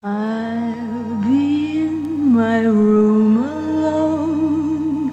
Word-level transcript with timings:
I'll 0.00 1.16
be 1.26 1.78
in 1.82 2.32
my 2.32 2.60
room 2.60 3.36
alone 3.42 5.12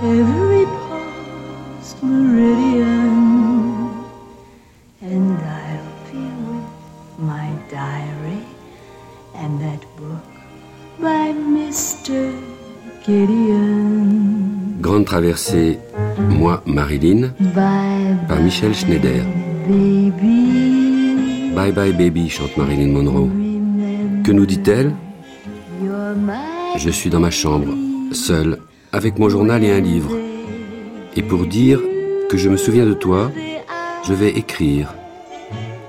every 0.00 0.64
past 0.78 1.98
meridian, 2.00 3.90
and 5.02 5.36
I'll 5.42 5.90
be 6.06 6.22
with 6.22 6.70
my 7.18 7.50
diary 7.68 8.44
and 9.34 9.58
that 9.60 9.80
book 9.98 10.22
by 11.00 11.32
Mr. 11.34 12.30
Gideon. 13.04 14.78
Grande 14.80 15.04
traversée, 15.04 15.80
moi, 16.28 16.62
Marilyn, 16.64 17.32
Bye 17.56 18.16
par 18.28 18.38
Michel 18.40 18.72
Schneider. 18.72 19.24
baby. 19.66 21.50
Bye 21.56 21.72
bye 21.72 21.90
baby, 21.90 22.28
chante 22.28 22.56
Marilyn 22.56 22.92
Monroe. 22.92 23.49
Que 24.24 24.32
nous 24.32 24.46
dit-elle 24.46 24.94
Je 26.76 26.90
suis 26.90 27.10
dans 27.10 27.20
ma 27.20 27.30
chambre, 27.30 27.72
seul, 28.12 28.58
avec 28.92 29.18
mon 29.18 29.28
journal 29.28 29.64
et 29.64 29.70
un 29.70 29.80
livre. 29.80 30.16
Et 31.16 31.22
pour 31.22 31.46
dire 31.46 31.80
que 32.28 32.36
je 32.36 32.48
me 32.48 32.56
souviens 32.56 32.86
de 32.86 32.94
toi, 32.94 33.30
je 34.06 34.12
vais 34.12 34.30
écrire. 34.30 34.94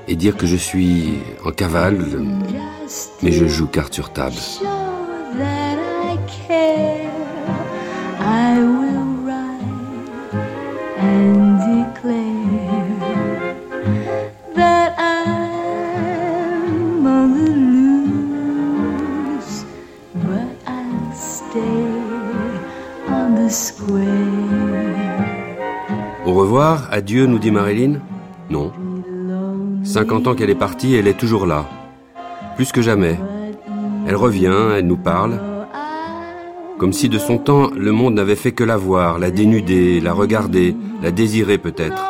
Et 0.08 0.16
dire 0.16 0.36
que 0.38 0.48
je 0.48 0.55
suis 0.55 1.20
en 1.45 1.52
cavale, 1.52 1.98
mais 3.22 3.31
je 3.31 3.45
joue 3.45 3.67
carte 3.67 3.94
sur 3.94 4.12
table. 4.12 4.36
Adieu, 27.02 27.25
nous 27.25 27.39
dit 27.39 27.49
Marilyn 27.49 27.94
Non. 28.52 28.71
50 29.83 30.27
ans 30.27 30.35
qu'elle 30.35 30.52
est 30.52 30.55
partie, 30.67 30.94
elle 30.94 31.07
est 31.07 31.17
toujours 31.17 31.47
là. 31.47 31.66
Plus 32.55 32.71
que 32.71 32.83
jamais. 32.83 33.17
Elle 34.05 34.16
revient, 34.16 34.75
elle 34.77 34.85
nous 34.85 34.97
parle. 34.97 35.39
Comme 36.77 36.94
si 36.94 37.09
de 37.09 37.17
son 37.17 37.39
temps, 37.39 37.72
le 37.75 37.91
monde 37.91 38.13
n'avait 38.13 38.35
fait 38.35 38.52
que 38.52 38.63
la 38.63 38.77
voir, 38.77 39.17
la 39.17 39.31
dénuder, 39.31 39.99
la 39.99 40.13
regarder, 40.13 40.75
la 41.02 41.09
désirer 41.09 41.57
peut-être, 41.57 42.03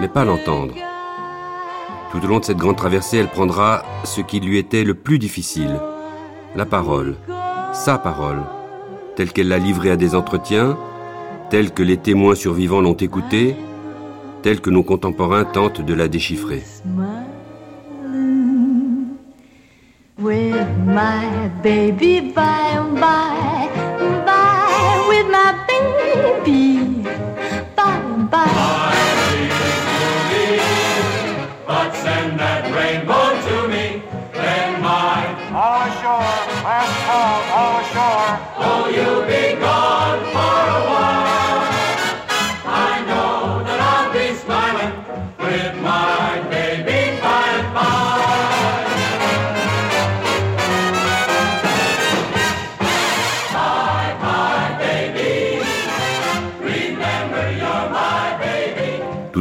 mais 0.00 0.08
pas 0.08 0.24
l'entendre. 0.24 0.74
Tout 2.10 2.18
au 2.24 2.26
long 2.26 2.40
de 2.40 2.44
cette 2.44 2.58
grande 2.58 2.76
traversée, 2.76 3.18
elle 3.18 3.28
prendra 3.28 3.84
ce 4.02 4.20
qui 4.20 4.40
lui 4.40 4.58
était 4.58 4.82
le 4.82 4.94
plus 4.94 5.20
difficile, 5.20 5.78
la 6.56 6.66
parole, 6.66 7.14
sa 7.72 7.98
parole, 7.98 8.42
telle 9.14 9.32
qu'elle 9.32 9.48
l'a 9.48 9.58
livrée 9.58 9.92
à 9.92 9.96
des 9.96 10.16
entretiens, 10.16 10.76
telle 11.50 11.70
que 11.72 11.84
les 11.84 11.98
témoins 11.98 12.34
survivants 12.34 12.80
l'ont 12.80 12.94
écoutée, 12.94 13.54
telle 14.42 14.60
que 14.60 14.70
nos 14.70 14.82
contemporains 14.82 15.44
tentent 15.44 15.84
de 15.84 15.94
la 15.94 16.08
déchiffrer. 16.08 16.62
with 20.18 20.68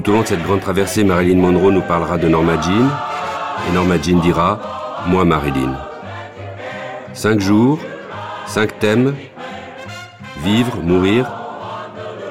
Tout 0.07 0.17
de 0.17 0.25
cette 0.25 0.43
grande 0.43 0.61
traversée, 0.61 1.03
Marilyn 1.03 1.35
Monroe 1.35 1.69
nous 1.69 1.81
parlera 1.81 2.17
de 2.17 2.29
Norma 2.29 2.53
Jean, 2.61 2.87
et 3.67 3.73
Norma 3.73 4.01
Jean 4.01 4.21
dira 4.21 5.03
Moi, 5.05 5.25
Marilyn. 5.25 5.77
Cinq 7.11 7.41
jours, 7.41 7.77
cinq 8.45 8.79
thèmes. 8.79 9.15
Vivre, 10.37 10.77
mourir, 10.81 11.29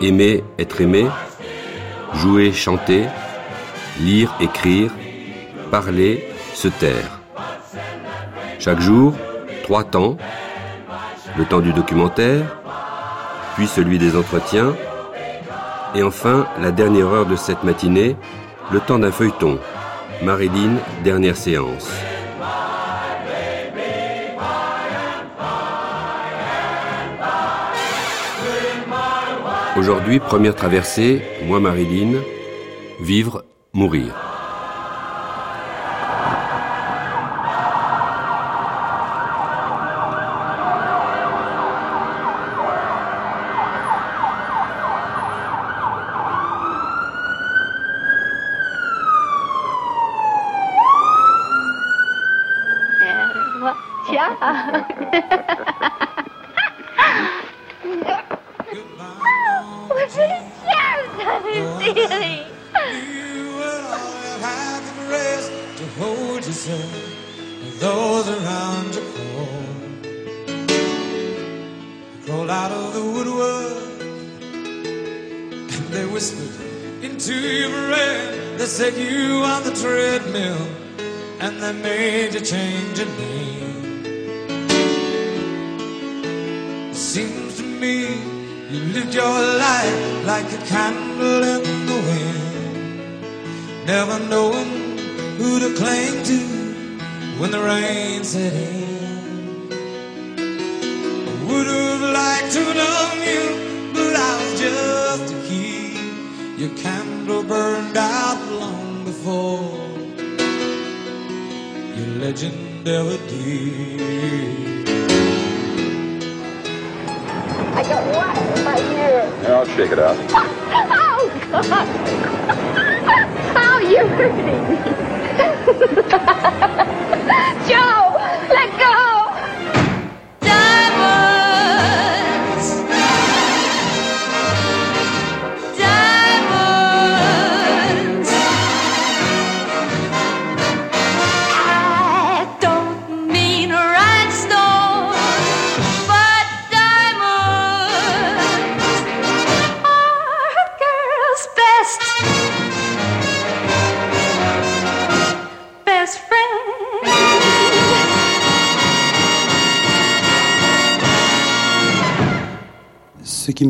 aimer, 0.01 0.43
être 0.59 0.81
aimé, 0.81 1.07
jouer, 2.15 2.51
chanter, 2.51 3.05
lire, 4.01 4.35
écrire, 4.41 4.91
parler, 5.71 6.27
se 6.55 6.69
taire. 6.69 7.21
Chaque 8.59 8.81
jour, 8.81 9.13
trois 9.65 9.85
temps. 9.85 10.17
Le 11.37 11.45
temps 11.45 11.61
du 11.61 11.75
documentaire, 11.75 12.57
puis 13.55 13.67
celui 13.67 13.99
des 13.99 14.17
entretiens, 14.17 14.73
et 15.95 16.03
enfin, 16.03 16.47
la 16.61 16.71
dernière 16.71 17.09
heure 17.09 17.27
de 17.27 17.37
cette 17.37 17.65
matinée, 17.65 18.17
le 18.73 18.81
temps 18.81 18.99
d'un 18.99 19.13
feuilleton. 19.13 19.59
Marilyn, 20.23 20.77
dernière 21.05 21.37
séance. 21.37 21.91
Aujourd'hui, 29.77 30.21
première 30.21 30.55
traversée, 30.55 31.23
moi 31.45 31.61
Marilyn, 31.61 32.15
vivre, 33.01 33.45
mourir. 33.75 34.26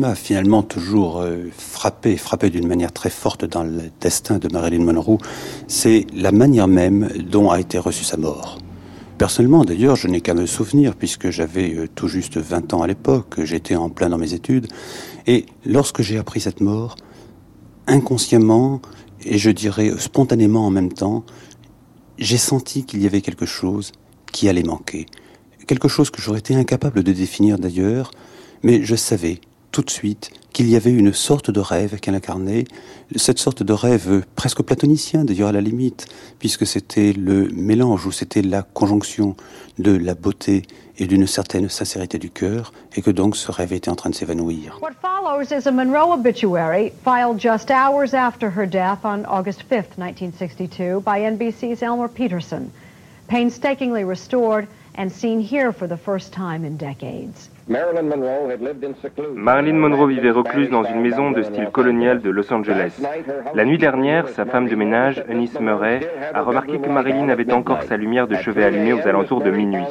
M'a 0.07 0.15
finalement 0.15 0.63
toujours 0.63 1.19
euh, 1.19 1.49
frappé, 1.57 2.15
frappé 2.15 2.49
d'une 2.49 2.65
manière 2.65 2.93
très 2.93 3.09
forte 3.09 3.43
dans 3.43 3.63
le 3.63 3.91
destin 3.99 4.37
de 4.37 4.47
Marilyn 4.47 4.85
Monroe, 4.85 5.17
c'est 5.67 6.07
la 6.13 6.31
manière 6.31 6.69
même 6.69 7.09
dont 7.29 7.51
a 7.51 7.59
été 7.59 7.77
reçue 7.77 8.05
sa 8.05 8.15
mort. 8.15 8.57
Personnellement, 9.17 9.65
d'ailleurs, 9.65 9.97
je 9.97 10.07
n'ai 10.07 10.21
qu'à 10.21 10.33
me 10.33 10.45
souvenir, 10.45 10.95
puisque 10.95 11.29
j'avais 11.29 11.75
euh, 11.75 11.87
tout 11.93 12.07
juste 12.07 12.37
20 12.37 12.73
ans 12.73 12.83
à 12.83 12.87
l'époque, 12.87 13.43
j'étais 13.43 13.75
en 13.75 13.89
plein 13.89 14.07
dans 14.07 14.17
mes 14.17 14.33
études, 14.33 14.67
et 15.25 15.45
lorsque 15.65 16.01
j'ai 16.01 16.17
appris 16.17 16.39
cette 16.39 16.61
mort, 16.61 16.95
inconsciemment, 17.85 18.81
et 19.25 19.37
je 19.37 19.49
dirais 19.49 19.91
spontanément 19.97 20.65
en 20.65 20.71
même 20.71 20.93
temps, 20.93 21.25
j'ai 22.17 22.37
senti 22.37 22.85
qu'il 22.85 23.01
y 23.01 23.07
avait 23.07 23.21
quelque 23.21 23.45
chose 23.45 23.91
qui 24.31 24.47
allait 24.47 24.63
manquer. 24.63 25.05
Quelque 25.67 25.89
chose 25.89 26.11
que 26.11 26.21
j'aurais 26.21 26.39
été 26.39 26.55
incapable 26.55 27.03
de 27.03 27.11
définir 27.11 27.59
d'ailleurs, 27.59 28.11
mais 28.63 28.85
je 28.85 28.95
savais 28.95 29.41
tout 29.77 29.83
de 29.83 29.91
suite 29.91 30.31
qu'il 30.53 30.67
y 30.67 30.75
avait 30.75 30.91
une 30.91 31.13
sorte 31.13 31.51
de 31.51 31.59
rêve 31.59 31.99
qu'elle 31.99 32.15
incarnait, 32.15 32.63
cette 33.15 33.37
sorte 33.37 33.61
de 33.61 33.73
rêve 33.73 34.23
presque 34.35 34.63
platonicien 34.63 35.23
d'ailleurs 35.23 35.49
à 35.49 35.51
la 35.51 35.61
limite, 35.61 36.07
puisque 36.39 36.65
c'était 36.65 37.13
le 37.13 37.49
mélange 37.49 38.07
ou 38.07 38.11
c'était 38.11 38.41
la 38.41 38.63
conjonction 38.63 39.35
de 39.77 39.95
la 39.95 40.15
beauté 40.15 40.63
et 40.97 41.05
d'une 41.05 41.27
certaine 41.27 41.69
sincérité 41.69 42.17
du 42.17 42.31
cœur, 42.31 42.73
et 42.95 43.03
que 43.03 43.11
donc 43.11 43.35
ce 43.35 43.51
rêve 43.51 43.71
était 43.71 43.91
en 43.91 43.95
train 43.95 44.09
de 44.09 44.15
s'évanouir. 44.15 44.79
What 44.81 44.93
follows 44.99 45.51
is 45.51 45.67
a 45.67 45.71
Monroe 45.71 46.11
obituary 46.11 46.91
filed 47.03 47.39
just 47.39 47.69
hours 47.69 48.15
after 48.15 48.49
her 48.49 48.65
death 48.65 49.05
on 49.05 49.25
August 49.25 49.61
5th, 49.69 49.95
1962, 49.99 51.01
by 51.01 51.19
NBC's 51.19 51.83
Elmer 51.83 52.07
Peterson, 52.07 52.71
painstakingly 53.27 54.03
restored 54.03 54.67
and 54.95 55.11
seen 55.11 55.39
here 55.39 55.71
for 55.71 55.87
the 55.87 55.97
first 55.97 56.33
time 56.33 56.65
in 56.65 56.77
decades. 56.77 57.51
Marilyn 59.35 59.73
Monroe 59.73 60.07
vivait 60.07 60.31
recluse 60.31 60.69
dans 60.69 60.83
une 60.83 61.01
maison 61.01 61.31
de 61.31 61.41
style 61.41 61.69
colonial 61.69 62.21
de 62.21 62.29
Los 62.29 62.53
Angeles. 62.53 63.01
La 63.53 63.65
nuit 63.65 63.77
dernière, 63.77 64.29
sa 64.29 64.45
femme 64.45 64.69
de 64.69 64.75
ménage, 64.75 65.21
Eunice 65.29 65.59
Murray, 65.59 65.99
a 66.33 66.41
remarqué 66.43 66.79
que 66.79 66.87
Marilyn 66.87 67.27
avait 67.27 67.51
encore 67.51 67.83
sa 67.83 67.97
lumière 67.97 68.27
de 68.27 68.35
chevet 68.35 68.63
allumée 68.63 68.93
aux 68.93 69.05
alentours 69.05 69.41
de 69.41 69.51
minuit. 69.51 69.83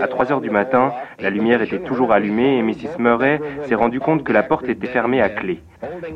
À 0.00 0.08
3 0.08 0.32
heures 0.32 0.40
du 0.40 0.50
matin, 0.50 0.92
la 1.20 1.30
lumière 1.30 1.62
était 1.62 1.78
toujours 1.78 2.10
allumée 2.10 2.58
et 2.58 2.62
Mrs. 2.62 2.98
Murray 2.98 3.40
s'est 3.62 3.76
rendu 3.76 4.00
compte 4.00 4.24
que 4.24 4.32
la 4.32 4.42
porte 4.42 4.68
était 4.68 4.88
fermée 4.88 5.22
à 5.22 5.28
clé. 5.28 5.60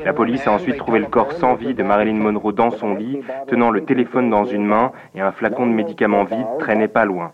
La 0.04 0.12
police 0.12 0.46
a 0.46 0.52
ensuite 0.52 0.76
trouvé 0.76 0.98
le 0.98 1.06
corps 1.06 1.32
sans 1.32 1.54
vie 1.54 1.74
de 1.74 1.82
Marilyn 1.82 2.14
Monroe 2.18 2.52
dans 2.52 2.70
son 2.70 2.94
lit, 2.94 3.20
tenant 3.46 3.70
le 3.70 3.84
téléphone 3.84 4.30
dans 4.30 4.44
une 4.44 4.64
main 4.64 4.92
et 5.14 5.20
un 5.20 5.32
flacon 5.32 5.66
de 5.66 5.72
médicaments 5.72 6.24
vide 6.24 6.46
traînait 6.58 6.88
pas 6.88 7.04
loin. 7.04 7.32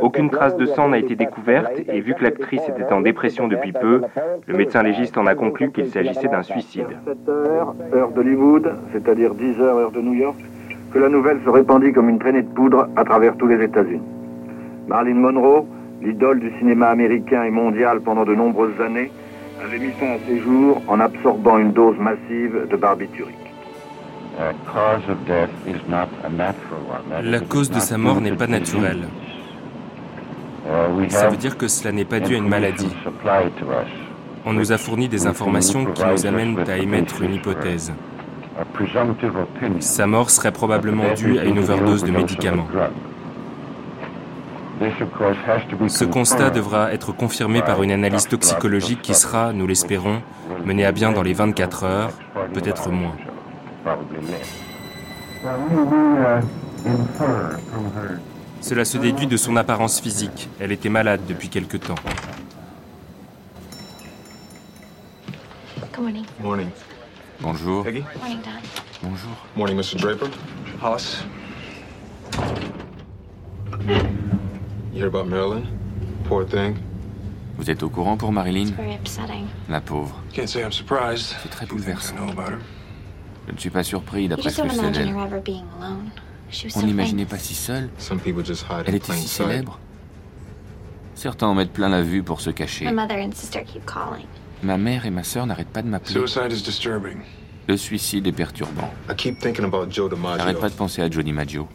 Aucune 0.00 0.30
trace 0.30 0.56
de 0.56 0.66
sang 0.66 0.88
n'a 0.88 0.98
été 0.98 1.14
découverte 1.14 1.72
et 1.88 2.00
vu 2.00 2.14
que 2.14 2.24
l'actrice 2.24 2.68
était 2.68 2.92
en 2.92 2.95
dépression 3.00 3.48
depuis 3.48 3.72
peu, 3.72 4.02
le 4.46 4.56
médecin 4.56 4.82
légiste 4.82 5.16
en 5.18 5.26
a 5.26 5.34
conclu 5.34 5.70
qu'il 5.70 5.86
s'agissait 5.86 6.28
d'un 6.28 6.42
suicide. 6.42 6.86
7 7.06 7.28
heures, 7.28 7.74
heure 7.94 8.10
d'Hollywood, 8.10 8.72
c'est-à-dire 8.92 9.34
10 9.34 9.60
heures, 9.60 9.76
heure 9.76 9.90
de 9.90 10.00
New 10.00 10.14
York, 10.14 10.36
que 10.92 10.98
la 10.98 11.08
nouvelle 11.08 11.40
se 11.44 11.50
répandit 11.50 11.92
comme 11.92 12.08
une 12.08 12.18
traînée 12.18 12.42
de 12.42 12.48
poudre 12.48 12.88
à 12.96 13.04
travers 13.04 13.36
tous 13.36 13.46
les 13.46 13.62
États-Unis. 13.62 14.02
Marilyn 14.88 15.16
Monroe, 15.16 15.66
l'idole 16.02 16.40
du 16.40 16.52
cinéma 16.58 16.88
américain 16.88 17.44
et 17.44 17.50
mondial 17.50 18.00
pendant 18.00 18.24
de 18.24 18.34
nombreuses 18.34 18.80
années, 18.80 19.10
avait 19.64 19.78
mis 19.78 19.90
fin 19.92 20.12
à 20.12 20.18
ses 20.26 20.38
jours 20.38 20.82
en 20.86 21.00
absorbant 21.00 21.58
une 21.58 21.72
dose 21.72 21.98
massive 21.98 22.66
de 22.70 22.76
barbiturique. 22.76 23.34
La 27.22 27.40
cause 27.40 27.70
de 27.70 27.78
sa 27.78 27.96
mort 27.96 28.20
n'est 28.20 28.32
pas 28.32 28.46
naturelle. 28.46 29.04
Ça 31.08 31.28
veut 31.28 31.36
dire 31.36 31.56
que 31.56 31.68
cela 31.68 31.92
n'est 31.92 32.04
pas 32.04 32.20
dû 32.20 32.34
à 32.34 32.38
une 32.38 32.48
maladie. 32.48 32.94
On 34.44 34.52
nous 34.52 34.72
a 34.72 34.78
fourni 34.78 35.08
des 35.08 35.26
informations 35.26 35.86
qui 35.86 36.04
nous 36.04 36.26
amènent 36.26 36.58
à 36.68 36.78
émettre 36.78 37.22
une 37.22 37.34
hypothèse. 37.34 37.92
Sa 39.80 40.06
mort 40.06 40.30
serait 40.30 40.52
probablement 40.52 41.12
due 41.14 41.38
à 41.38 41.44
une 41.44 41.58
overdose 41.58 42.04
de 42.04 42.10
médicaments. 42.10 42.68
Ce 45.88 46.04
constat 46.04 46.50
devra 46.50 46.92
être 46.92 47.12
confirmé 47.12 47.62
par 47.62 47.82
une 47.82 47.90
analyse 47.90 48.28
toxicologique 48.28 49.02
qui 49.02 49.14
sera, 49.14 49.52
nous 49.52 49.66
l'espérons, 49.66 50.20
menée 50.64 50.84
à 50.84 50.92
bien 50.92 51.12
dans 51.12 51.22
les 51.22 51.32
24 51.32 51.84
heures, 51.84 52.10
peut-être 52.52 52.90
moins. 52.90 53.16
Cela 58.66 58.84
se 58.84 58.98
déduit 58.98 59.28
de 59.28 59.36
son 59.36 59.54
apparence 59.54 60.00
physique. 60.00 60.48
Elle 60.58 60.72
était 60.72 60.88
malade 60.88 61.20
depuis 61.28 61.48
quelque 61.48 61.76
temps. 61.76 61.94
Good 65.78 66.00
morning. 66.00 66.24
Morning. 66.42 66.68
Bonjour. 67.40 67.84
Peggy? 67.84 68.02
Morning, 68.18 68.38
Don. 68.42 69.08
Bonjour. 69.08 69.30
Morning, 69.54 69.76
Mr. 69.76 69.96
Draper. 70.00 70.26
Hollis. 70.82 71.22
You 74.92 74.98
hear 74.98 75.06
about 75.06 75.26
Marilyn? 75.26 75.62
Poor 76.24 76.44
thing. 76.44 76.74
Vous 77.58 77.70
êtes 77.70 77.84
au 77.84 77.88
courant 77.88 78.16
pour 78.16 78.32
Marilyn? 78.32 78.72
Very 78.76 78.96
upsetting. 78.96 79.46
La 79.68 79.80
pauvre. 79.80 80.20
Can't 80.32 80.48
say 80.48 80.64
I'm 80.64 80.72
surprised. 80.72 81.36
C'est 81.40 81.50
très 81.50 81.66
bouleversant. 81.66 82.16
Je 83.46 83.52
ne 83.52 83.58
suis 83.58 83.70
pas 83.70 83.84
surpris 83.84 84.26
d'après 84.26 84.50
ce 84.50 84.56
que 84.56 84.62
don't 84.62 84.70
je 84.70 84.74
sais 84.74 84.82
imagine 84.82 85.14
d'elle. 85.14 85.52
On 86.76 86.82
n'imaginait 86.82 87.24
pas 87.24 87.38
si 87.38 87.54
seule. 87.54 87.90
Some 87.98 88.20
people 88.20 88.44
just 88.44 88.64
hide 88.70 88.84
Elle 88.86 88.94
était 88.94 89.12
si 89.12 89.28
célèbre. 89.28 89.78
Certains 91.14 91.46
en 91.46 91.54
mettent 91.54 91.72
plein 91.72 91.88
la 91.88 92.02
vue 92.02 92.22
pour 92.22 92.40
se 92.40 92.50
cacher. 92.50 92.84
My 92.84 92.92
mother 92.92 93.16
and 93.16 93.32
sister 93.32 93.62
keep 93.64 93.84
calling. 93.86 94.26
Ma 94.62 94.76
mère 94.76 95.06
et 95.06 95.10
ma 95.10 95.24
sœur 95.24 95.46
n'arrêtent 95.46 95.68
pas 95.68 95.82
de 95.82 95.88
m'appeler. 95.88 96.12
Suicide 96.12 96.52
is 96.52 96.62
disturbing. 96.62 97.18
Le 97.68 97.76
suicide 97.76 98.26
est 98.26 98.32
perturbant. 98.32 98.90
I 99.10 99.14
keep 99.14 99.40
thinking 99.40 99.64
about 99.64 99.90
Joe 99.90 100.10
J'arrête 100.36 100.60
pas 100.60 100.68
de 100.68 100.74
penser 100.74 101.02
à 101.02 101.10
Johnny 101.10 101.32
Maggio. 101.32 101.68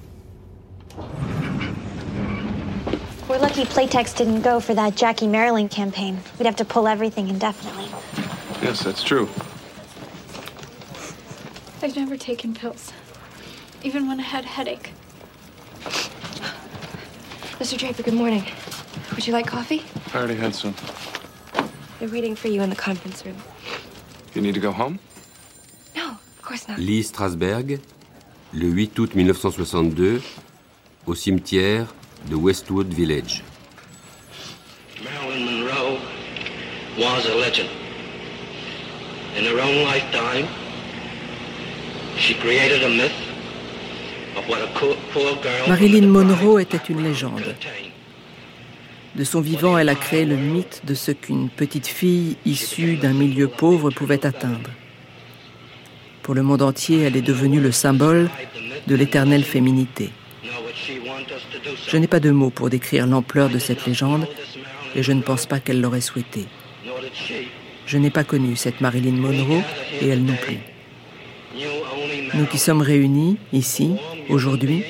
We're 3.27 3.39
lucky 3.39 3.65
Playtex 3.65 4.13
didn't 4.15 4.41
go 4.41 4.59
for 4.59 4.75
that 4.75 4.95
Jackie 4.95 5.27
Maryland 5.27 5.69
campaign. 5.69 6.17
We'd 6.37 6.45
have 6.45 6.57
to 6.57 6.65
pull 6.65 6.87
everything 6.87 7.29
indefinitely. 7.29 7.87
Yes, 8.61 8.83
that's 8.83 9.03
true. 9.03 9.27
I've 11.81 11.95
never 11.95 12.15
taken 12.15 12.53
pills, 12.53 12.91
even 13.83 14.07
when 14.07 14.19
I 14.19 14.23
had 14.23 14.45
a 14.45 14.47
headache. 14.47 14.91
Mr. 17.59 17.77
Draper, 17.77 18.03
good 18.03 18.13
morning. 18.13 18.43
Would 19.15 19.27
you 19.27 19.33
like 19.33 19.47
coffee? 19.47 19.83
I 20.13 20.17
already 20.17 20.35
had 20.35 20.53
some. 20.53 20.73
They're 21.99 22.09
waiting 22.09 22.35
for 22.35 22.47
you 22.47 22.61
in 22.61 22.69
the 22.69 22.75
conference 22.75 23.25
room. 23.25 23.37
You 24.33 24.41
need 24.41 24.53
to 24.53 24.59
go 24.59 24.71
home? 24.71 24.99
No, 25.95 26.09
of 26.11 26.41
course 26.41 26.67
not. 26.67 26.79
Lee 26.79 27.03
Strasberg, 27.03 27.79
le 28.53 28.65
8 28.65 28.99
août 28.99 29.15
1962, 29.15 30.21
au 31.07 31.15
cimetière 31.15 31.87
de 32.29 32.35
Westwood 32.35 32.87
Village. 32.93 33.43
Marilyn 35.03 35.45
Monroe 35.45 35.99
was 36.97 37.25
a 37.25 37.35
legend. 37.35 37.69
In 39.37 39.45
her 39.45 39.59
own 39.59 39.83
lifetime, 39.83 40.47
she 42.17 42.33
created 42.35 42.83
a 42.83 42.89
myth 42.89 43.30
Marilyn 45.67 46.07
Monroe 46.07 46.59
était 46.59 46.81
une 46.89 47.03
légende. 47.03 47.55
De 49.15 49.23
son 49.25 49.41
vivant, 49.41 49.77
elle 49.77 49.89
a 49.89 49.95
créé 49.95 50.25
le 50.25 50.37
mythe 50.37 50.81
de 50.85 50.93
ce 50.93 51.11
qu'une 51.11 51.49
petite 51.49 51.87
fille 51.87 52.37
issue 52.45 52.95
d'un 52.95 53.13
milieu 53.13 53.47
pauvre 53.47 53.89
pouvait 53.89 54.25
atteindre. 54.25 54.69
Pour 56.23 56.33
le 56.33 56.43
monde 56.43 56.61
entier, 56.61 57.01
elle 57.01 57.17
est 57.17 57.21
devenue 57.21 57.59
le 57.59 57.71
symbole 57.71 58.29
de 58.87 58.95
l'éternelle 58.95 59.43
féminité. 59.43 60.11
Je 61.87 61.97
n'ai 61.97 62.07
pas 62.07 62.19
de 62.19 62.31
mots 62.31 62.51
pour 62.51 62.69
décrire 62.69 63.05
l'ampleur 63.05 63.49
de 63.49 63.59
cette 63.59 63.85
légende 63.85 64.27
et 64.95 65.03
je 65.03 65.11
ne 65.11 65.21
pense 65.21 65.45
pas 65.45 65.59
qu'elle 65.59 65.81
l'aurait 65.81 66.01
souhaité. 66.01 66.45
Je 67.85 67.97
n'ai 67.97 68.11
pas 68.11 68.23
connu 68.23 68.55
cette 68.55 68.79
Marilyn 68.79 69.17
Monroe 69.17 69.61
et 70.01 70.07
elle 70.07 70.23
non 70.23 70.35
plus. 70.35 70.59
Nous 72.33 72.45
qui 72.45 72.57
sommes 72.57 72.81
réunis 72.81 73.37
ici, 73.51 73.91
aujourd'hui, 74.31 74.83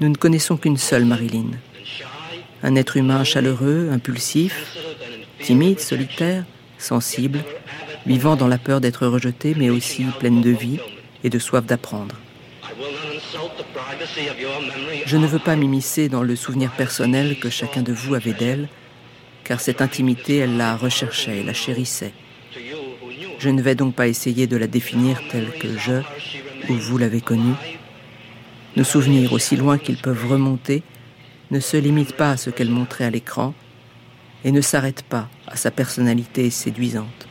nous 0.00 0.08
ne 0.08 0.14
connaissons 0.14 0.56
qu'une 0.56 0.76
seule 0.76 1.04
Marilyn. 1.04 1.50
Un 2.62 2.74
être 2.76 2.96
humain 2.96 3.24
chaleureux, 3.24 3.90
impulsif, 3.92 4.76
timide, 5.40 5.80
solitaire, 5.80 6.44
sensible, 6.78 7.44
vivant 8.06 8.36
dans 8.36 8.48
la 8.48 8.58
peur 8.58 8.80
d'être 8.80 9.06
rejeté, 9.06 9.54
mais 9.56 9.70
aussi 9.70 10.04
pleine 10.18 10.40
de 10.40 10.50
vie 10.50 10.78
et 11.24 11.30
de 11.30 11.38
soif 11.38 11.66
d'apprendre. 11.66 12.16
Je 15.06 15.16
ne 15.16 15.26
veux 15.26 15.38
pas 15.38 15.56
m'immiscer 15.56 16.08
dans 16.08 16.22
le 16.22 16.36
souvenir 16.36 16.70
personnel 16.72 17.38
que 17.38 17.50
chacun 17.50 17.82
de 17.82 17.92
vous 17.92 18.14
avait 18.14 18.32
d'elle, 18.32 18.68
car 19.44 19.60
cette 19.60 19.80
intimité, 19.80 20.36
elle 20.38 20.56
la 20.56 20.76
recherchait 20.76 21.42
la 21.42 21.54
chérissait. 21.54 22.12
Je 23.38 23.48
ne 23.48 23.62
vais 23.62 23.74
donc 23.74 23.94
pas 23.94 24.08
essayer 24.08 24.46
de 24.46 24.56
la 24.56 24.66
définir 24.66 25.20
telle 25.30 25.50
que 25.58 25.78
je 25.78 26.00
ou 26.68 26.74
vous 26.74 26.98
l'avez 26.98 27.20
connue. 27.20 27.54
Nos 28.76 28.84
souvenirs, 28.84 29.32
aussi 29.32 29.56
loin 29.56 29.78
qu'ils 29.78 29.96
peuvent 29.96 30.26
remonter, 30.26 30.82
ne 31.50 31.60
se 31.60 31.76
limitent 31.76 32.16
pas 32.16 32.32
à 32.32 32.36
ce 32.36 32.50
qu'elle 32.50 32.70
montrait 32.70 33.04
à 33.04 33.10
l'écran 33.10 33.54
et 34.44 34.52
ne 34.52 34.60
s'arrêtent 34.60 35.02
pas 35.02 35.28
à 35.46 35.56
sa 35.56 35.70
personnalité 35.70 36.50
séduisante. 36.50 37.26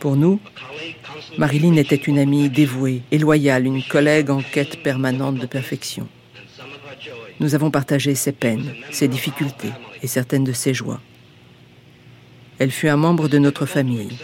Pour 0.00 0.16
nous, 0.16 0.40
Marilyn 1.38 1.76
était 1.76 1.96
une 1.96 2.18
amie 2.18 2.50
dévouée 2.50 3.02
et 3.10 3.18
loyale, 3.18 3.66
une 3.66 3.82
collègue 3.82 4.30
en 4.30 4.40
quête 4.40 4.82
permanente 4.82 5.36
de 5.36 5.46
perfection. 5.46 6.08
Nous 7.40 7.54
avons 7.54 7.70
partagé 7.70 8.14
ses 8.14 8.32
peines, 8.32 8.74
ses 8.90 9.08
difficultés 9.08 9.72
et 10.02 10.06
certaines 10.06 10.44
de 10.44 10.52
ses 10.52 10.74
joies. 10.74 11.00
Elle 12.58 12.70
fut 12.70 12.88
un 12.88 12.96
membre 12.96 13.28
de 13.28 13.38
notre 13.38 13.66
famille. 13.66 14.16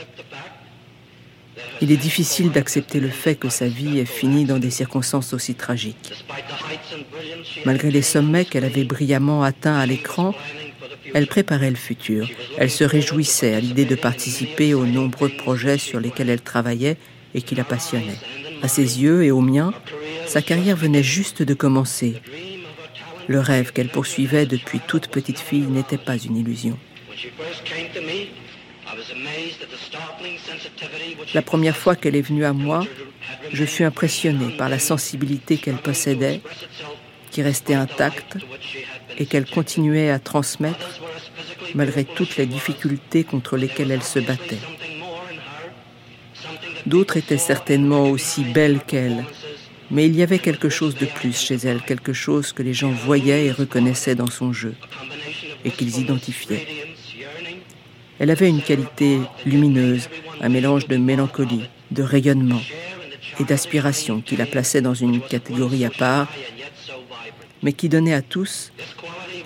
Il 1.82 1.90
est 1.90 1.96
difficile 1.96 2.50
d'accepter 2.50 3.00
le 3.00 3.08
fait 3.08 3.36
que 3.36 3.48
sa 3.48 3.66
vie 3.66 3.98
ait 3.98 4.04
fini 4.04 4.44
dans 4.44 4.58
des 4.58 4.70
circonstances 4.70 5.32
aussi 5.32 5.54
tragiques. 5.54 6.12
Malgré 7.64 7.90
les 7.90 8.02
sommets 8.02 8.44
qu'elle 8.44 8.64
avait 8.64 8.84
brillamment 8.84 9.42
atteints 9.42 9.78
à 9.78 9.86
l'écran, 9.86 10.34
elle 11.14 11.26
préparait 11.26 11.70
le 11.70 11.76
futur. 11.76 12.28
Elle 12.58 12.70
se 12.70 12.84
réjouissait 12.84 13.54
à 13.54 13.60
l'idée 13.60 13.86
de 13.86 13.94
participer 13.94 14.74
aux 14.74 14.86
nombreux 14.86 15.30
projets 15.30 15.78
sur 15.78 16.00
lesquels 16.00 16.28
elle 16.28 16.42
travaillait 16.42 16.96
et 17.34 17.42
qui 17.42 17.54
la 17.54 17.64
passionnaient. 17.64 18.18
À 18.62 18.68
ses 18.68 19.00
yeux 19.02 19.24
et 19.24 19.30
aux 19.30 19.40
miens, 19.40 19.72
sa 20.26 20.42
carrière 20.42 20.76
venait 20.76 21.02
juste 21.02 21.42
de 21.42 21.54
commencer. 21.54 22.20
Le 23.26 23.40
rêve 23.40 23.72
qu'elle 23.72 23.88
poursuivait 23.88 24.46
depuis 24.46 24.80
toute 24.86 25.08
petite 25.08 25.38
fille 25.38 25.66
n'était 25.66 25.98
pas 25.98 26.18
une 26.18 26.36
illusion. 26.36 26.76
La 31.34 31.42
première 31.42 31.76
fois 31.76 31.96
qu'elle 31.96 32.16
est 32.16 32.22
venue 32.22 32.44
à 32.44 32.52
moi, 32.52 32.86
je 33.52 33.64
fus 33.64 33.84
impressionné 33.84 34.56
par 34.56 34.68
la 34.68 34.78
sensibilité 34.78 35.56
qu'elle 35.56 35.76
possédait, 35.76 36.40
qui 37.30 37.42
restait 37.42 37.74
intacte 37.74 38.36
et 39.18 39.26
qu'elle 39.26 39.46
continuait 39.46 40.10
à 40.10 40.18
transmettre 40.18 41.00
malgré 41.74 42.04
toutes 42.04 42.36
les 42.36 42.46
difficultés 42.46 43.24
contre 43.24 43.56
lesquelles 43.56 43.90
elle 43.90 44.02
se 44.02 44.18
battait. 44.18 44.58
D'autres 46.86 47.16
étaient 47.16 47.38
certainement 47.38 48.10
aussi 48.10 48.42
belles 48.42 48.80
qu'elle, 48.86 49.24
mais 49.90 50.06
il 50.06 50.16
y 50.16 50.22
avait 50.22 50.38
quelque 50.38 50.68
chose 50.68 50.94
de 50.96 51.06
plus 51.06 51.38
chez 51.38 51.56
elle, 51.56 51.82
quelque 51.82 52.12
chose 52.12 52.52
que 52.52 52.62
les 52.62 52.74
gens 52.74 52.90
voyaient 52.90 53.46
et 53.46 53.52
reconnaissaient 53.52 54.14
dans 54.14 54.30
son 54.30 54.52
jeu, 54.52 54.74
et 55.64 55.70
qu'ils 55.70 55.98
identifiaient. 55.98 56.66
Elle 58.20 58.30
avait 58.30 58.50
une 58.50 58.60
qualité 58.60 59.18
lumineuse, 59.46 60.10
un 60.42 60.50
mélange 60.50 60.86
de 60.86 60.98
mélancolie, 60.98 61.70
de 61.90 62.02
rayonnement 62.02 62.60
et 63.40 63.44
d'aspiration 63.44 64.20
qui 64.20 64.36
la 64.36 64.44
plaçait 64.44 64.82
dans 64.82 64.92
une 64.92 65.22
catégorie 65.22 65.86
à 65.86 65.90
part, 65.90 66.28
mais 67.62 67.72
qui 67.72 67.88
donnait 67.88 68.12
à 68.12 68.20
tous 68.20 68.72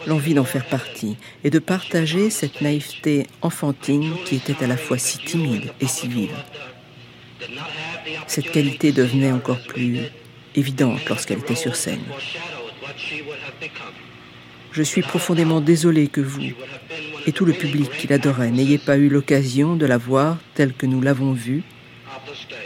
l'envie 0.09 0.35
d'en 0.35 0.45
faire 0.45 0.67
partie 0.67 1.17
et 1.45 1.51
de 1.51 1.61
partager 1.61 2.31
cette 2.31 2.63
naïveté 2.63 3.29
enfantine 3.43 4.13
qui 4.25 4.35
était 4.35 4.65
à 4.65 4.67
la 4.67 4.77
fois 4.77 4.99
si 4.99 5.19
timide 5.19 5.73
et 5.81 5.87
si 5.87 6.09
vive. 6.09 6.35
Cette 8.27 8.51
qualité 8.51 8.91
devenait 8.91 9.31
encore 9.31 9.63
plus 9.63 10.01
évidente 10.57 11.09
lorsqu'elle 11.09 11.39
était 11.39 11.55
sur 11.55 11.77
scène. 11.77 12.03
Je 14.73 14.83
suis 14.83 15.03
profondément 15.03 15.61
désolé 15.61 16.09
que 16.09 16.21
vous 16.21 16.51
et 17.27 17.33
tout 17.33 17.45
le 17.45 17.53
public 17.53 17.91
qui 17.99 18.07
l'adorait 18.07 18.51
n'ayez 18.51 18.79
pas 18.79 18.97
eu 18.97 19.09
l'occasion 19.09 19.77
de 19.77 19.87
la 19.87 19.99
voir 19.99 20.39
telle 20.55 20.73
que 20.73 20.87
nous 20.87 21.01
l'avons 21.01 21.33
vue, 21.33 21.63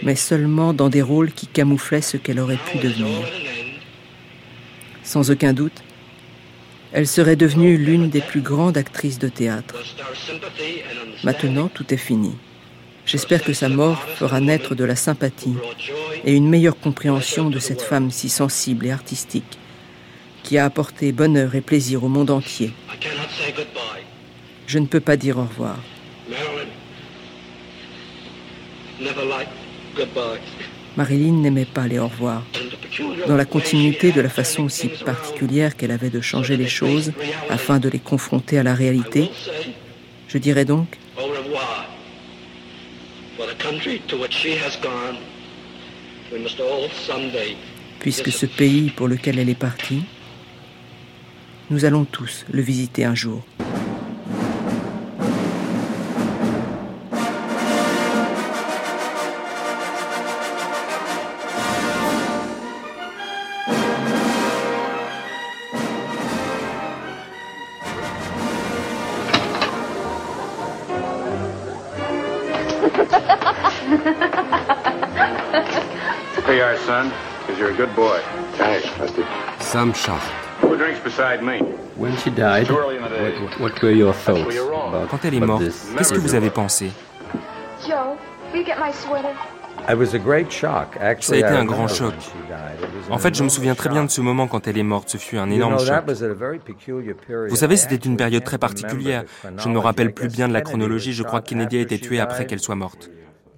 mais 0.03 0.17
seulement 0.17 0.73
dans 0.73 0.89
des 0.89 1.03
rôles 1.03 1.33
qui 1.33 1.47
camouflaient 1.47 2.03
ce 2.03 2.17
qu'elle 2.17 2.41
aurait 2.41 2.59
pu 2.71 2.79
devenir. 2.79 3.27
Sans 5.03 5.31
aucun 5.31 5.53
doute, 5.53 5.83
elle 6.93 7.07
serait 7.07 7.37
devenue 7.37 7.77
l'une 7.77 8.09
des 8.09 8.21
plus 8.21 8.41
grandes 8.41 8.77
actrices 8.77 9.19
de 9.19 9.29
théâtre. 9.29 9.75
Maintenant, 11.25 11.69
tout 11.69 11.93
est 11.93 11.99
fini. 11.99 12.33
J'espère 13.07 13.43
que 13.43 13.53
sa 13.53 13.69
mort 13.69 14.03
fera 14.03 14.41
naître 14.41 14.75
de 14.75 14.85
la 14.85 14.97
sympathie 14.97 15.57
et 16.25 16.35
une 16.35 16.49
meilleure 16.49 16.79
compréhension 16.79 17.49
de 17.49 17.59
cette 17.59 17.81
femme 17.81 18.11
si 18.11 18.29
sensible 18.29 18.87
et 18.87 18.91
artistique 18.91 19.59
qui 20.43 20.57
a 20.57 20.65
apporté 20.65 21.13
bonheur 21.13 21.55
et 21.55 21.61
plaisir 21.61 22.05
au 22.05 22.09
monde 22.09 22.31
entier. 22.31 22.73
Je 24.69 24.79
ne 24.79 24.85
peux 24.85 25.01
pas 25.01 25.17
dire 25.17 25.39
au 25.39 25.45
revoir. 25.45 25.79
Marilyn 30.95 31.33
n'aimait 31.41 31.65
pas 31.65 31.87
les 31.87 31.99
au 31.99 32.07
revoir. 32.07 32.45
Dans 33.27 33.37
la 33.37 33.47
continuité 33.47 34.13
de 34.13 34.21
la 34.21 34.29
façon 34.29 34.65
aussi 34.65 34.89
particulière 34.89 35.75
qu'elle 35.75 35.91
avait 35.91 36.11
de 36.11 36.21
changer 36.21 36.59
les 36.59 36.69
choses 36.69 37.13
afin 37.49 37.79
de 37.79 37.89
les 37.89 37.99
confronter 37.99 38.59
à 38.59 38.63
la 38.63 38.75
réalité, 38.75 39.31
je 40.29 40.37
dirais 40.37 40.67
donc 40.67 40.99
Puisque 48.01 48.31
ce 48.31 48.47
pays 48.47 48.91
pour 48.91 49.09
lequel 49.09 49.39
elle 49.39 49.49
est 49.49 49.55
partie, 49.55 50.03
nous 51.71 51.87
allons 51.87 52.05
tous 52.05 52.45
le 52.51 52.61
visiter 52.61 53.07
un 53.07 53.15
jour. 53.15 53.45
Quand 85.11 85.19
elle 85.25 85.35
est 85.35 85.41
morte, 85.41 85.63
qu'est-ce 85.97 86.13
que 86.13 86.19
vous 86.19 86.35
avez 86.35 86.51
pensé? 86.51 86.91
Joe, 87.87 88.17
will 88.53 88.61
you 88.61 88.67
get 88.67 88.75
my 88.79 88.93
sweater? 88.93 89.31
It 89.89 89.97
was 89.97 90.15
a 90.15 90.19
great 90.19 90.51
shock. 90.51 90.95
Ça 90.99 91.01
a 91.03 91.07
Actually, 91.09 91.39
été 91.41 91.53
I 91.55 91.57
un 91.57 91.65
grand 91.65 91.89
choc. 91.89 92.13
En 93.11 93.19
fait, 93.19 93.35
je 93.35 93.43
me 93.43 93.49
souviens 93.49 93.75
très 93.75 93.89
bien 93.89 94.05
de 94.05 94.11
ce 94.11 94.21
moment 94.21 94.47
quand 94.47 94.67
elle 94.69 94.77
est 94.77 94.83
morte. 94.83 95.09
Ce 95.09 95.17
fut 95.17 95.39
un 95.39 95.49
You 95.49 95.55
énorme 95.55 95.77
know, 95.77 95.85
choc. 95.85 95.89
that 95.89 96.05
was 96.07 96.23
at 96.23 96.31
a 96.31 96.35
very 96.35 96.59
peculiar 96.59 97.15
period. 97.15 97.49
Vous 97.51 97.57
savez, 97.57 97.77
I 97.77 97.79
c'était 97.79 97.97
une 97.97 98.17
période 98.17 98.45
très 98.45 98.59
particulière. 98.59 99.23
the 99.25 99.29
Je 99.43 99.47
ne 99.49 99.53
me 99.53 99.57
chronology. 99.61 99.87
rappelle 99.87 100.09
I 100.09 100.13
plus 100.13 100.29
bien 100.29 100.49
de 100.49 100.53
la 100.53 100.61
Kennedy 100.61 100.71
chronologie. 100.81 101.11
was 101.11 101.15
Je 101.17 101.23
crois 101.23 101.41
que 101.41 101.49
Kennedy 101.49 101.79
a 101.79 101.81
after 101.83 101.95
été 101.95 102.05
she 102.05 102.09
tué 102.09 102.21
après 102.21 102.39
died. 102.41 102.47
qu'elle 102.49 102.61
soit 102.61 102.75
morte. 102.75 103.09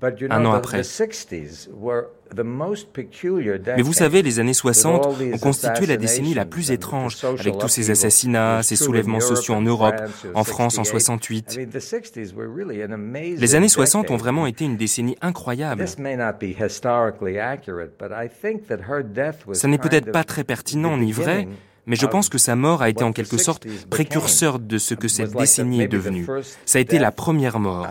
Un 0.03 0.45
an 0.47 0.53
après. 0.53 0.83
the 0.83 0.85
60s 0.85 1.69
were 1.75 2.07
the 2.35 2.43
most 2.45 2.93
peculiar 2.93 3.59
Mais 3.77 3.83
vous 3.83 3.93
savez, 3.93 4.23
les 4.23 4.39
années 4.39 4.53
decades, 4.53 4.75
60 4.75 5.07
with 5.07 5.21
all 5.21 5.35
ont 5.35 5.39
constitué 5.39 5.87
la 5.87 5.97
décennie 5.97 6.35
la 6.35 6.45
plus 6.45 6.71
étrange, 6.71 7.17
avec 7.39 7.59
tous 7.59 7.69
ces 7.69 7.91
assassinats, 7.91 8.63
ces 8.63 8.77
soulèvements 8.77 9.21
sociaux 9.21 9.55
en 9.55 9.63
Europe, 9.63 9.97
en 10.35 10.45
France 10.45 10.79
en 10.79 10.85
68. 10.85 11.51
68. 11.51 11.55
I 11.55 11.59
mean, 11.59 11.71
the 11.71 11.83
60s 11.83 12.35
were 12.35 12.49
really 12.49 12.83
an 12.83 12.93
amazing 12.93 13.39
Les 13.39 13.55
années 13.55 13.69
60 13.69 14.11
ont 14.11 14.17
vraiment 14.17 14.47
été 14.47 14.65
une 14.65 14.77
décennie 14.77 15.17
incroyable. 15.21 15.85
This 15.85 15.99
may 15.99 16.17
not 16.17 16.35
be 16.41 16.55
historically 16.59 17.39
accurate, 17.39 17.93
but 17.99 18.11
I 18.11 18.29
think 18.29 18.67
that 18.69 18.79
her 18.89 19.03
death 19.03 19.47
was 19.47 19.55
Ça 19.55 19.69
n'est 19.69 19.79
peut-être 19.79 20.13
pas 20.13 20.25
très 20.25 20.45
pertinent 20.45 20.97
ni 20.97 21.13
vrai, 21.13 21.49
mais 21.87 21.97
je 21.97 22.07
of 22.07 22.13
pense 22.13 22.29
que 22.29 22.39
sa 22.39 22.57
mort 22.57 22.83
a 22.83 22.89
été 22.89 23.05
en 23.05 23.13
quelque 23.13 23.39
sorte 23.39 23.67
60s 23.67 23.69
became. 23.69 23.89
précurseur 23.89 24.59
de 24.59 24.79
ce 24.79 24.95
que 24.95 25.09
cette 25.09 25.33
décennie 25.33 25.83
est 25.83 25.89
devenue. 25.89 26.27
Ça 26.65 26.79
a 26.79 26.81
été 26.81 26.99
la 26.99 27.13
première 27.13 27.59
mort. 27.59 27.87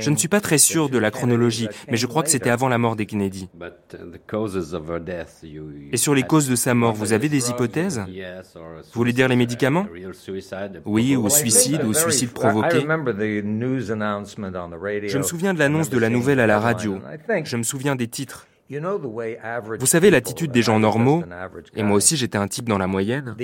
Je 0.00 0.10
ne 0.10 0.16
suis 0.16 0.28
pas 0.28 0.40
très 0.40 0.58
sûr 0.58 0.88
de 0.88 0.98
la 0.98 1.10
chronologie, 1.10 1.68
mais 1.90 1.96
je 1.96 2.06
crois 2.06 2.22
que 2.22 2.30
c'était 2.30 2.50
avant 2.50 2.68
la 2.68 2.78
mort 2.78 2.96
des 2.96 3.06
Kennedy. 3.06 3.48
But 3.54 3.72
uh, 3.94 3.96
the 4.12 4.20
causes 4.26 4.74
of 4.74 4.88
her 4.88 5.00
death, 5.00 5.42
you, 5.42 5.70
you 5.70 5.88
Et 5.92 5.96
sur 5.96 6.14
les 6.14 6.22
causes 6.22 6.48
de 6.48 6.56
sa 6.56 6.74
mort, 6.74 6.94
vous 6.94 7.12
avez 7.12 7.28
des 7.28 7.48
hyphypothèses 7.50 8.02
Yes, 8.08 8.56
or 8.56 8.62
a 8.78 8.82
Vous 8.82 8.88
voulez 8.94 9.12
dire 9.12 9.28
les 9.28 9.34
suicide, 9.34 9.48
médicaments? 9.48 9.86
a 9.90 9.92
real 9.92 10.14
suicide, 10.14 10.82
Oui, 10.84 11.16
ou 11.16 11.28
suicide, 11.28 11.82
ou 11.84 11.92
suicide 11.92 12.30
provoqué. 12.32 12.78
remember 12.78 13.12
the 13.14 13.44
news 13.44 13.90
announcement 13.90 14.52
on 14.54 14.70
the 14.70 14.80
radio. 14.80 15.08
Je 15.08 15.18
me 15.18 15.22
souviens 15.22 15.54
de 15.54 15.58
l'annonce 15.58 15.88
I 15.88 15.90
de 15.90 15.98
la 15.98 16.06
remember 16.06 16.18
nouvelle 16.20 16.40
à 16.40 16.46
la 16.46 16.58
radio. 16.60 16.98
Je 17.44 17.56
me 17.56 17.62
souviens 17.62 17.96
des 17.96 18.08
titres. 18.08 18.46
you 18.68 18.78
know 18.80 18.98
the 18.98 19.04
way 19.04 19.36
average 19.42 19.80
Vous 19.80 19.86
savez 19.86 20.08
people, 20.08 20.12
l'attitude 20.16 20.50
des 20.52 20.60
and 20.60 20.62
gens 20.62 20.78
normaux, 20.80 21.22
et 21.74 21.82
moi 21.82 21.96
aussi 21.96 22.16
j'étais 22.16 22.38
un 22.38 22.48
type 22.48 22.68
dans 22.68 22.78
la 22.78 22.86
moyenne. 22.86 23.34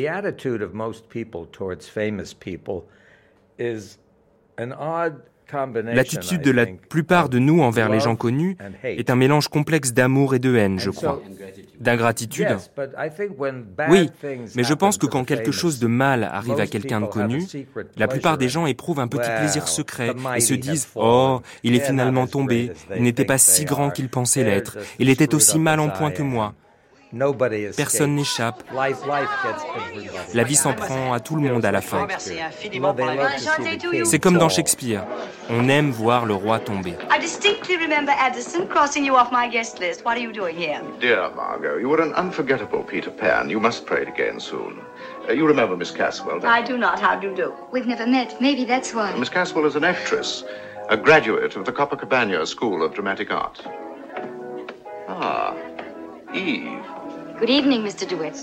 L'attitude 5.84 6.42
de 6.42 6.50
la 6.50 6.66
plupart 6.66 7.28
de 7.28 7.38
nous 7.38 7.62
envers 7.62 7.88
les 7.88 8.00
gens 8.00 8.16
connus 8.16 8.56
est 8.82 9.10
un 9.10 9.16
mélange 9.16 9.48
complexe 9.48 9.92
d'amour 9.92 10.34
et 10.34 10.38
de 10.38 10.56
haine, 10.56 10.80
je 10.80 10.90
crois. 10.90 11.22
D'ingratitude. 11.80 12.56
Oui, 13.88 14.10
mais 14.56 14.64
je 14.64 14.74
pense 14.74 14.98
que 14.98 15.06
quand 15.06 15.24
quelque 15.24 15.52
chose 15.52 15.78
de 15.78 15.86
mal 15.86 16.24
arrive 16.24 16.58
à 16.58 16.66
quelqu'un 16.66 17.00
de 17.00 17.06
connu, 17.06 17.46
la 17.96 18.08
plupart 18.08 18.38
des 18.38 18.48
gens 18.48 18.66
éprouvent 18.66 19.00
un 19.00 19.08
petit 19.08 19.30
plaisir 19.38 19.68
secret 19.68 20.14
et 20.36 20.40
se 20.40 20.54
disent 20.54 20.88
Oh, 20.94 21.40
il 21.62 21.76
est 21.76 21.80
finalement 21.80 22.26
tombé, 22.26 22.72
il 22.96 23.02
n'était 23.02 23.24
pas 23.24 23.38
si 23.38 23.64
grand 23.64 23.90
qu'il 23.90 24.08
pensait 24.08 24.44
l'être, 24.44 24.78
il 24.98 25.08
était 25.08 25.34
aussi 25.34 25.58
mal 25.58 25.80
en 25.80 25.90
point 25.90 26.10
que 26.10 26.22
moi. 26.22 26.54
Personne 27.76 28.14
n'échappe. 28.14 28.62
La 30.34 30.42
vie 30.42 30.56
s'en 30.56 30.72
prend 30.72 31.12
à 31.12 31.20
tout 31.20 31.36
le 31.36 31.42
monde 31.42 31.64
à 31.64 31.72
la 31.72 31.80
fin. 31.80 32.06
C'est 34.04 34.18
comme 34.18 34.38
dans 34.38 34.48
Shakespeare. 34.48 35.04
On 35.48 35.68
aime 35.68 35.90
voir 35.90 36.26
le 36.26 36.34
roi 36.34 36.58
tomber. 36.58 36.94
I 37.10 37.20
distinctly 37.20 37.76
remember 37.76 38.12
Addison 38.18 38.66
crossing 38.66 39.04
you 39.04 39.14
off 39.14 39.30
my 39.30 39.48
guest 39.48 39.78
list. 39.78 40.04
What 40.04 40.16
are 40.16 40.20
you 40.20 40.32
doing 40.32 40.56
here? 40.56 40.80
Dear 41.00 41.30
Margot, 41.36 41.78
you 41.78 41.88
were 41.88 42.02
an 42.02 42.12
unforgettable 42.14 42.82
Peter 42.82 43.10
Pan. 43.10 43.48
You 43.48 43.60
must 43.60 43.86
play 43.86 44.02
it 44.02 44.08
again 44.08 44.40
soon. 44.40 44.80
Uh, 45.28 45.32
you 45.32 45.46
remember 45.46 45.76
Miss 45.76 45.92
Caswell, 45.92 46.40
don't 46.40 46.46
I 46.50 46.62
do 46.62 46.76
not. 46.76 46.98
How 47.00 47.14
do 47.16 47.28
you 47.28 47.34
do? 47.36 47.52
We've 47.72 47.86
never 47.86 48.06
met. 48.06 48.40
Maybe 48.40 48.64
that's 48.64 48.92
why. 48.92 49.12
you? 49.12 49.20
Miss 49.20 49.28
Caswell 49.28 49.66
is 49.66 49.76
an 49.76 49.84
actress, 49.84 50.44
a 50.88 50.96
graduate 50.96 51.56
of 51.56 51.64
the 51.64 51.72
Copacabana 51.72 52.44
School 52.46 52.82
of 52.84 52.92
Dramatic 52.94 53.30
Art. 53.30 53.62
Ah, 55.08 55.54
Eve. 56.36 56.82
Good 57.38 57.50
evening, 57.50 57.82
Mr. 57.82 58.06
DeWitt. 58.08 58.36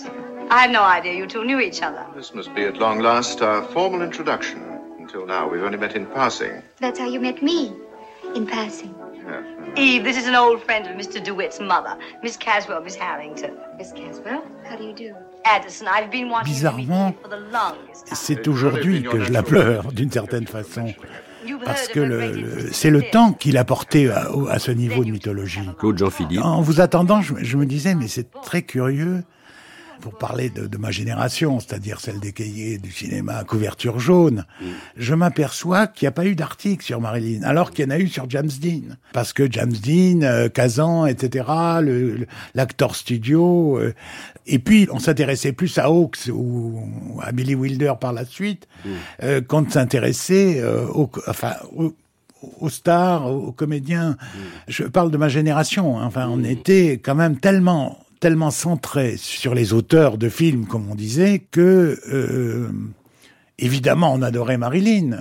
I 0.50 0.62
had 0.62 0.72
no 0.72 0.84
idea 0.84 1.14
you 1.14 1.28
two 1.28 1.46
knew 1.46 1.60
each 1.60 1.82
other. 1.82 2.06
This 2.16 2.34
must 2.34 2.54
be 2.56 2.64
at 2.64 2.78
long 2.78 3.00
last 3.00 3.42
our 3.42 3.64
formal 3.68 4.02
introduction. 4.02 4.62
Until 5.00 5.26
now, 5.26 5.48
we've 5.50 5.62
only 5.64 5.78
met 5.78 5.96
in 5.96 6.06
passing. 6.08 6.62
That's 6.80 7.00
how 7.00 7.08
you 7.08 7.20
met 7.20 7.42
me, 7.44 7.74
in 8.36 8.46
passing. 8.48 8.94
Uh-huh. 8.96 9.42
Eve, 9.76 10.04
this 10.04 10.18
is 10.18 10.28
an 10.28 10.36
old 10.36 10.62
friend 10.64 10.86
of 10.88 10.96
Mr. 10.96 11.24
DeWitt's 11.24 11.60
mother, 11.60 11.98
Miss 12.22 12.36
Caswell, 12.38 12.82
Miss 12.84 12.96
Harrington. 12.96 13.58
Miss 13.78 13.92
Caswell, 13.94 14.44
how 14.66 14.76
do 14.76 14.84
you 14.84 14.94
do? 14.94 15.16
Addison, 15.46 15.88
I've 15.88 16.12
been 16.12 16.30
wanting 16.30 16.54
Bizarrement, 16.54 17.22
for 17.22 17.28
the 17.30 17.40
longest 17.40 18.08
time. 18.08 18.16
c'est 18.16 18.48
aujourd'hui 18.48 19.04
que 19.04 19.24
je 19.24 19.32
la 19.32 19.44
pleure, 19.44 19.92
d'une 19.92 20.12
certaine 20.12 20.46
façon. 20.58 20.94
Parce 21.66 21.88
que 21.88 22.00
le- 22.00 22.32
le- 22.32 22.70
c'est 22.72 22.90
le 22.90 23.02
temps 23.02 23.34
qu'il 23.34 23.58
a 23.58 23.64
porté 23.66 24.10
à, 24.12 24.32
au- 24.36 24.48
à 24.48 24.60
ce 24.60 24.72
niveau 24.72 25.04
de 25.04 25.12
mythologie. 25.12 25.62
Claude 25.80 25.98
Jean-Philippe. 25.98 26.42
En 26.44 26.62
vous 26.62 26.82
attendant, 26.82 27.22
je, 27.22 27.34
je 27.42 27.58
me 27.58 27.66
disais, 27.66 27.96
mais 27.96 28.08
c'est 28.08 28.30
très 28.44 28.62
curieux, 28.64 29.24
pour 30.02 30.18
parler 30.18 30.50
de, 30.50 30.68
de 30.68 30.78
ma 30.78 30.92
génération, 30.92 31.62
c'est-à-dire 31.62 32.02
celle 32.02 32.20
des 32.20 32.34
cahiers 32.34 32.78
du 32.78 32.92
cinéma 32.92 33.38
à 33.38 33.46
couverture 33.46 34.00
jaune, 34.02 34.46
je 34.98 35.14
m'aperçois 35.14 35.88
qu'il 35.88 36.06
n'y 36.06 36.10
a 36.10 36.12
pas 36.12 36.26
eu 36.26 36.36
d'article 36.36 36.84
sur 36.84 37.00
Marilyn, 37.00 37.44
alors 37.44 37.72
qu'il 37.72 37.86
y 37.86 37.88
en 37.88 37.92
a 37.92 38.00
eu 38.00 38.10
sur 38.10 38.30
James 38.30 38.50
Dean. 38.62 38.96
Parce 39.14 39.32
que 39.32 39.50
James 39.50 39.72
Dean, 39.72 40.22
euh, 40.24 40.50
Kazan, 40.50 41.06
etc., 41.06 41.46
le- 41.82 42.16
le- 42.18 42.28
l'acteur 42.54 42.96
studio, 42.98 43.78
euh, 43.80 43.94
et 44.46 44.60
puis 44.60 44.88
on 44.92 45.00
s'intéressait 45.00 45.54
plus 45.54 45.78
à 45.78 45.86
Hawks 45.90 46.30
ou 46.34 46.82
à 47.22 47.32
Billy 47.32 47.56
Wilder 47.56 47.94
par 48.00 48.14
la 48.14 48.26
suite, 48.26 48.68
euh, 49.24 49.42
qu'on 49.42 49.62
ne 49.62 49.70
s'intéressait 49.70 50.60
euh, 50.60 50.86
au, 50.88 51.10
enfin, 51.28 51.54
au- 51.76 51.94
aux 52.60 52.70
stars, 52.70 53.28
aux 53.32 53.54
comédiens. 53.54 54.18
Je 54.68 54.84
parle 54.84 55.12
de 55.12 55.18
ma 55.18 55.30
génération. 55.30 55.98
hein. 55.98 56.06
Enfin, 56.06 56.28
on 56.30 56.44
était 56.44 57.00
quand 57.02 57.16
même 57.16 57.38
tellement 57.38 58.00
tellement 58.20 58.52
centré 58.52 59.16
sur 59.18 59.54
les 59.54 59.74
auteurs 59.74 60.18
de 60.18 60.30
films, 60.30 60.66
comme 60.66 60.90
on 60.90 60.96
disait, 60.96 61.40
que 61.52 62.00
euh, 62.12 62.70
évidemment 63.60 64.14
on 64.14 64.22
adorait 64.22 64.58
Marilyn 64.58 65.12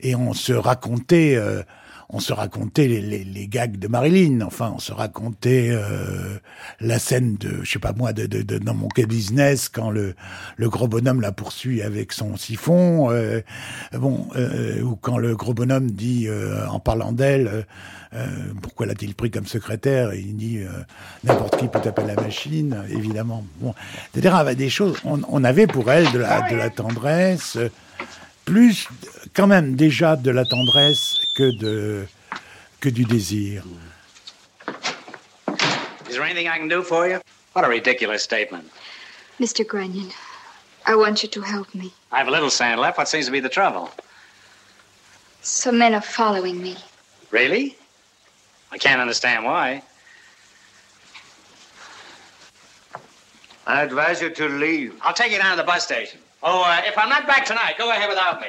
et 0.00 0.14
on 0.16 0.32
se 0.32 0.52
racontait. 0.52 1.36
On 2.12 2.20
se 2.20 2.32
racontait 2.32 2.88
les, 2.88 3.00
les, 3.00 3.24
les 3.24 3.48
gags 3.48 3.78
de 3.78 3.88
Marilyn, 3.88 4.42
enfin, 4.42 4.72
on 4.74 4.78
se 4.78 4.92
racontait 4.92 5.70
euh, 5.70 6.38
la 6.80 6.98
scène 6.98 7.36
de, 7.36 7.60
je 7.62 7.70
sais 7.70 7.78
pas 7.78 7.92
moi, 7.94 8.12
de, 8.12 8.26
de, 8.26 8.42
de 8.42 8.58
dans 8.58 8.74
mon 8.74 8.88
quai 8.88 9.06
business 9.06 9.70
quand 9.70 9.90
le, 9.90 10.14
le 10.56 10.68
gros 10.68 10.88
bonhomme 10.88 11.22
la 11.22 11.32
poursuit 11.32 11.80
avec 11.80 12.12
son 12.12 12.36
siphon, 12.36 13.10
euh, 13.10 13.40
bon, 13.94 14.28
euh, 14.36 14.82
ou 14.82 14.94
quand 14.96 15.16
le 15.16 15.34
gros 15.34 15.54
bonhomme 15.54 15.90
dit 15.90 16.26
euh, 16.28 16.66
en 16.68 16.80
parlant 16.80 17.12
d'elle, 17.12 17.48
euh, 17.48 17.62
euh, 18.14 18.26
pourquoi 18.60 18.84
l'a-t-il 18.84 19.14
pris 19.14 19.30
comme 19.30 19.46
secrétaire 19.46 20.12
Et 20.12 20.20
il 20.20 20.36
dit 20.36 20.60
n'importe 21.24 21.56
qui 21.56 21.66
peut 21.66 21.80
taper 21.80 22.04
la 22.06 22.14
machine, 22.14 22.84
évidemment. 22.90 23.42
Bon, 23.60 23.74
c'est-à-dire 24.12 24.54
des 24.54 24.68
choses, 24.68 24.98
on, 25.04 25.22
on 25.30 25.44
avait 25.44 25.66
pour 25.66 25.90
elle 25.90 26.10
de 26.12 26.18
la, 26.18 26.50
de 26.50 26.56
la 26.56 26.68
tendresse, 26.68 27.56
plus 28.44 28.88
quand 29.34 29.46
même 29.46 29.76
déjà 29.76 30.16
de 30.16 30.30
la 30.30 30.44
tendresse 30.44 31.16
que 31.36 31.50
de 31.58 32.06
que 32.80 32.88
du 32.88 33.04
désir. 33.04 33.62
Is 36.08 36.14
there 36.16 36.24
anything 36.24 36.48
I 36.48 36.58
can 36.58 36.68
do 36.68 36.82
for 36.82 37.08
you? 37.08 37.20
What 37.54 37.64
a 37.64 37.68
ridiculous 37.68 38.22
statement. 38.22 38.64
Mr. 39.40 39.66
Grunion, 39.66 40.10
I 40.86 40.94
want 40.96 41.22
you 41.22 41.28
to 41.28 41.40
help 41.40 41.74
me. 41.74 41.92
I 42.10 42.18
have 42.18 42.28
a 42.28 42.30
little 42.30 42.50
sand 42.50 42.80
left. 42.80 42.98
What 42.98 43.08
seems 43.08 43.26
to 43.26 43.32
be 43.32 43.40
the 43.40 43.48
trouble? 43.48 43.90
Some 45.42 45.78
men 45.78 45.94
are 45.94 46.00
following 46.00 46.62
me. 46.62 46.76
Really? 47.30 47.76
I 48.70 48.78
can't 48.78 49.00
understand 49.00 49.44
why. 49.44 49.82
I 53.66 53.82
advise 53.82 54.20
you 54.20 54.30
to 54.30 54.48
leave. 54.48 54.94
I'll 55.02 55.14
take 55.14 55.32
you 55.32 55.38
down 55.38 55.52
to 55.52 55.56
the 55.56 55.66
bus 55.66 55.84
station. 55.84 56.20
Oh, 56.44 56.64
uh, 56.66 56.80
if 56.86 56.98
I'm 56.98 57.08
not 57.08 57.26
back 57.26 57.44
tonight, 57.44 57.74
go 57.78 57.90
ahead 57.90 58.08
without 58.08 58.40
me. 58.40 58.48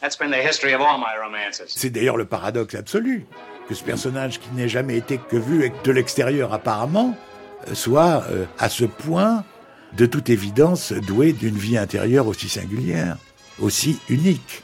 That's 0.00 0.16
been 0.16 0.30
the 0.30 0.36
history 0.36 0.72
of 0.72 0.80
all 0.80 0.98
my 0.98 1.16
romances. 1.20 1.74
C'est 1.74 1.90
d'ailleurs 1.90 2.16
le 2.16 2.26
paradoxe 2.26 2.74
absolu 2.76 3.26
que 3.68 3.74
ce 3.74 3.82
personnage 3.82 4.38
qui 4.38 4.48
n'est 4.54 4.68
jamais 4.68 4.96
été 4.96 5.18
que 5.18 5.36
vu 5.36 5.72
de 5.82 5.92
l'extérieur 5.92 6.52
apparemment 6.52 7.16
euh, 7.68 7.74
soit 7.74 8.24
euh, 8.30 8.44
à 8.58 8.68
ce 8.68 8.84
point 8.84 9.44
de 9.94 10.06
toute 10.06 10.30
évidence 10.30 10.92
doué 10.92 11.32
d'une 11.32 11.56
vie 11.56 11.76
intérieure 11.76 12.28
aussi 12.28 12.48
singulière, 12.48 13.16
aussi 13.58 13.98
unique, 14.08 14.62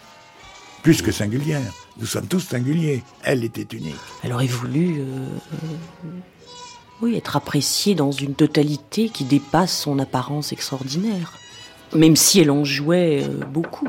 plus 0.85 1.03
que 1.03 1.11
singulière. 1.11 1.73
Nous 1.99 2.07
sommes 2.07 2.27
tous 2.27 2.40
singuliers. 2.40 3.03
Elle 3.25 3.42
était 3.42 3.77
unique. 3.77 3.97
Elle 4.23 4.33
aurait 4.33 4.47
voulu, 4.47 5.01
euh, 5.01 5.27
oui, 7.02 7.16
être 7.16 7.36
appréciée 7.36 7.96
dans 7.96 8.12
une 8.12 8.34
totalité 8.34 9.08
qui 9.08 9.24
dépasse 9.24 9.76
son 9.76 9.98
apparence 9.98 10.52
extraordinaire, 10.52 11.32
même 11.92 12.14
si 12.14 12.38
elle 12.40 12.50
en 12.52 12.64
jouait 12.64 13.24
euh, 13.24 13.44
beaucoup. 13.44 13.88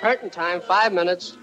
Curtain 0.00 0.28
time, 0.30 0.60
five 0.60 0.92
minutes. 0.92 1.36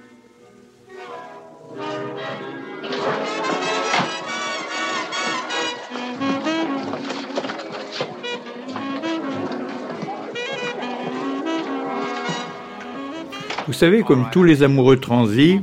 Vous 13.67 13.73
savez, 13.73 14.03
comme 14.03 14.29
tous 14.31 14.43
les 14.43 14.63
amoureux 14.63 14.97
transis, 14.97 15.59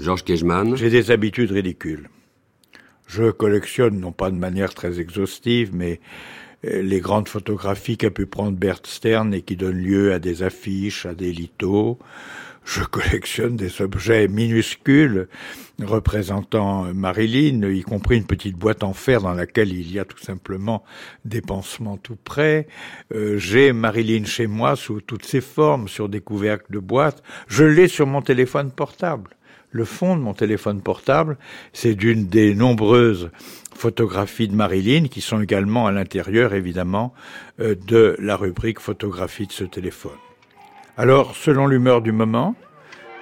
Georges 0.00 0.24
Kejman, 0.24 0.74
j'ai 0.76 0.90
des 0.90 1.12
habitudes 1.12 1.52
ridicules. 1.52 2.08
Je 3.08 3.30
collectionne, 3.30 3.98
non 3.98 4.12
pas 4.12 4.30
de 4.30 4.36
manière 4.36 4.74
très 4.74 5.00
exhaustive, 5.00 5.70
mais 5.74 5.98
euh, 6.64 6.82
les 6.82 7.00
grandes 7.00 7.28
photographies 7.28 7.96
qu'a 7.96 8.10
pu 8.10 8.26
prendre 8.26 8.56
Bert 8.56 8.82
Stern 8.84 9.32
et 9.32 9.40
qui 9.40 9.56
donnent 9.56 9.82
lieu 9.82 10.12
à 10.12 10.18
des 10.18 10.42
affiches, 10.42 11.06
à 11.06 11.14
des 11.14 11.32
lithos. 11.32 11.98
Je 12.64 12.84
collectionne 12.84 13.56
des 13.56 13.80
objets 13.80 14.28
minuscules 14.28 15.26
représentant 15.82 16.92
Marilyn, 16.92 17.66
y 17.70 17.82
compris 17.82 18.18
une 18.18 18.26
petite 18.26 18.56
boîte 18.56 18.82
en 18.84 18.92
fer 18.92 19.22
dans 19.22 19.32
laquelle 19.32 19.72
il 19.72 19.90
y 19.90 19.98
a 19.98 20.04
tout 20.04 20.18
simplement 20.18 20.84
des 21.24 21.40
pansements 21.40 21.96
tout 21.96 22.18
près. 22.22 22.66
Euh, 23.14 23.38
J'ai 23.38 23.72
Marilyn 23.72 24.24
chez 24.24 24.46
moi 24.46 24.76
sous 24.76 25.00
toutes 25.00 25.24
ses 25.24 25.40
formes, 25.40 25.88
sur 25.88 26.10
des 26.10 26.20
couvercles 26.20 26.72
de 26.72 26.78
boîtes. 26.78 27.22
Je 27.46 27.64
l'ai 27.64 27.88
sur 27.88 28.06
mon 28.06 28.20
téléphone 28.20 28.70
portable. 28.70 29.37
Le 29.78 29.84
fond 29.84 30.16
de 30.16 30.22
mon 30.22 30.34
téléphone 30.34 30.82
portable, 30.82 31.38
c'est 31.72 31.94
d'une 31.94 32.26
des 32.26 32.52
nombreuses 32.52 33.30
photographies 33.76 34.48
de 34.48 34.56
Marilyn 34.56 35.06
qui 35.06 35.20
sont 35.20 35.40
également 35.40 35.86
à 35.86 35.92
l'intérieur, 35.92 36.52
évidemment, 36.52 37.14
euh, 37.60 37.76
de 37.86 38.16
la 38.18 38.34
rubrique 38.34 38.80
photographie 38.80 39.46
de 39.46 39.52
ce 39.52 39.62
téléphone. 39.62 40.18
Alors, 40.96 41.36
selon 41.36 41.68
l'humeur 41.68 42.02
du 42.02 42.10
moment, 42.10 42.56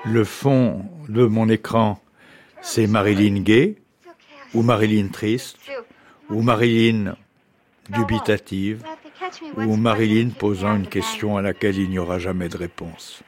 le 0.07 0.25
fond 0.25 0.87
de 1.11 1.27
mon 1.27 1.51
écran, 1.51 2.01
c'est 2.63 2.87
Marilyn 2.87 3.43
gay, 3.43 3.77
ou 4.55 4.63
Marilyn 4.63 5.09
triste, 5.09 5.59
ou 6.31 6.41
Marilyn 6.41 7.17
dubitative, 7.91 8.83
ou 9.59 9.77
Marilyn 9.77 10.31
posant 10.31 10.75
une 10.75 10.89
question 10.89 11.37
à 11.37 11.43
laquelle 11.43 11.77
il 11.77 11.91
n'y 11.91 11.99
aura 11.99 12.19
jamais 12.19 12.49
de 12.49 12.57
réponse. 12.57 13.23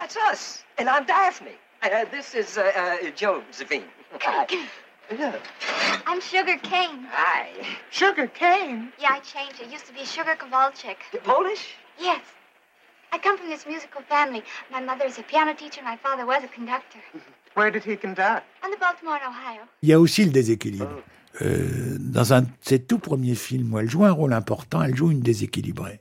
That's 0.00 0.16
us, 0.16 0.64
and 0.78 0.88
I'm 0.88 1.04
Daphne. 1.04 1.52
Uh, 1.82 2.04
this 2.10 2.34
is 2.34 2.56
uh, 2.56 2.62
uh, 2.62 3.10
Josephine. 3.14 3.84
Hi. 4.20 4.46
Yeah. 5.18 5.34
I'm 6.06 6.20
Sugar 6.20 6.56
Cane. 6.62 7.04
Hi. 7.10 7.48
Sugar 7.90 8.28
cane? 8.28 8.92
Yeah, 9.00 9.08
I 9.10 9.18
changed. 9.18 9.60
It 9.60 9.68
used 9.68 9.86
to 9.86 9.92
be 9.92 10.04
Sugar 10.04 10.36
Kowalczyk. 10.36 10.98
Polish? 11.24 11.74
Yes. 11.98 12.20
I 13.10 13.18
come 13.18 13.36
from 13.36 13.48
this 13.48 13.66
musical 13.66 14.02
family. 14.02 14.44
My 14.70 14.80
mother 14.80 15.04
is 15.06 15.18
a 15.18 15.24
piano 15.24 15.52
teacher. 15.52 15.80
My 15.82 15.96
father 15.96 16.24
was 16.24 16.44
a 16.44 16.46
conductor. 16.46 17.00
Where 17.54 17.72
did 17.72 17.82
he 17.82 17.96
conduct? 17.96 18.44
On 18.62 18.70
the 18.70 18.76
Baltimore 18.76 19.18
Ohio. 19.26 19.62
Il 19.82 19.88
y 19.88 19.92
a 19.92 19.98
aussi 19.98 20.24
le 20.24 20.30
déséquilibre. 20.30 21.02
Euh, 21.42 21.96
dans 21.98 22.32
un 22.32 22.42
de 22.42 22.48
ses 22.60 22.80
tout 22.80 23.00
premiers 23.00 23.34
films 23.34 23.74
où 23.74 23.80
elle 23.80 23.90
joue 23.90 24.04
un 24.04 24.12
rôle 24.12 24.32
important, 24.32 24.80
elle 24.80 24.94
joue 24.94 25.10
une 25.10 25.22
déséquilibrée. 25.22 25.98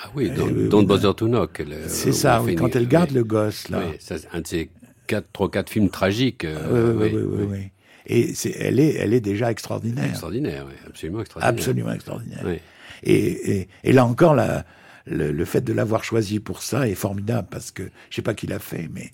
Ah 0.00 0.10
oui, 0.14 0.30
dans 0.30 0.46
Euh, 0.48 0.68
Don't 0.68 0.86
Bother 0.86 1.14
to 1.14 1.26
Knock. 1.26 1.60
euh, 1.60 1.84
C'est 1.88 2.12
ça, 2.12 2.42
oui, 2.42 2.54
quand 2.54 2.74
elle 2.76 2.88
garde 2.88 3.10
oui. 3.10 3.16
le 3.16 3.24
gosse, 3.24 3.68
là. 3.68 3.80
Oui, 3.86 3.96
c'est 3.98 4.26
un 4.32 4.40
de 4.40 4.46
ses 4.46 4.70
quatre, 5.06 5.30
trois, 5.32 5.50
quatre 5.50 5.70
films 5.70 5.88
tragiques. 5.88 6.44
Euh, 6.44 6.94
oui, 6.94 7.10
oui, 7.14 7.22
oui, 7.22 7.46
oui, 7.50 7.58
Et 8.06 8.34
c'est, 8.34 8.50
elle 8.58 8.78
est, 8.78 8.94
elle 8.94 9.14
est 9.14 9.20
déjà 9.20 9.50
extraordinaire. 9.50 10.04
Extraordinaire, 10.04 10.64
oui, 10.66 10.74
absolument 10.86 11.20
extraordinaire. 11.20 11.54
Absolument 11.58 11.92
extraordinaire. 11.92 12.42
Oui. 12.44 12.58
Et, 13.02 13.58
et, 13.58 13.68
et, 13.84 13.92
là 13.92 14.04
encore, 14.06 14.34
la, 14.34 14.64
le, 15.06 15.32
le, 15.32 15.44
fait 15.44 15.60
de 15.60 15.72
l'avoir 15.72 16.02
choisi 16.04 16.40
pour 16.40 16.62
ça 16.62 16.88
est 16.88 16.94
formidable 16.94 17.48
parce 17.50 17.70
que 17.70 17.82
je 18.10 18.16
sais 18.16 18.22
pas 18.22 18.34
qui 18.34 18.46
l'a 18.46 18.58
fait, 18.58 18.88
mais 18.92 19.10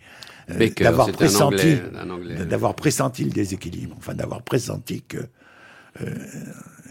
euh, 0.51 0.69
d'avoir 0.81 1.11
pressenti, 1.11 1.77
d'avoir 2.49 2.75
pressenti 2.75 3.25
le 3.25 3.31
déséquilibre, 3.31 3.95
enfin 3.99 4.15
d'avoir 4.15 4.43
pressenti 4.43 5.03
que 5.03 5.19
euh, 6.01 6.15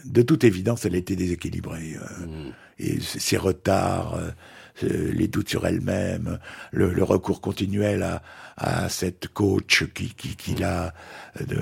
de 0.06 0.22
toute 0.22 0.44
évidence, 0.44 0.86
elle 0.86 0.96
était 0.96 1.16
déséquilibrée. 1.16 1.96
Euh, 1.96 2.26
mm. 2.26 2.54
Et 2.84 3.00
ses 3.00 3.38
retards, 3.38 4.16
euh, 4.16 5.12
les 5.14 5.28
doutes 5.28 5.50
sur 5.50 5.68
elle-même, 5.68 6.40
le, 6.72 6.92
le, 6.92 7.04
recours 7.04 7.42
continuel 7.42 8.02
à, 8.02 8.24
à 8.58 8.90
cette 8.90 9.28
coach 9.28 9.86
qui, 9.94 10.14
qui, 10.16 10.36
qui 10.36 10.56
mm. 10.56 10.64
a 10.64 10.94
de, 11.40 11.60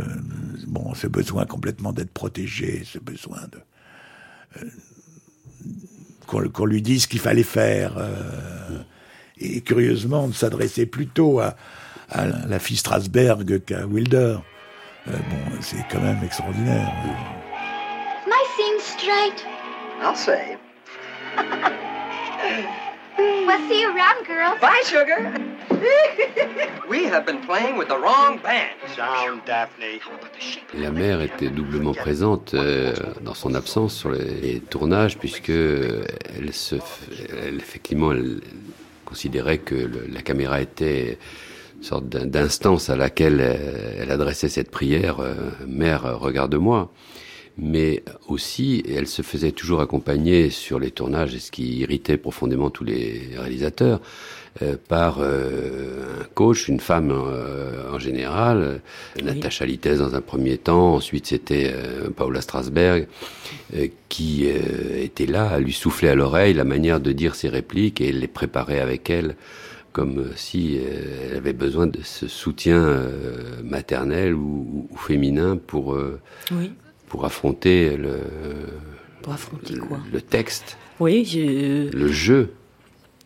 bon, 0.68 0.94
ce 0.94 1.08
besoin 1.08 1.46
complètement 1.46 1.92
d'être 1.92 2.12
protégé, 2.12 2.84
ce 2.86 3.00
besoin 3.00 3.42
de 3.52 3.60
qu'on 6.26 6.66
lui 6.66 6.82
dise 6.82 7.04
ce 7.04 7.08
qu'il 7.08 7.20
fallait 7.20 7.44
faire. 7.44 7.98
Euh, 7.98 8.80
et 9.40 9.62
curieusement, 9.62 10.28
de 10.28 10.34
s'adresser 10.34 10.86
plutôt 10.86 11.40
à, 11.40 11.56
à, 12.10 12.28
la 12.28 12.60
fille 12.60 12.78
Strasberg 12.78 13.64
qu'à 13.66 13.86
Wilder. 13.86 14.38
Euh, 15.08 15.12
bon, 15.12 15.58
c'est 15.62 15.84
quand 15.90 16.02
même 16.02 16.24
extraordinaire. 16.24 16.92
I 18.28 18.46
seeing 18.56 18.80
straight? 18.80 19.46
I'll 20.02 20.16
say. 20.16 20.58
Well, 23.18 23.68
see 23.68 23.82
you 23.82 23.96
around, 23.96 24.26
girls. 24.26 24.60
Bye, 24.60 24.82
sugar. 24.86 25.34
We 26.90 27.06
have 27.06 27.26
been 27.26 27.42
playing 27.42 27.78
with 27.78 27.88
the 27.88 27.98
wrong 27.98 28.40
band. 28.42 28.72
Sound, 28.96 29.42
Daphne. 29.46 30.00
La 30.74 30.92
mère 30.92 31.22
était 31.22 31.50
doublement 31.50 31.94
présente 31.94 32.54
euh, 32.54 32.94
dans 33.22 33.34
son 33.34 33.54
absence 33.56 33.96
sur 33.96 34.12
les, 34.12 34.26
les 34.42 34.60
tournages 34.60 35.18
puisque 35.18 35.50
elle 35.50 36.52
se, 36.52 36.76
elle, 37.46 37.58
effectivement, 37.58 38.12
elle 38.12 38.42
considérait 39.06 39.60
que 39.60 39.76
le, 39.76 40.08
la 40.12 40.22
caméra 40.22 40.62
était 40.62 41.18
une 41.78 41.84
sorte 41.84 42.06
d'instance 42.08 42.90
à 42.90 42.96
laquelle 42.96 43.40
elle, 43.40 44.02
elle 44.02 44.12
adressait 44.12 44.50
cette 44.50 44.72
prière 44.72 45.20
euh, 45.20 45.34
Mère, 45.66 46.20
regarde-moi 46.20 46.92
mais 47.62 48.04
aussi 48.28 48.84
elle 48.90 49.08
se 49.08 49.22
faisait 49.22 49.52
toujours 49.52 49.82
accompagner 49.82 50.50
sur 50.50 50.80
les 50.80 50.92
tournages, 50.92 51.38
ce 51.38 51.52
qui 51.52 51.80
irritait 51.80 52.18
profondément 52.18 52.70
tous 52.70 52.84
les 52.84 53.30
réalisateurs, 53.36 54.00
euh, 54.62 54.76
par 54.88 55.20
euh, 55.20 56.22
un 56.22 56.24
coach, 56.34 56.68
une 56.68 56.80
femme 56.80 57.12
euh, 57.12 57.94
en 57.94 58.00
général, 58.00 58.82
oui. 59.16 59.24
Natacha 59.24 59.66
Littès 59.66 60.00
dans 60.00 60.16
un 60.16 60.22
premier 60.22 60.58
temps, 60.58 60.96
ensuite 60.96 61.28
c'était 61.28 61.74
Paula 62.16 62.42
Strasberg, 62.42 63.08
qui 64.10 64.46
était 64.46 65.28
là 65.28 65.50
à 65.50 65.60
lui 65.60 65.72
souffler 65.72 66.10
à 66.10 66.16
l'oreille 66.16 66.54
la 66.54 66.64
manière 66.64 67.00
de 67.00 67.12
dire 67.12 67.36
ses 67.36 67.48
répliques 67.48 68.02
et 68.02 68.12
les 68.12 68.28
préparer 68.28 68.80
avec 68.80 69.10
elle 69.10 69.36
comme 69.92 70.32
si 70.36 70.78
elle 70.78 71.38
avait 71.38 71.54
besoin 71.54 71.88
de 71.88 72.00
ce 72.04 72.28
soutien 72.28 73.02
maternel 73.64 74.34
ou, 74.34 74.88
ou 74.90 74.98
féminin 74.98 75.58
pour 75.58 75.98
oui 76.52 76.72
pour 77.10 77.26
affronter 77.26 77.98
le 77.98 78.22
pour 79.22 79.34
affronter 79.34 79.76
quoi? 79.76 80.00
le, 80.12 80.22
texte. 80.22 80.78
Oui 81.00 81.26
je... 81.26 81.90
le 81.92 82.08
jeu. 82.08 82.54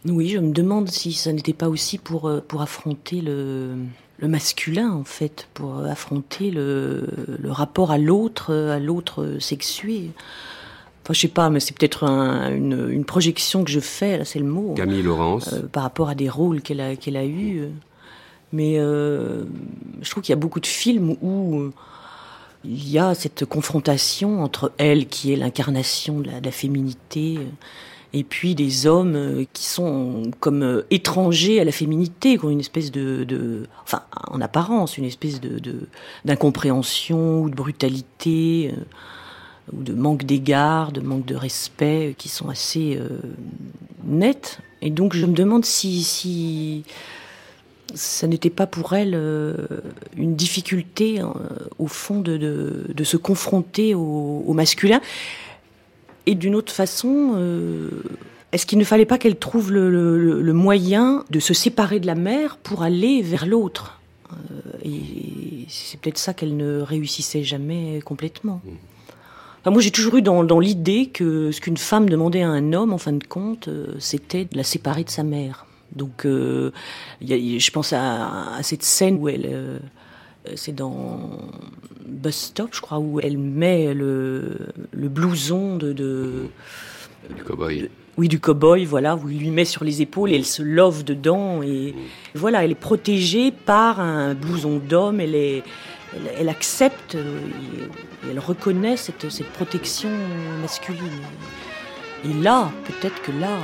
Oui 0.05 0.29
je 0.29 0.39
me 0.39 0.51
demande 0.51 0.89
si 0.89 1.13
ça 1.13 1.31
n'était 1.31 1.53
pas 1.53 1.69
aussi 1.69 1.97
pour 1.99 2.31
pour 2.47 2.61
affronter 2.61 3.21
le 3.21 3.75
le 4.17 4.27
masculin 4.27 4.91
en 4.91 5.03
fait 5.03 5.47
pour 5.53 5.79
affronter 5.85 6.49
le, 6.49 7.07
le 7.39 7.51
rapport 7.51 7.91
à 7.91 7.97
l'autre 7.97 8.53
à 8.53 8.79
l'autre 8.79 9.37
sexué. 9.39 10.11
Enfin 11.03 11.13
je 11.13 11.19
sais 11.19 11.27
pas 11.27 11.49
mais 11.49 11.59
c'est 11.59 11.77
peut-être 11.77 12.05
un, 12.05 12.55
une, 12.55 12.89
une 12.89 13.05
projection 13.05 13.63
que 13.63 13.69
je 13.69 13.81
fais 13.81 14.17
là 14.17 14.25
c'est 14.25 14.39
le 14.39 14.45
mot. 14.45 14.73
Camille 14.75 15.03
Laurence. 15.03 15.53
Euh, 15.53 15.67
par 15.67 15.83
rapport 15.83 16.09
à 16.09 16.15
des 16.15 16.29
rôles 16.29 16.61
qu'elle 16.61 16.79
a 16.79 16.95
qu'elle 16.95 17.17
a 17.17 17.25
eu 17.25 17.69
mais 18.53 18.75
euh, 18.77 19.43
je 20.01 20.09
trouve 20.11 20.23
qu'il 20.23 20.31
y 20.31 20.37
a 20.37 20.39
beaucoup 20.39 20.59
de 20.59 20.67
films 20.67 21.17
où 21.21 21.59
euh, 21.59 21.73
il 22.65 22.89
y 22.89 22.99
a 22.99 23.13
cette 23.13 23.45
confrontation 23.45 24.41
entre 24.41 24.71
elle 24.77 25.07
qui 25.07 25.33
est 25.33 25.35
l'incarnation 25.35 26.19
de, 26.19 26.29
la 26.43 26.51
féminité 26.51 27.39
et 28.13 28.23
puis 28.23 28.55
des 28.55 28.85
hommes 28.85 29.45
qui 29.53 29.65
sont 29.65 30.31
comme 30.39 30.83
étrangers 30.91 31.59
à 31.59 31.63
la 31.63 31.71
féminité 31.71 32.37
qui 32.37 32.45
ont 32.45 32.49
une 32.49 32.59
espèce 32.59 32.91
de, 32.91 33.23
de 33.23 33.67
enfin 33.83 34.03
en 34.27 34.39
apparence 34.39 34.97
une 34.97 35.05
espèce 35.05 35.41
de 35.41 35.87
d'incompréhension 36.23 37.41
ou 37.41 37.49
de 37.49 37.55
brutalité 37.55 38.73
ou 39.71 39.81
de 39.81 39.93
manque 39.93 40.23
d'égard 40.23 40.91
de 40.91 41.01
manque 41.01 41.25
de 41.25 41.35
respect 41.35 42.15
qui 42.17 42.29
sont 42.29 42.49
assez 42.49 42.97
euh, 42.97 43.19
nets 44.03 44.59
et 44.81 44.89
donc 44.89 45.15
je 45.15 45.25
me 45.25 45.33
demande 45.33 45.65
si 45.65 46.03
si 46.03 46.83
ça 47.93 48.27
n'était 48.27 48.49
pas 48.49 48.67
pour 48.67 48.93
elle 48.93 49.13
euh, 49.15 49.55
une 50.17 50.35
difficulté 50.35 51.21
euh, 51.21 51.25
au 51.79 51.87
fond 51.87 52.19
de, 52.21 52.37
de, 52.37 52.85
de 52.93 53.03
se 53.03 53.17
confronter 53.17 53.93
au, 53.95 54.43
au 54.45 54.53
masculin. 54.53 55.01
Et 56.25 56.35
d'une 56.35 56.55
autre 56.55 56.73
façon 56.73 57.33
euh, 57.35 57.89
est-ce 58.51 58.65
qu'il 58.65 58.77
ne 58.77 58.83
fallait 58.83 59.05
pas 59.05 59.17
qu'elle 59.17 59.35
trouve 59.37 59.71
le, 59.71 59.89
le, 59.89 60.41
le 60.41 60.53
moyen 60.53 61.25
de 61.31 61.39
se 61.39 61.53
séparer 61.53 61.99
de 61.99 62.07
la 62.07 62.15
mère 62.15 62.57
pour 62.57 62.83
aller 62.83 63.21
vers 63.21 63.45
l'autre? 63.45 63.99
Euh, 64.31 64.35
et 64.85 65.65
c'est 65.69 65.99
peut-être 65.99 66.19
ça 66.19 66.33
qu'elle 66.33 66.55
ne 66.55 66.79
réussissait 66.79 67.43
jamais 67.43 67.99
complètement. 68.05 68.61
Enfin, 69.61 69.71
moi 69.71 69.81
j'ai 69.81 69.91
toujours 69.91 70.17
eu 70.17 70.21
dans, 70.21 70.43
dans 70.43 70.59
l'idée 70.59 71.07
que 71.07 71.51
ce 71.51 71.61
qu'une 71.61 71.77
femme 71.77 72.09
demandait 72.09 72.43
à 72.43 72.49
un 72.49 72.73
homme 72.73 72.93
en 72.93 72.97
fin 72.97 73.13
de 73.13 73.23
compte 73.23 73.69
euh, 73.69 73.95
c'était 73.99 74.45
de 74.45 74.55
la 74.57 74.63
séparer 74.63 75.03
de 75.03 75.09
sa 75.09 75.23
mère 75.23 75.65
donc 75.95 76.25
euh, 76.25 76.71
y 77.21 77.33
a, 77.33 77.59
je 77.59 77.71
pense 77.71 77.93
à, 77.93 78.55
à 78.55 78.63
cette 78.63 78.83
scène 78.83 79.17
où 79.19 79.29
elle 79.29 79.45
euh, 79.45 79.79
c'est 80.55 80.75
dans 80.75 81.39
bus 82.05 82.35
stop 82.35 82.69
je 82.73 82.81
crois 82.81 82.99
où 82.99 83.19
elle 83.19 83.37
met 83.37 83.93
le, 83.93 84.57
le 84.91 85.09
blouson 85.09 85.77
de, 85.77 85.93
de 85.93 86.47
du 87.35 87.43
cowboy 87.43 87.89
oui 88.17 88.27
du 88.27 88.39
cowboy 88.39 88.85
voilà 88.85 89.15
où 89.15 89.29
il 89.29 89.39
lui 89.39 89.51
met 89.51 89.65
sur 89.65 89.83
les 89.83 90.01
épaules 90.01 90.31
et 90.31 90.35
elle 90.35 90.45
se 90.45 90.61
love 90.61 91.03
dedans 91.03 91.61
et 91.61 91.93
mmh. 91.93 91.95
voilà 92.35 92.63
elle 92.63 92.71
est 92.71 92.75
protégée 92.75 93.51
par 93.51 93.99
un 93.99 94.33
blouson 94.33 94.79
d'homme 94.79 95.19
elle 95.19 95.35
est 95.35 95.63
elle, 96.15 96.31
elle 96.39 96.49
accepte 96.49 97.15
et 97.15 98.29
elle 98.29 98.39
reconnaît 98.39 98.97
cette, 98.97 99.31
cette 99.31 99.49
protection 99.49 100.09
masculine 100.61 101.21
et 102.25 102.33
là 102.41 102.71
peut-être 102.85 103.21
que 103.21 103.31
là 103.31 103.57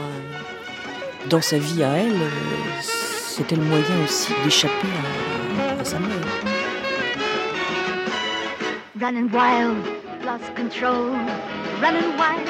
dans 1.27 1.41
sa 1.41 1.57
vie 1.57 1.83
à 1.83 1.89
elle 1.97 2.15
c'était 3.39 3.55
le 3.55 3.63
moyen 3.63 4.03
aussi 4.03 4.33
d'échapper 4.43 4.87
à, 5.77 5.81
à 5.81 5.85
sa 5.85 5.97
mère. 5.97 6.09
Running 8.99 9.31
wild 9.31 9.77
lost 10.25 10.53
control. 10.55 11.15
Running 11.81 12.17
wild 12.17 12.49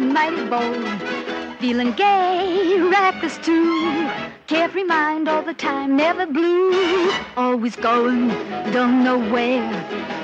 mighty 0.00 0.44
bold. 0.48 0.88
Feeling 1.60 1.92
gay 1.92 2.80
reckless 2.80 3.36
too. 3.42 4.08
Carefree 4.46 4.84
mind 4.84 5.28
all 5.28 5.42
the 5.42 5.52
time 5.52 5.96
never 5.96 6.24
blue. 6.24 7.10
Always 7.36 7.76
going 7.76 8.28
don't 8.72 9.04
know 9.04 9.18
where. 9.18 9.68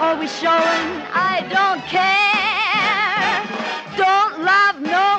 Always 0.01 0.33
showing 0.41 0.89
I 1.13 1.45
don't 1.51 1.83
care. 1.85 3.45
Don't 3.99 4.43
love 4.43 4.81
nobody 4.81 5.18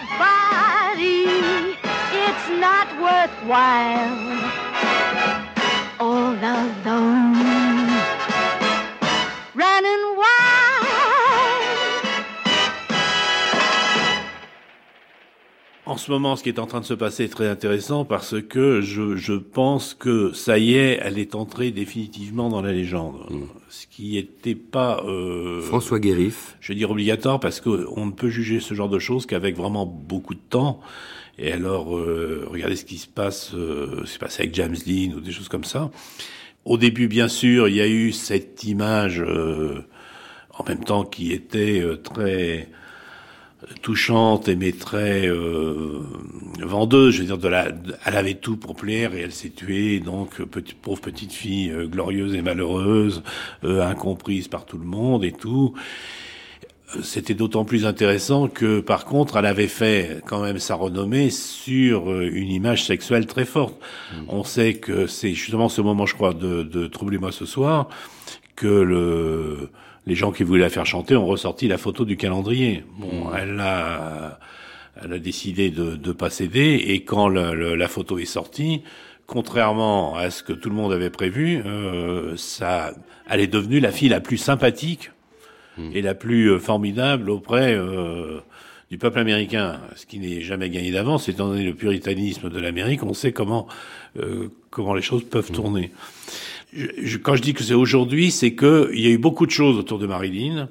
worthwhile 3.10 4.40
all 6.00 6.36
alone 6.58 7.90
running 9.56 10.10
En 15.90 15.98
ce 15.98 16.12
moment, 16.12 16.36
ce 16.36 16.44
qui 16.44 16.50
est 16.50 16.60
en 16.60 16.68
train 16.68 16.82
de 16.82 16.86
se 16.86 16.94
passer 16.94 17.24
est 17.24 17.30
très 17.30 17.48
intéressant 17.48 18.06
parce 18.06 18.40
que 18.40 18.80
je, 18.80 19.16
je 19.16 19.34
pense 19.34 19.96
que 19.96 20.32
ça 20.34 20.60
y 20.60 20.76
est, 20.76 21.00
elle 21.02 21.18
est 21.18 21.34
entrée 21.34 21.72
définitivement 21.72 22.48
dans 22.50 22.62
la 22.62 22.72
légende. 22.72 23.26
Mmh. 23.32 23.38
Ce 23.70 23.88
qui 23.88 24.14
n'était 24.14 24.54
pas... 24.54 25.04
Euh, 25.08 25.62
François 25.62 25.98
Guérif. 25.98 26.58
Je 26.60 26.72
veux 26.74 26.78
dire 26.78 26.92
obligatoire 26.92 27.40
parce 27.40 27.60
qu'on 27.60 28.06
ne 28.06 28.12
peut 28.12 28.30
juger 28.30 28.60
ce 28.60 28.76
genre 28.76 28.88
de 28.88 29.00
choses 29.00 29.26
qu'avec 29.26 29.58
vraiment 29.58 29.88
beaucoup 29.88 30.36
de 30.36 30.40
temps. 30.48 30.80
Et 31.42 31.54
alors, 31.54 31.98
euh, 31.98 32.46
regardez 32.52 32.76
ce 32.76 32.84
qui 32.84 32.98
se 32.98 33.08
passe, 33.08 33.54
euh, 33.54 34.04
c'est 34.06 34.20
passé 34.20 34.44
avec 34.44 34.56
James 34.56 34.76
Dean 34.86 35.16
ou 35.16 35.22
des 35.22 35.32
choses 35.32 35.48
comme 35.48 35.64
ça. 35.64 35.90
Au 36.66 36.78
début, 36.78 37.08
bien 37.08 37.30
sûr, 37.30 37.70
il 37.70 37.76
y 37.76 37.82
a 37.82 37.88
eu 37.88 38.12
cette 38.12 38.66
image 38.66 39.22
euh, 39.22 39.82
en 40.58 40.66
même 40.66 40.84
temps 40.84 41.06
qui 41.06 41.32
était 41.32 41.80
euh, 41.82 41.96
très 41.96 42.68
touchante 43.82 44.48
et 44.48 44.56
mais 44.56 44.72
très 44.72 45.28
euh, 45.28 46.02
vendeuse. 46.62 47.16
Je 47.16 47.22
veux 47.22 47.28
dire, 47.28 47.38
de 47.38 47.48
la, 47.48 47.70
elle 48.06 48.18
avait 48.18 48.36
tout 48.36 48.58
pour 48.58 48.76
plaire 48.76 49.14
et 49.14 49.22
elle 49.22 49.32
s'est 49.32 49.50
tuée. 49.50 50.00
Donc, 50.00 50.42
petite, 50.44 50.78
pauvre 50.82 51.02
petite 51.02 51.32
fille 51.32 51.72
euh, 51.72 51.88
glorieuse 51.88 52.36
et 52.36 52.42
malheureuse, 52.42 53.24
euh, 53.64 53.82
incomprise 53.82 54.48
par 54.48 54.66
tout 54.66 54.78
le 54.78 54.86
monde 54.86 55.24
et 55.24 55.32
tout. 55.32 55.74
C'était 57.04 57.36
d'autant 57.36 57.66
plus 57.66 57.86
intéressant 57.86 58.48
que, 58.48 58.80
par 58.80 59.06
contre, 59.06 59.38
elle 59.38 59.46
avait 59.46 59.68
fait 59.68 60.22
quand 60.26 60.42
même 60.42 60.58
sa 60.58 60.76
renommée 60.76 61.30
sur 61.30 62.20
une 62.20 62.50
image 62.50 62.84
sexuelle 62.84 63.28
très 63.28 63.46
forte. 63.46 63.76
On 64.28 64.44
sait 64.44 64.76
que 64.76 65.06
c'est 65.06 65.34
justement 65.34 65.70
ce 65.70 65.82
moment, 65.82 66.08
je 66.08 66.16
crois, 66.16 66.34
de, 66.34 66.64
de 66.64 66.88
Troublez-moi 66.88 67.32
ce 67.32 67.46
soir, 67.46 67.90
que 68.56 68.68
le 68.68 69.70
les 70.10 70.16
gens 70.16 70.32
qui 70.32 70.44
voulaient 70.44 70.62
la 70.62 70.70
faire 70.70 70.88
chanter 70.88 71.16
ont 71.16 71.28
ressorti 71.28 71.68
la 71.68 71.78
photo 71.78 72.04
du 72.04 72.18
calendrier. 72.18 72.84
Bon, 72.98 73.32
elle 73.38 73.60
a, 73.60 74.40
elle 75.02 75.14
a 75.14 75.20
décidé 75.20 75.70
de 75.70 75.98
ne 76.04 76.12
pas 76.14 76.30
céder 76.30 76.84
et 76.88 77.04
quand 77.04 77.28
la 77.28 77.88
photo 77.88 78.18
est 78.18 78.26
sortie, 78.26 78.82
contrairement 79.28 80.16
à 80.16 80.32
ce 80.32 80.42
que 80.42 80.54
tout 80.54 80.70
le 80.70 80.76
monde 80.76 80.92
avait 80.92 81.12
prévu, 81.12 81.62
euh, 81.64 82.36
ça, 82.38 82.94
elle 83.30 83.40
est 83.40 83.48
devenue 83.48 83.80
la 83.80 83.92
fille 83.92 84.10
la 84.10 84.20
plus 84.20 84.38
sympathique 84.38 85.12
et 85.94 86.02
la 86.02 86.16
plus 86.16 86.52
euh, 86.52 86.60
formidable 86.60 87.30
auprès 87.30 87.74
euh, 87.74 88.40
du 88.90 88.98
peuple 88.98 89.20
américain, 89.20 89.80
ce 89.96 90.06
qui 90.06 90.20
n'est 90.20 90.42
jamais 90.42 90.70
gagné 90.70 90.92
d'avance, 90.92 91.30
étant 91.30 91.48
donné 91.50 91.64
le 91.64 91.74
puritanisme 91.74 92.50
de 92.50 92.60
l'Amérique, 92.60 93.04
on 93.04 93.14
sait 93.14 93.32
comment 93.32 93.68
euh, 94.18 94.50
comment 94.70 94.94
les 94.94 95.02
choses 95.02 95.24
peuvent 95.24 95.52
tourner 95.52 95.92
je, 96.74 97.18
quand 97.18 97.36
je 97.36 97.42
dis 97.42 97.54
que 97.54 97.64
c'est 97.64 97.74
aujourd'hui, 97.74 98.32
c'est 98.32 98.54
que 98.54 98.92
il 98.94 99.02
y 99.02 99.08
a 99.08 99.10
eu 99.10 99.18
beaucoup 99.18 99.46
de 99.46 99.52
choses 99.52 99.78
autour 99.78 99.98
de 99.98 100.06
Marilyn, 100.06 100.70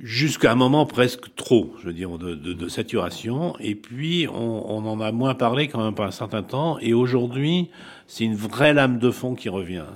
jusqu'à 0.00 0.52
un 0.52 0.54
moment 0.54 0.86
presque 0.86 1.34
trop, 1.34 1.74
je 1.80 1.86
veux 1.86 1.92
dire, 1.92 2.18
de, 2.18 2.34
de, 2.34 2.52
de 2.52 2.68
saturation. 2.68 3.56
Et 3.58 3.74
puis, 3.74 4.28
on, 4.28 4.70
on, 4.70 4.86
en 4.86 5.00
a 5.00 5.10
moins 5.10 5.34
parlé 5.34 5.68
quand 5.68 5.82
même 5.82 5.94
pendant 5.94 6.08
un 6.08 6.12
certain 6.12 6.42
temps. 6.42 6.78
Et 6.80 6.94
aujourd'hui, 6.94 7.70
c'est 8.06 8.24
une 8.24 8.36
vraie 8.36 8.74
lame 8.74 8.98
de 8.98 9.10
fond 9.10 9.34
qui 9.34 9.48
revient. 9.48 9.86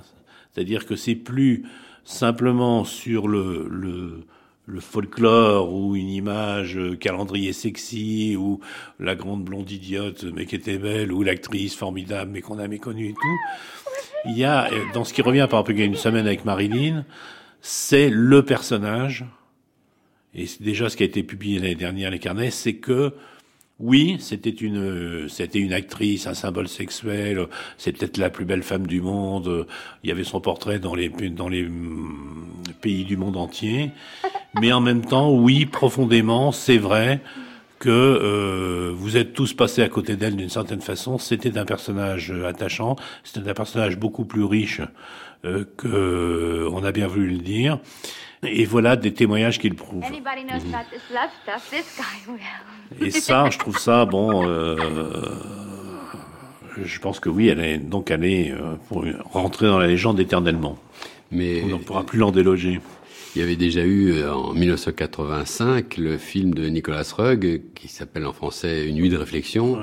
C'est-à-dire 0.52 0.86
que 0.86 0.96
c'est 0.96 1.14
plus 1.14 1.64
simplement 2.04 2.84
sur 2.84 3.28
le, 3.28 3.68
le, 3.70 4.24
le 4.66 4.80
folklore 4.80 5.72
ou 5.72 5.96
une 5.96 6.08
image 6.08 6.78
calendrier 7.00 7.52
sexy 7.52 8.36
ou 8.38 8.60
la 9.00 9.14
grande 9.14 9.44
blonde 9.44 9.70
idiote 9.70 10.24
mais 10.34 10.46
qui 10.46 10.54
était 10.54 10.78
belle 10.78 11.12
ou 11.12 11.22
l'actrice 11.22 11.74
formidable 11.74 12.30
mais 12.32 12.40
qu'on 12.42 12.58
a 12.58 12.68
méconnue 12.68 13.08
et 13.08 13.14
tout. 13.14 13.38
Il 14.24 14.38
y 14.38 14.44
a, 14.44 14.72
euh, 14.72 14.84
dans 14.94 15.04
ce 15.04 15.12
qui 15.12 15.22
revient 15.22 15.46
par 15.50 15.68
y 15.68 15.82
a 15.82 15.84
une 15.84 15.96
semaine 15.96 16.26
avec 16.26 16.44
Marilyn, 16.44 17.04
c'est 17.60 18.08
le 18.08 18.44
personnage, 18.44 19.24
et 20.34 20.46
c'est 20.46 20.62
déjà 20.62 20.88
ce 20.88 20.96
qui 20.96 21.02
a 21.02 21.06
été 21.06 21.22
publié 21.22 21.58
l'année 21.58 21.74
dernière, 21.74 22.10
les 22.10 22.18
carnets, 22.18 22.50
c'est 22.50 22.74
que, 22.74 23.12
oui, 23.80 24.16
c'était 24.20 24.50
une, 24.50 25.28
c'était 25.28 25.58
une 25.58 25.72
actrice, 25.72 26.26
un 26.28 26.34
symbole 26.34 26.68
sexuel, 26.68 27.46
c'est 27.78 27.92
peut-être 27.92 28.16
la 28.16 28.30
plus 28.30 28.44
belle 28.44 28.62
femme 28.62 28.86
du 28.86 29.00
monde, 29.00 29.66
il 30.04 30.08
y 30.08 30.12
avait 30.12 30.24
son 30.24 30.40
portrait 30.40 30.78
dans 30.78 30.94
les, 30.94 31.08
dans 31.08 31.48
les 31.48 31.64
mm, 31.64 32.74
pays 32.80 33.04
du 33.04 33.16
monde 33.16 33.36
entier, 33.36 33.90
mais 34.60 34.72
en 34.72 34.80
même 34.80 35.04
temps, 35.04 35.32
oui, 35.32 35.66
profondément, 35.66 36.52
c'est 36.52 36.78
vrai, 36.78 37.20
que 37.82 37.90
euh, 37.90 38.92
vous 38.94 39.16
êtes 39.16 39.32
tous 39.32 39.54
passés 39.54 39.82
à 39.82 39.88
côté 39.88 40.14
d'elle 40.14 40.36
d'une 40.36 40.48
certaine 40.48 40.80
façon. 40.80 41.18
C'était 41.18 41.58
un 41.58 41.64
personnage 41.64 42.30
euh, 42.30 42.46
attachant, 42.46 42.94
c'était 43.24 43.50
un 43.50 43.54
personnage 43.54 43.98
beaucoup 43.98 44.24
plus 44.24 44.44
riche 44.44 44.80
euh, 45.44 45.64
que 45.76 45.88
euh, 45.88 46.70
on 46.70 46.84
a 46.84 46.92
bien 46.92 47.08
voulu 47.08 47.30
le 47.30 47.38
dire. 47.38 47.80
Et 48.44 48.64
voilà 48.64 48.94
des 48.94 49.12
témoignages 49.12 49.58
qui 49.58 49.68
le 49.68 49.74
prouvent. 49.74 50.04
Et 53.00 53.10
ça, 53.10 53.50
je 53.50 53.58
trouve 53.58 53.78
ça 53.78 54.04
bon. 54.04 54.46
Euh, 54.46 54.76
je 56.80 57.00
pense 57.00 57.18
que 57.18 57.28
oui, 57.28 57.48
elle 57.48 57.60
est 57.60 57.78
donc 57.78 58.12
elle 58.12 58.24
est 58.24 58.54
pour 58.88 59.04
rentrer 59.32 59.66
dans 59.66 59.78
la 59.78 59.88
légende 59.88 60.20
éternellement. 60.20 60.78
Mais 61.32 61.62
on 61.64 61.78
ne 61.78 61.82
pourra 61.82 62.04
plus 62.04 62.20
l'en 62.20 62.30
déloger. 62.30 62.80
Il 63.34 63.40
y 63.40 63.42
avait 63.42 63.56
déjà 63.56 63.82
eu 63.82 64.12
euh, 64.12 64.34
en 64.34 64.52
1985 64.52 65.96
le 65.96 66.18
film 66.18 66.52
de 66.52 66.66
Nicolas 66.66 67.10
Rugg 67.16 67.62
qui 67.74 67.88
s'appelle 67.88 68.26
en 68.26 68.34
français 68.34 68.86
Une 68.86 68.96
nuit 68.96 69.08
de 69.08 69.16
réflexion, 69.16 69.78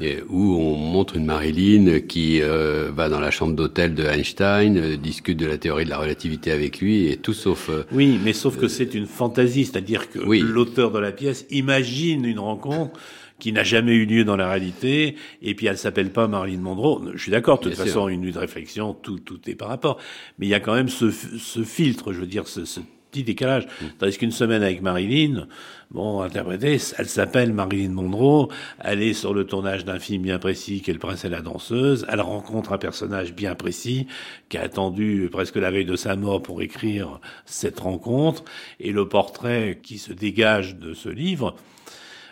et 0.00 0.20
où 0.30 0.54
on 0.54 0.76
montre 0.76 1.16
une 1.16 1.26
Marilyn 1.26 2.00
qui 2.00 2.40
euh, 2.40 2.90
va 2.94 3.10
dans 3.10 3.20
la 3.20 3.30
chambre 3.30 3.54
d'hôtel 3.54 3.94
de 3.94 4.04
Einstein, 4.04 4.78
euh, 4.78 4.96
discute 4.96 5.38
de 5.38 5.44
la 5.44 5.58
théorie 5.58 5.84
de 5.84 5.90
la 5.90 5.98
relativité 5.98 6.50
avec 6.52 6.80
lui 6.80 7.08
et 7.08 7.18
tout 7.18 7.34
sauf. 7.34 7.70
oui, 7.92 8.18
mais 8.24 8.32
sauf 8.32 8.56
que 8.56 8.66
c'est 8.66 8.94
une 8.94 9.06
fantaisie, 9.06 9.66
c'est-à-dire 9.66 10.08
que 10.10 10.18
l'auteur 10.18 10.90
de 10.90 10.98
la 10.98 11.12
pièce 11.12 11.44
imagine 11.50 12.24
une 12.24 12.38
rencontre 12.38 12.98
qui 13.38 13.52
n'a 13.52 13.64
jamais 13.64 13.94
eu 13.94 14.06
lieu 14.06 14.24
dans 14.24 14.36
la 14.36 14.48
réalité, 14.48 15.16
et 15.42 15.54
puis 15.54 15.66
elle 15.66 15.78
s'appelle 15.78 16.10
pas 16.10 16.26
Marilyn 16.28 16.60
Monroe. 16.60 17.12
Je 17.14 17.22
suis 17.22 17.32
d'accord, 17.32 17.58
de 17.58 17.64
toute 17.64 17.74
façon, 17.74 18.08
une 18.08 18.20
nuit 18.22 18.32
de 18.32 18.38
réflexion, 18.38 18.94
tout, 18.94 19.18
tout 19.18 19.40
est 19.48 19.54
par 19.54 19.68
rapport. 19.68 19.98
Mais 20.38 20.46
il 20.46 20.50
y 20.50 20.54
a 20.54 20.60
quand 20.60 20.74
même 20.74 20.88
ce, 20.88 21.10
ce 21.10 21.62
filtre, 21.62 22.12
je 22.12 22.20
veux 22.20 22.26
dire, 22.26 22.48
ce, 22.48 22.64
ce 22.64 22.80
petit 23.10 23.24
décalage. 23.24 23.66
Tandis 23.98 24.18
qu'une 24.18 24.32
semaine 24.32 24.62
avec 24.62 24.82
Marilyn, 24.82 25.46
bon, 25.90 26.20
interprétée, 26.20 26.78
elle 26.98 27.08
s'appelle 27.08 27.52
Marilyn 27.52 27.90
Monroe, 27.90 28.48
elle 28.80 29.02
est 29.02 29.14
sur 29.14 29.32
le 29.32 29.44
tournage 29.44 29.84
d'un 29.84 29.98
film 29.98 30.22
bien 30.22 30.38
précis 30.38 30.80
qui 30.80 30.90
est 30.90 30.94
Le 30.94 30.98
Prince 30.98 31.24
et 31.24 31.28
la 31.28 31.40
danseuse, 31.42 32.06
elle 32.10 32.20
rencontre 32.20 32.72
un 32.72 32.78
personnage 32.78 33.34
bien 33.34 33.54
précis 33.54 34.06
qui 34.48 34.58
a 34.58 34.62
attendu 34.62 35.28
presque 35.30 35.56
la 35.56 35.70
veille 35.70 35.84
de 35.84 35.96
sa 35.96 36.16
mort 36.16 36.42
pour 36.42 36.62
écrire 36.62 37.20
cette 37.44 37.80
rencontre, 37.80 38.44
et 38.80 38.92
le 38.92 39.08
portrait 39.08 39.78
qui 39.82 39.98
se 39.98 40.12
dégage 40.12 40.76
de 40.76 40.92
ce 40.92 41.08
livre, 41.08 41.54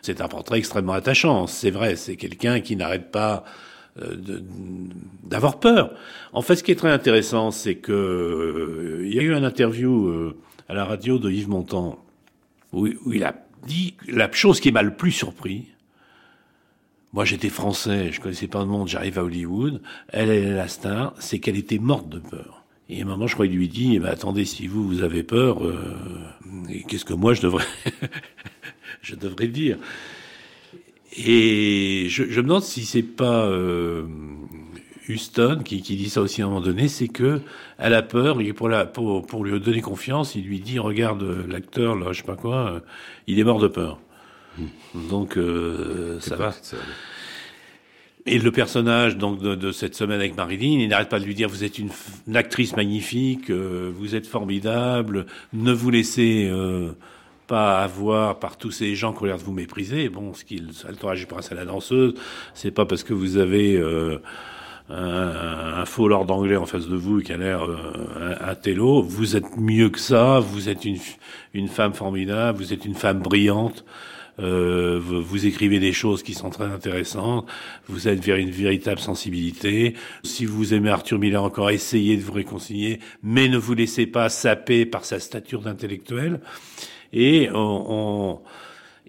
c'est 0.04 0.20
un 0.20 0.28
portrait 0.28 0.58
extrêmement 0.58 0.92
attachant. 0.92 1.46
C'est 1.46 1.70
vrai, 1.70 1.96
c'est 1.96 2.16
quelqu'un 2.16 2.60
qui 2.60 2.76
n'arrête 2.76 3.10
pas 3.10 3.44
euh, 4.00 4.16
d'avoir 5.22 5.60
peur. 5.60 5.92
En 6.32 6.42
fait, 6.42 6.56
ce 6.56 6.62
qui 6.62 6.72
est 6.72 6.76
très 6.76 6.90
intéressant, 6.90 7.50
c'est 7.50 7.76
que 7.76 7.92
euh, 7.92 9.06
il 9.06 9.14
y 9.14 9.18
a 9.18 9.22
eu 9.22 9.34
un 9.34 9.44
interview 9.44 10.08
euh, 10.08 10.36
à 10.68 10.74
la 10.74 10.84
radio 10.84 11.18
de 11.18 11.30
Yves 11.30 11.48
Montand 11.48 11.98
où, 12.72 12.88
il 13.12 13.24
a 13.24 13.34
dit 13.66 13.94
la 14.06 14.30
chose 14.30 14.60
qui 14.60 14.72
m'a 14.72 14.82
le 14.82 14.94
plus 14.94 15.12
surpris. 15.12 15.68
Moi, 17.14 17.24
j'étais 17.24 17.48
français, 17.48 18.10
je 18.12 18.20
connaissais 18.20 18.48
pas 18.48 18.58
le 18.60 18.66
monde, 18.66 18.88
j'arrive 18.88 19.18
à 19.18 19.24
Hollywood. 19.24 19.80
Elle, 20.08 20.28
elle 20.28 20.44
est 20.44 20.54
la 20.54 20.68
star, 20.68 21.14
c'est 21.18 21.38
qu'elle 21.38 21.56
était 21.56 21.78
morte 21.78 22.08
de 22.08 22.18
peur. 22.18 22.64
Et 22.90 23.00
à 23.00 23.04
un 23.04 23.08
moment, 23.08 23.26
je 23.26 23.34
crois 23.34 23.46
qu'il 23.46 23.56
lui 23.56 23.68
dit, 23.68 23.94
eh 23.94 23.98
ben, 23.98 24.10
attendez, 24.10 24.44
si 24.44 24.66
vous, 24.66 24.86
vous 24.86 25.02
avez 25.02 25.22
peur, 25.22 25.64
euh, 25.64 25.74
qu'est-ce 26.88 27.04
que 27.04 27.14
moi, 27.14 27.32
je 27.32 27.40
devrais 27.40 27.64
je 29.04 29.14
devrais 29.14 29.48
dire. 29.48 29.78
Et 31.16 32.06
je, 32.08 32.24
je 32.28 32.40
me 32.40 32.46
demande 32.48 32.62
si 32.62 32.84
c'est 32.84 33.02
pas 33.02 33.46
euh, 33.46 34.02
Houston 35.08 35.60
qui, 35.64 35.80
qui, 35.82 35.96
dit 35.96 36.10
ça 36.10 36.20
aussi 36.20 36.42
à 36.42 36.46
un 36.46 36.48
moment 36.48 36.60
donné, 36.60 36.88
c'est 36.88 37.08
que 37.08 37.40
elle 37.78 37.94
a 37.94 38.02
peur 38.02 38.40
et 38.40 38.52
pour, 38.52 38.68
la, 38.68 38.84
pour, 38.84 39.24
pour 39.24 39.44
lui 39.44 39.60
donner 39.60 39.80
confiance, 39.80 40.34
il 40.34 40.44
lui 40.44 40.58
dit 40.58 40.78
regarde 40.78 41.22
l'acteur 41.48 41.94
là, 41.94 42.12
je 42.12 42.18
sais 42.18 42.26
pas 42.26 42.36
quoi, 42.36 42.72
euh, 42.72 42.80
il 43.26 43.38
est 43.38 43.44
mort 43.44 43.60
de 43.60 43.68
peur. 43.68 44.00
Hmm. 44.58 44.66
Donc 45.08 45.36
euh, 45.36 46.18
ça 46.20 46.36
va. 46.36 46.52
Et 48.26 48.38
le 48.38 48.50
personnage 48.50 49.18
donc 49.18 49.40
de, 49.40 49.54
de, 49.54 49.70
cette 49.70 49.94
semaine 49.94 50.18
avec 50.18 50.34
Marilyn, 50.36 50.80
il 50.80 50.88
n'arrête 50.88 51.10
pas 51.10 51.20
de 51.20 51.26
lui 51.26 51.34
dire 51.34 51.48
vous 51.48 51.62
êtes 51.62 51.78
une, 51.78 51.90
une 52.26 52.36
actrice 52.36 52.74
magnifique, 52.74 53.50
euh, 53.50 53.92
vous 53.94 54.14
êtes 54.14 54.26
formidable, 54.26 55.26
ne 55.52 55.72
vous 55.72 55.90
laissez 55.90 56.48
euh, 56.50 56.92
pas 57.46 57.82
avoir 57.82 58.38
par 58.38 58.56
tous 58.56 58.70
ces 58.70 58.94
gens 58.94 59.12
qui 59.12 59.22
ont 59.22 59.26
l'air 59.26 59.38
de 59.38 59.42
vous 59.42 59.52
mépriser. 59.52 60.08
Bon, 60.08 60.34
ce 60.34 60.44
qu'il, 60.44 60.66
le 60.68 61.16
du 61.16 61.26
prince 61.26 61.52
à 61.52 61.54
la 61.54 61.64
danseuse, 61.64 62.14
c'est 62.54 62.70
pas 62.70 62.86
parce 62.86 63.02
que 63.02 63.12
vous 63.12 63.36
avez 63.36 63.76
euh, 63.76 64.18
un, 64.90 65.80
un, 65.80 65.84
faux 65.84 66.08
lord 66.08 66.30
anglais 66.30 66.56
en 66.56 66.66
face 66.66 66.88
de 66.88 66.96
vous 66.96 67.20
qui 67.20 67.32
a 67.32 67.36
l'air 67.36 67.64
euh, 67.64 67.76
un, 68.40 68.50
un 68.50 68.54
télo. 68.54 69.02
Vous 69.02 69.36
êtes 69.36 69.56
mieux 69.56 69.90
que 69.90 70.00
ça. 70.00 70.40
Vous 70.40 70.68
êtes 70.68 70.84
une, 70.84 70.98
une 71.52 71.68
femme 71.68 71.94
formidable. 71.94 72.58
Vous 72.58 72.72
êtes 72.72 72.84
une 72.84 72.94
femme 72.94 73.20
brillante. 73.20 73.84
Euh, 74.40 74.98
vous, 75.00 75.22
vous, 75.22 75.46
écrivez 75.46 75.78
des 75.78 75.92
choses 75.92 76.22
qui 76.22 76.34
sont 76.34 76.50
très 76.50 76.64
intéressantes, 76.64 77.46
vous 77.86 78.08
êtes 78.08 78.18
vers 78.24 78.36
une 78.36 78.50
véritable 78.50 78.98
sensibilité. 78.98 79.94
Si 80.24 80.44
vous 80.44 80.74
aimez 80.74 80.90
Arthur 80.90 81.20
Miller 81.20 81.42
encore, 81.42 81.70
essayez 81.70 82.16
de 82.16 82.22
vous 82.22 82.32
réconcilier, 82.32 82.98
mais 83.22 83.48
ne 83.48 83.58
vous 83.58 83.74
laissez 83.74 84.06
pas 84.06 84.28
saper 84.28 84.86
par 84.86 85.04
sa 85.04 85.20
stature 85.20 85.60
d'intellectuel 85.62 86.40
et 87.14 87.48
on, 87.52 87.86
on, 87.88 88.40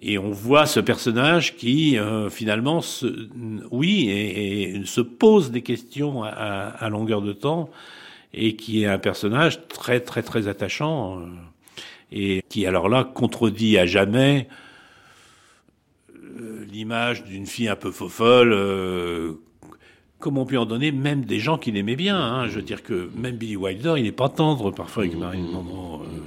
et 0.00 0.16
on 0.16 0.30
voit 0.30 0.66
ce 0.66 0.80
personnage 0.80 1.56
qui 1.56 1.98
euh, 1.98 2.30
finalement, 2.30 2.80
se, 2.80 3.28
oui, 3.70 4.08
et, 4.08 4.76
et, 4.76 4.86
se 4.86 5.00
pose 5.00 5.50
des 5.50 5.62
questions 5.62 6.22
à, 6.22 6.28
à, 6.30 6.88
longueur 6.88 7.20
de 7.20 7.32
temps 7.32 7.68
et 8.32 8.56
qui 8.56 8.82
est 8.82 8.86
un 8.86 8.98
personnage 8.98 9.66
très 9.68 10.00
très 10.00 10.22
très 10.22 10.46
attachant 10.46 11.20
euh, 11.20 11.24
et 12.12 12.42
qui 12.48 12.66
alors 12.66 12.88
là 12.88 13.04
contredit 13.04 13.78
à 13.78 13.86
jamais 13.86 14.48
euh, 16.38 16.64
l'image 16.70 17.24
d'une 17.24 17.46
fille 17.46 17.68
un 17.68 17.76
peu 17.76 17.90
faux 17.90 18.08
folle. 18.08 18.52
Euh, 18.52 19.34
comme 20.18 20.38
on 20.38 20.46
peut 20.46 20.58
en 20.58 20.64
donner 20.64 20.92
même 20.92 21.24
des 21.24 21.38
gens 21.38 21.58
qui 21.58 21.72
l'aimaient 21.72 21.96
bien. 21.96 22.18
Hein. 22.18 22.48
Je 22.48 22.56
veux 22.56 22.62
dire 22.62 22.82
que 22.82 23.10
même 23.14 23.36
Billy 23.36 23.56
Wilder, 23.56 23.94
il 23.96 24.04
n'est 24.04 24.12
pas 24.12 24.28
tendre 24.28 24.70
parfois 24.70 25.04
avec 25.04 25.16
Marilyn 25.16 25.50
Monroe. 25.50 26.02
Euh, 26.04 26.20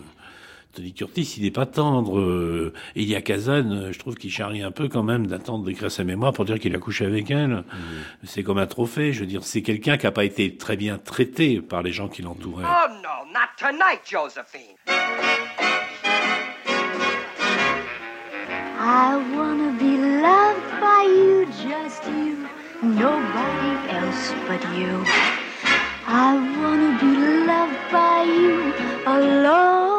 Tony 0.73 0.93
Curtis, 0.93 1.35
il 1.37 1.43
n'est 1.43 1.51
pas 1.51 1.65
tendre. 1.65 2.19
Euh, 2.19 2.73
Elia 2.95 3.21
Kazan, 3.21 3.71
euh, 3.71 3.91
je 3.91 3.97
trouve 3.99 4.15
qu'il 4.15 4.31
charrie 4.31 4.61
un 4.61 4.71
peu 4.71 4.87
quand 4.87 5.03
même 5.03 5.25
d'attendre 5.25 5.65
d'écrire 5.65 5.91
sa 5.91 6.03
mémoire 6.03 6.31
pour 6.31 6.45
dire 6.45 6.59
qu'il 6.59 6.75
a 6.75 6.79
couché 6.79 7.05
avec 7.05 7.31
elle. 7.31 7.63
C'est 8.23 8.43
comme 8.43 8.59
un 8.59 8.67
trophée. 8.67 9.11
Je 9.11 9.21
veux 9.21 9.25
dire, 9.25 9.43
c'est 9.43 9.63
quelqu'un 9.63 9.97
qui 9.97 10.05
n'a 10.05 10.11
pas 10.11 10.25
été 10.25 10.55
très 10.57 10.77
bien 10.77 10.97
traité 10.97 11.59
par 11.61 11.81
les 11.81 11.91
gens 11.91 12.07
qui 12.07 12.21
l'entouraient. 12.21 12.65
Oh 12.65 12.91
no, 13.01 13.31
not 13.33 13.49
tonight, 13.57 14.01
Josephine. 14.05 14.75
I 18.81 19.17
wanna 19.35 19.71
be 19.77 19.97
loved 19.97 20.79
by 20.79 21.03
you, 21.03 21.45
just 21.47 22.05
you, 22.05 22.47
nobody 22.81 23.75
else 23.89 24.33
but 24.47 24.63
you. 24.77 25.03
I 26.07 26.35
wanna 26.61 26.97
be 26.97 27.11
loved 27.45 27.91
by 27.91 28.23
you 28.23 28.73
alone. 29.05 29.98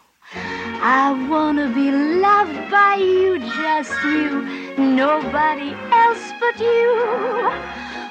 I 0.33 1.27
wanna 1.29 1.67
be 1.73 1.91
loved 1.91 2.71
by 2.71 2.95
you, 2.95 3.39
just 3.39 3.91
you, 4.03 4.41
nobody 4.77 5.73
else 5.91 6.31
but 6.39 6.59
you. 6.59 6.91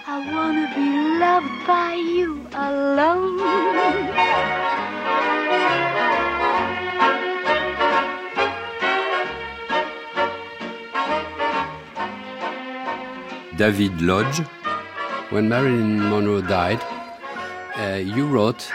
I 0.07 0.31
wanna 0.33 0.71
be 0.75 0.89
loved 1.19 1.67
by 1.67 1.95
you 1.95 2.47
alone. 2.53 3.39
David 13.57 14.01
Lodge. 14.01 14.41
When 15.31 15.49
Marilyn 15.49 16.09
Monroe 16.11 16.41
died, 16.41 16.83
uh, 17.77 17.97
you 17.97 18.27
wrote, 18.27 18.71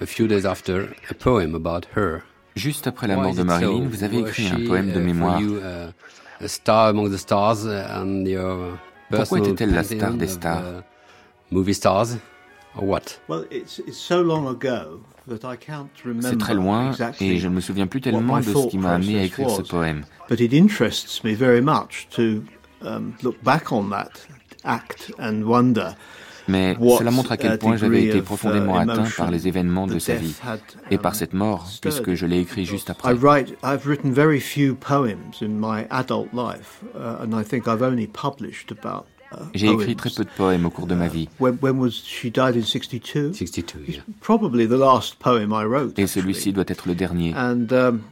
a 0.00 0.06
few 0.06 0.26
days 0.26 0.44
after, 0.44 0.94
a 1.10 1.14
poem 1.14 1.54
about 1.54 1.84
her. 1.92 2.24
Juste 2.54 2.86
après 2.86 3.08
la 3.08 3.16
mort 3.16 3.34
de 3.34 3.42
Marilyn, 3.42 3.88
vous 3.88 4.04
avez 4.04 4.18
écrit 4.18 4.48
un 4.48 4.66
poème 4.66 4.92
de 4.92 5.00
mémoire. 5.00 5.40
uh, 5.40 6.44
a 6.44 6.48
star 6.48 6.88
among 6.88 7.10
the 7.10 7.16
stars 7.16 7.66
and 7.66 8.24
your 8.26 8.78
Pourquoi 9.10 9.38
était-elle 9.40 9.72
la 9.74 9.82
star 9.84 10.12
des 10.14 10.28
stars? 10.28 10.62
uh, 10.62 10.82
Movie 11.54 11.74
stars? 11.74 12.16
Or 12.76 12.84
what? 12.84 13.00
C'est 16.20 16.38
très 16.38 16.54
loin 16.54 16.92
et 17.20 17.38
je 17.38 17.48
ne 17.48 17.54
me 17.54 17.60
souviens 17.60 17.86
plus 17.86 18.00
tellement 18.00 18.38
de 18.38 18.42
ce 18.42 18.68
qui 18.68 18.78
m'a 18.78 18.92
amené 18.92 19.20
à 19.20 19.24
écrire 19.24 19.50
ce 19.50 19.62
poème. 19.62 20.04
Um, 26.46 26.52
Mais 26.52 26.76
cela 26.98 27.10
montre 27.10 27.32
à 27.32 27.36
quel 27.36 27.58
point 27.58 27.76
j'avais 27.76 28.04
été 28.04 28.20
profondément 28.22 28.76
atteint 28.76 29.08
par 29.16 29.30
les 29.30 29.48
événements 29.48 29.86
de 29.86 29.98
sa 29.98 30.14
vie 30.14 30.34
et 30.90 30.98
par 30.98 31.14
cette 31.14 31.32
mort, 31.32 31.68
puisque 31.80 32.14
je 32.14 32.26
l'ai 32.26 32.40
écrit 32.40 32.64
juste 32.64 32.90
après. 32.90 33.12
I 33.14 33.16
write, 33.16 33.56
I've 33.62 33.86
written 33.86 34.12
very 34.12 34.40
few 34.40 34.74
poems 34.74 35.40
in 35.40 35.58
my 35.58 35.86
adult 35.90 36.28
life, 36.32 36.82
uh, 36.94 37.22
and 37.22 37.38
I 37.38 37.44
think 37.44 37.66
I've 37.66 37.82
only 37.82 38.06
published 38.06 38.70
about. 38.70 39.06
uh, 39.32 39.36
J'ai 39.54 39.68
écrit 39.68 39.96
très 39.96 40.10
peu 40.10 40.24
de 40.24 40.30
poèmes 40.36 40.66
au 40.66 40.70
cours 40.70 40.86
de 40.86 40.94
ma 40.94 41.08
vie. 41.08 41.28
When, 41.40 41.56
when 41.62 41.78
was 41.78 41.92
she 41.92 42.30
died 42.30 42.56
in 42.56 42.62
62? 42.62 43.32
62, 43.32 43.84
yeah. 43.88 44.00
Probably 44.20 44.66
the 44.66 44.78
last 44.78 45.18
poem 45.18 45.52
I 45.52 45.64
wrote. 45.64 45.98
Et 45.98 46.06
celui-ci 46.06 46.52
doit 46.52 46.64
être 46.68 46.86
le 46.86 46.94
dernier. 46.94 47.32
And 47.34 47.72
um, 47.72 48.02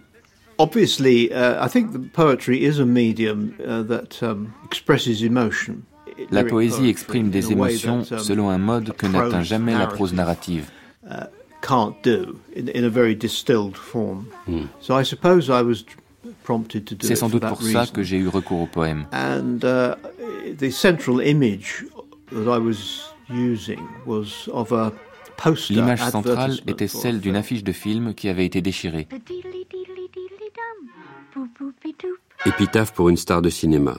obviously, 0.59 1.31
uh, 1.33 1.65
I 1.65 1.69
think 1.69 1.93
the 1.93 2.01
poetry 2.13 2.65
is 2.65 2.79
a 2.81 2.87
medium 2.87 3.55
uh, 3.61 3.83
that 3.83 4.23
um, 4.23 4.53
expresses 4.65 5.23
emotion. 5.23 5.83
La 6.31 6.45
poésie 6.45 6.89
exprime 6.89 7.31
des 7.31 7.53
émotions 7.53 8.03
that, 8.03 8.17
um, 8.17 8.23
selon 8.23 8.51
un 8.51 8.59
mode 8.59 8.93
que 8.97 9.07
n'atteint 9.07 9.31
prose 9.31 9.47
jamais 9.47 9.73
la 9.73 9.87
prose 9.87 10.13
narrative, 10.13 10.71
narrative. 11.05 11.31
can't 11.63 12.03
do 12.03 12.39
in, 12.57 12.69
in 12.69 12.85
a 12.85 12.91
very 12.91 13.15
distilled 13.15 13.77
form. 13.77 14.27
So 14.81 14.95
I 14.95 15.05
suppose 15.05 15.49
I 15.49 15.63
was 15.63 15.85
prompted 16.45 16.87
to 16.87 16.95
do 16.95 17.07
C'est 17.07 17.17
sans 17.17 17.29
for 17.29 17.39
doute 17.39 17.43
that 17.43 17.49
pour 17.51 17.63
ça 17.63 17.81
reason. 17.81 17.93
que 17.93 18.03
j'ai 18.03 18.19
eu 18.19 18.29
recours 18.29 18.61
au 18.61 18.67
poème. 18.67 19.07
And 19.13 19.61
uh, 19.63 19.95
the 20.59 20.71
central 20.71 21.21
image 21.21 21.85
that 22.33 22.47
I 22.47 22.59
was 22.59 23.13
using 23.31 23.81
was 24.07 24.49
of 24.53 24.73
a 24.73 24.93
poster 25.37 25.75
L'image 25.75 26.01
centrale 26.01 26.59
était 26.67 26.89
celle 26.89 27.21
d'une 27.21 27.37
affiche 27.37 27.65
de 27.65 27.73
film 27.73 28.15
qui 28.15 28.29
avait 28.29 28.47
été 28.47 28.61
déchirée. 28.61 29.09
Épitaphe 32.45 32.93
pour 32.93 33.09
une 33.09 33.17
star 33.17 33.41
de 33.41 33.49
cinéma. 33.49 33.99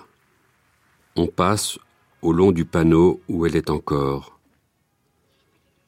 On 1.16 1.28
passe 1.28 1.78
au 2.24 2.32
long 2.32 2.54
du 2.54 2.64
panneau 2.64 3.22
où 3.28 3.46
elle 3.46 3.58
est 3.58 3.70
encore. 3.70 4.40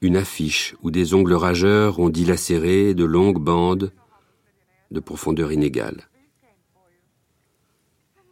Une 0.02 0.16
affiche 0.16 0.76
où 0.82 0.90
des 0.90 1.14
ongles 1.14 1.32
rageurs 1.32 1.98
ont 1.98 2.10
dilacéré 2.10 2.92
de 2.92 3.04
longues 3.04 3.42
bandes 3.42 3.90
de 4.90 5.00
profondeur 5.00 5.50
inégale. 5.50 6.08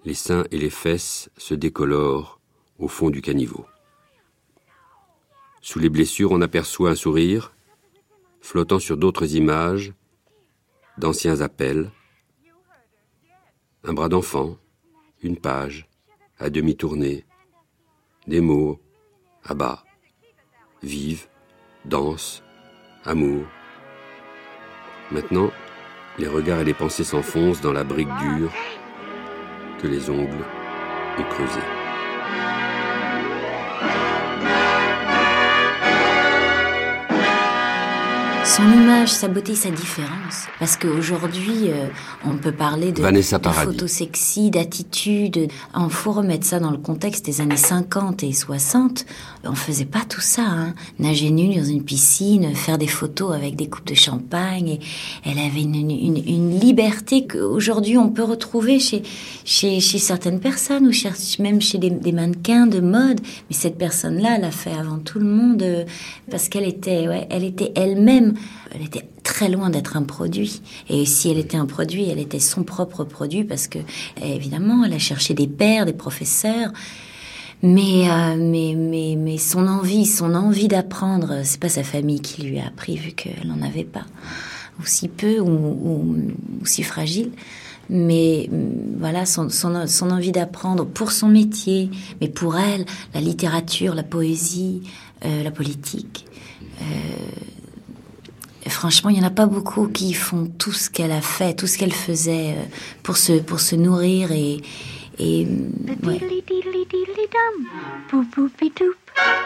Les 0.05 0.13
seins 0.13 0.45
et 0.51 0.59
les 0.59 0.69
fesses 0.69 1.31
se 1.39 1.55
décolorent 1.55 2.39
au 2.79 2.89
fond 2.89 3.09
du 3.09 3.23
caniveau. 3.23 3.65
Sous 5.63 5.79
les 5.79 5.89
blessures, 5.89 6.33
on 6.33 6.43
aperçoit 6.43 6.91
un 6.91 6.95
sourire, 6.95 7.55
flottant 8.43 8.79
sur 8.79 8.99
d'autres 8.99 9.35
images, 9.35 9.95
d'anciens 10.99 11.41
appels, 11.41 11.91
un 13.83 13.95
bras 13.95 14.11
d'enfant, 14.11 14.59
une 15.23 15.39
page, 15.39 15.89
à 16.39 16.51
demi 16.51 16.77
tournée, 16.77 17.25
des 18.27 18.41
mots, 18.41 18.81
à 19.45 19.55
bas, 19.55 19.85
vive, 20.83 21.27
danse, 21.85 22.43
amour. 23.05 23.45
Maintenant, 25.11 25.51
les 26.19 26.29
regards 26.29 26.61
et 26.61 26.65
les 26.65 26.75
pensées 26.75 27.05
s'enfoncent 27.05 27.61
dans 27.61 27.73
la 27.73 27.85
brique 27.85 28.09
dure 28.21 28.53
que 29.81 29.87
les 29.87 30.09
ongles 30.09 30.45
ont 31.19 31.25
creusée. 31.25 31.84
Son 38.45 38.71
image, 38.71 39.09
sa 39.09 39.29
beauté, 39.29 39.55
sa 39.55 39.71
différence. 39.71 40.47
Parce 40.59 40.77
qu'aujourd'hui, 40.77 41.71
euh, 41.71 41.87
on 42.27 42.37
peut 42.37 42.53
parler 42.53 42.93
de, 42.93 43.03
de 43.03 43.49
photos 43.49 43.91
sexy, 43.91 44.51
d'attitude. 44.51 45.49
Il 45.75 45.91
faut 45.91 46.13
remettre 46.13 46.45
ça 46.45 46.61
dans 46.61 46.71
le 46.71 46.77
contexte 46.77 47.25
des 47.25 47.41
années 47.41 47.57
50 47.57 48.23
et 48.23 48.33
60. 48.35 49.07
On 49.47 49.55
faisait 49.55 49.85
pas 49.85 50.05
tout 50.09 50.21
ça. 50.21 50.43
Hein. 50.43 50.75
Nager 50.99 51.31
nu 51.31 51.55
dans 51.55 51.65
une 51.65 51.83
piscine, 51.83 52.55
faire 52.55 52.79
des 52.79 52.87
photos 52.87 53.35
avec 53.35 53.57
des 53.57 53.69
coupes 53.69 53.87
de 53.87 53.95
champagne. 53.95 54.69
Et 54.69 54.81
elle 55.25 55.39
avait 55.39 55.63
une, 55.63 56.59
liberté 56.59 57.27
qu'aujourd'hui 57.27 57.99
on 57.99 58.11
peut 58.11 58.23
retrouver 58.23 58.79
chez, 58.79 59.03
chez, 59.45 59.81
chez 59.81 59.99
certaines 59.99 60.41
personnes 60.41 60.87
ou 60.87 61.43
même 61.43 61.61
chez 61.61 61.79
des, 61.79 61.91
des 61.91 62.13
mannequins 62.13 62.67
de 62.67 62.81
mode. 62.81 63.21
Mais 63.51 63.57
cette 63.57 63.77
personne-là, 63.77 64.37
elle 64.39 64.45
a 64.45 64.51
fait 64.51 64.73
avant 64.73 64.99
tout 64.99 65.19
le 65.19 65.27
monde 65.27 65.63
euh, 65.63 65.85
parce 66.31 66.49
qu'elle 66.49 66.67
était, 66.67 67.09
ouais, 67.09 67.27
elle 67.31 67.45
était 67.45 67.73
elle-même. 67.75 68.35
Elle 68.75 68.83
était 68.83 69.07
très 69.23 69.49
loin 69.49 69.71
d'être 69.71 69.97
un 69.97 70.03
produit. 70.03 70.63
Et 70.89 71.07
si 71.07 71.31
elle 71.31 71.39
était 71.39 71.57
un 71.57 71.67
produit, 71.67 72.09
elle 72.09 72.19
était 72.19 72.41
son 72.41 72.63
propre 72.63 73.05
produit 73.05 73.45
parce 73.45 73.67
que, 73.67 73.79
évidemment, 74.23 74.85
elle 74.85 74.93
a 74.93 74.99
cherché 74.99 75.35
des 75.35 75.49
pères, 75.49 75.87
des 75.87 75.93
professeurs. 75.93 76.71
Mais, 77.63 78.11
euh, 78.11 78.37
mais, 78.39 78.75
mais, 78.77 79.17
mais 79.19 79.39
son 79.39 79.67
envie, 79.67 80.07
son 80.07 80.35
envie 80.35 80.69
d'apprendre, 80.69 81.41
c'est 81.45 81.61
pas 81.61 81.69
sa 81.69 81.83
famille 81.83 82.21
qui 82.21 82.43
lui 82.43 82.59
a 82.59 82.67
appris 82.67 82.97
vu 82.97 83.13
qu'elle 83.13 83.47
n'en 83.47 83.63
avait 83.67 83.85
pas. 83.85 84.05
Ou 84.81 84.87
si 84.87 85.09
peu, 85.09 85.39
ou, 85.41 85.49
ou, 85.49 86.17
si 86.65 86.83
fragile. 86.83 87.31
Mais 87.89 88.49
mm, 88.51 88.99
voilà, 88.99 89.25
son, 89.25 89.49
son, 89.49 89.87
son 89.87 90.11
envie 90.11 90.33
d'apprendre 90.33 90.85
pour 90.85 91.13
son 91.13 91.29
métier, 91.29 91.91
mais 92.21 92.29
pour 92.29 92.59
elle, 92.59 92.85
la 93.15 93.21
littérature, 93.21 93.95
la 93.95 94.03
poésie, 94.03 94.83
euh, 95.25 95.43
la 95.43 95.51
politique. 95.51 96.27
Euh, 96.81 96.85
Franchement, 98.67 99.11
il 99.11 99.19
n'y 99.19 99.23
en 99.23 99.27
a 99.27 99.31
pas 99.31 99.45
beaucoup 99.45 99.89
qui 99.89 100.15
font 100.15 100.47
tout 100.59 100.73
ce 100.73 100.89
qu'elle 100.89 101.13
a 101.13 101.21
fait, 101.21 101.53
tout 101.53 101.67
ce 101.67 101.77
qu'elle 101.77 101.93
faisait 101.93 102.55
pour 103.03 103.19
se, 103.19 103.33
pour 103.33 103.61
se 103.61 103.77
nourrir 103.77 104.33
et. 104.33 104.59
Et 105.19 105.47
ouais. 106.05 106.21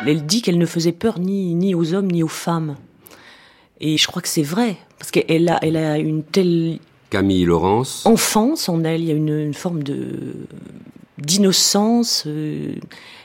Elle 0.07 0.27
dit 0.27 0.43
qu'elle 0.43 0.59
ne 0.59 0.67
faisait 0.67 0.93
peur 0.93 1.19
ni, 1.19 1.55
ni 1.55 1.75
aux 1.75 1.95
hommes 1.95 2.11
ni 2.11 2.23
aux 2.23 2.29
femmes. 2.29 2.77
Et 3.81 3.97
je 3.97 4.07
crois 4.07 4.23
que 4.23 4.29
c'est 4.29 4.43
vrai, 4.43 4.77
Parce 4.99 5.11
qu'elle 5.11 5.49
a, 5.49 5.59
elle 5.63 5.77
a 5.77 5.99
une 5.99 6.25
telle 6.25 6.79
Camille 7.11 7.45
Laurence. 7.45 8.05
Enfance 8.07 8.69
en 8.69 8.85
elle, 8.85 9.03
il 9.03 9.07
y 9.07 9.13
a 9.13 9.15
une, 9.15 9.55
forme 9.55 9.83
de 9.83 10.35
d'innocence, 11.19 12.25
euh, 12.29 12.75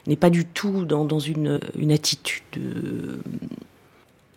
n'est 0.07 0.15
pas 0.15 0.31
du 0.31 0.45
tout 0.45 0.83
dans, 0.83 1.05
dans 1.05 1.19
une, 1.19 1.59
une 1.77 1.91
attitude 1.91 2.41
euh, 2.57 3.19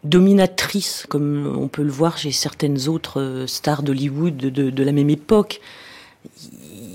dominatrice, 0.05 1.07
comme 1.09 1.57
on 1.59 1.69
peut 1.69 1.83
le 1.83 1.91
voir 1.91 2.19
chez 2.19 2.33
certaines 2.33 2.87
autres 2.89 3.21
euh, 3.21 3.47
stars 3.47 3.83
d'Hollywood 3.83 4.37
de, 4.37 4.51
de, 4.51 4.69
de, 4.69 4.83
la 4.83 4.93
même 4.93 5.09
époque. 5.09 5.61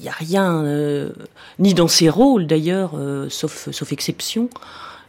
Il 0.02 0.06
n'y 0.06 0.10
a 0.10 0.14
rien, 0.14 0.66
ni 1.60 1.76
dans 1.76 1.88
ses 1.88 2.10
rôles 2.10 2.47
d'ailleurs, 2.47 2.93
sauf, 3.30 3.70
sauf 3.70 3.91
exception, 3.91 4.49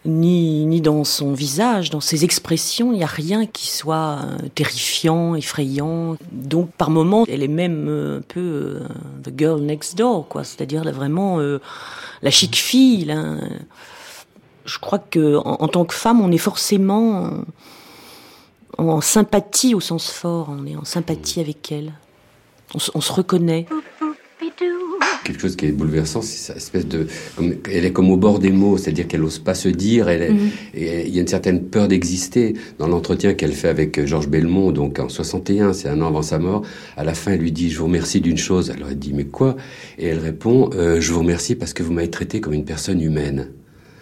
ni, 0.04 0.66
ni 0.66 0.80
dans 0.80 1.04
son 1.04 1.32
visage, 1.32 1.90
dans 1.90 2.00
ses 2.00 2.24
expressions, 2.24 2.92
il 2.92 2.98
n'y 2.98 3.04
a 3.04 3.06
rien 3.06 3.46
qui 3.46 3.68
soit 3.68 4.18
euh, 4.22 4.48
terrifiant, 4.54 5.36
effrayant. 5.36 6.16
Donc 6.32 6.72
par 6.72 6.90
moments, 6.90 7.24
elle 7.28 7.42
est 7.42 7.48
même 7.48 7.86
euh, 7.88 8.18
un 8.18 8.22
peu 8.22 8.40
euh, 8.40 8.80
the 9.22 9.32
girl 9.36 9.60
next 9.60 9.96
door, 9.96 10.26
quoi. 10.26 10.42
C'est-à-dire 10.42 10.82
vraiment 10.92 11.38
la 11.38 12.30
chic 12.30 12.56
fille. 12.56 13.04
Là. 13.04 13.36
Je 14.64 14.78
crois 14.78 14.98
que 14.98 15.36
en, 15.36 15.68
tant 15.68 15.84
que 15.84 15.94
femme, 15.94 16.20
on 16.20 16.32
est 16.32 16.38
forcément 16.38 17.30
en, 18.78 19.00
sympathie 19.00 19.74
au 19.74 19.80
sens 19.80 20.10
fort. 20.10 20.48
On 20.50 20.66
est 20.66 20.76
en 20.76 20.84
sympathie 20.84 21.40
avec 21.40 21.70
elle. 21.70 21.92
On 22.74 23.00
se 23.00 23.12
reconnaît 23.12 23.66
quelque 25.24 25.40
chose 25.40 25.56
qui 25.56 25.66
est 25.66 25.72
bouleversant, 25.72 26.22
c'est 26.22 26.38
cette 26.38 26.56
espèce 26.56 26.86
de, 26.86 27.06
elle 27.70 27.84
est 27.84 27.92
comme 27.92 28.10
au 28.10 28.16
bord 28.16 28.38
des 28.38 28.50
mots, 28.50 28.76
c'est-à-dire 28.76 29.08
qu'elle 29.08 29.20
n'ose 29.20 29.38
pas 29.38 29.54
se 29.54 29.68
dire, 29.68 30.08
elle, 30.08 30.32
mhm. 30.32 30.50
et 30.74 31.06
il 31.06 31.14
y 31.14 31.18
a 31.18 31.20
une 31.20 31.28
certaine 31.28 31.64
peur 31.64 31.88
d'exister. 31.88 32.54
Dans 32.78 32.88
l'entretien 32.88 33.34
qu'elle 33.34 33.52
fait 33.52 33.68
avec 33.68 34.04
Georges 34.06 34.28
Belmont, 34.28 34.72
donc 34.72 34.98
en 34.98 35.08
61, 35.08 35.72
c'est 35.72 35.88
un 35.88 36.00
an 36.00 36.08
avant 36.08 36.22
sa 36.22 36.38
mort, 36.38 36.62
à 36.96 37.04
la 37.04 37.14
fin, 37.14 37.32
elle 37.32 37.40
lui 37.40 37.52
dit, 37.52 37.70
je 37.70 37.78
vous 37.78 37.86
remercie 37.86 38.20
d'une 38.20 38.38
chose. 38.38 38.70
Alors 38.70 38.88
elle 38.90 38.98
dit, 38.98 39.12
mais 39.12 39.24
quoi? 39.24 39.56
Et 39.98 40.06
elle 40.06 40.18
répond, 40.18 40.70
euh, 40.74 41.00
je 41.00 41.12
vous 41.12 41.20
remercie 41.20 41.54
parce 41.54 41.72
que 41.72 41.82
vous 41.82 41.92
m'avez 41.92 42.10
traité 42.10 42.40
comme 42.40 42.54
une 42.54 42.64
personne 42.64 43.00
humaine. 43.00 43.48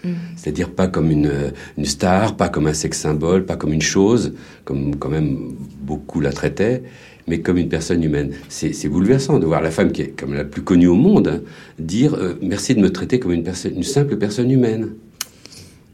Mhm. 0.05 0.15
C'est-à-dire 0.37 0.71
pas 0.71 0.89
comme 0.89 1.11
une, 1.11 1.53
une 1.77 1.85
star, 1.85 2.37
pas 2.37 2.49
comme 2.49 2.67
un 2.67 2.73
sexe 2.75 2.99
symbole, 2.99 3.45
pas 3.45 3.57
comme 3.57 3.73
une 3.73 3.83
chose, 3.83 4.33
comme 4.65 4.97
quand 4.97 5.11
même 5.11 5.55
beaucoup 5.83 6.21
la 6.21 6.33
traitaient, 6.33 6.83
mais 7.31 7.41
comme 7.41 7.57
une 7.57 7.69
personne 7.69 8.03
humaine. 8.03 8.33
C'est 8.49 8.89
bouleversant 8.89 9.39
de 9.39 9.47
voir 9.47 9.63
la 9.63 9.71
femme 9.71 9.93
qui 9.93 10.03
est 10.03 10.21
comme 10.21 10.35
la 10.35 10.45
plus 10.45 10.63
connue 10.63 10.89
au 10.89 10.97
monde 10.97 11.29
hein, 11.29 11.41
dire 11.79 12.15
euh, 12.15 12.35
merci 12.43 12.75
de 12.75 12.81
me 12.81 12.91
traiter 12.91 13.21
comme 13.21 13.33
une, 13.33 13.45
personne, 13.45 13.77
une 13.77 13.85
simple 13.85 14.17
personne 14.17 14.51
humaine. 14.51 14.91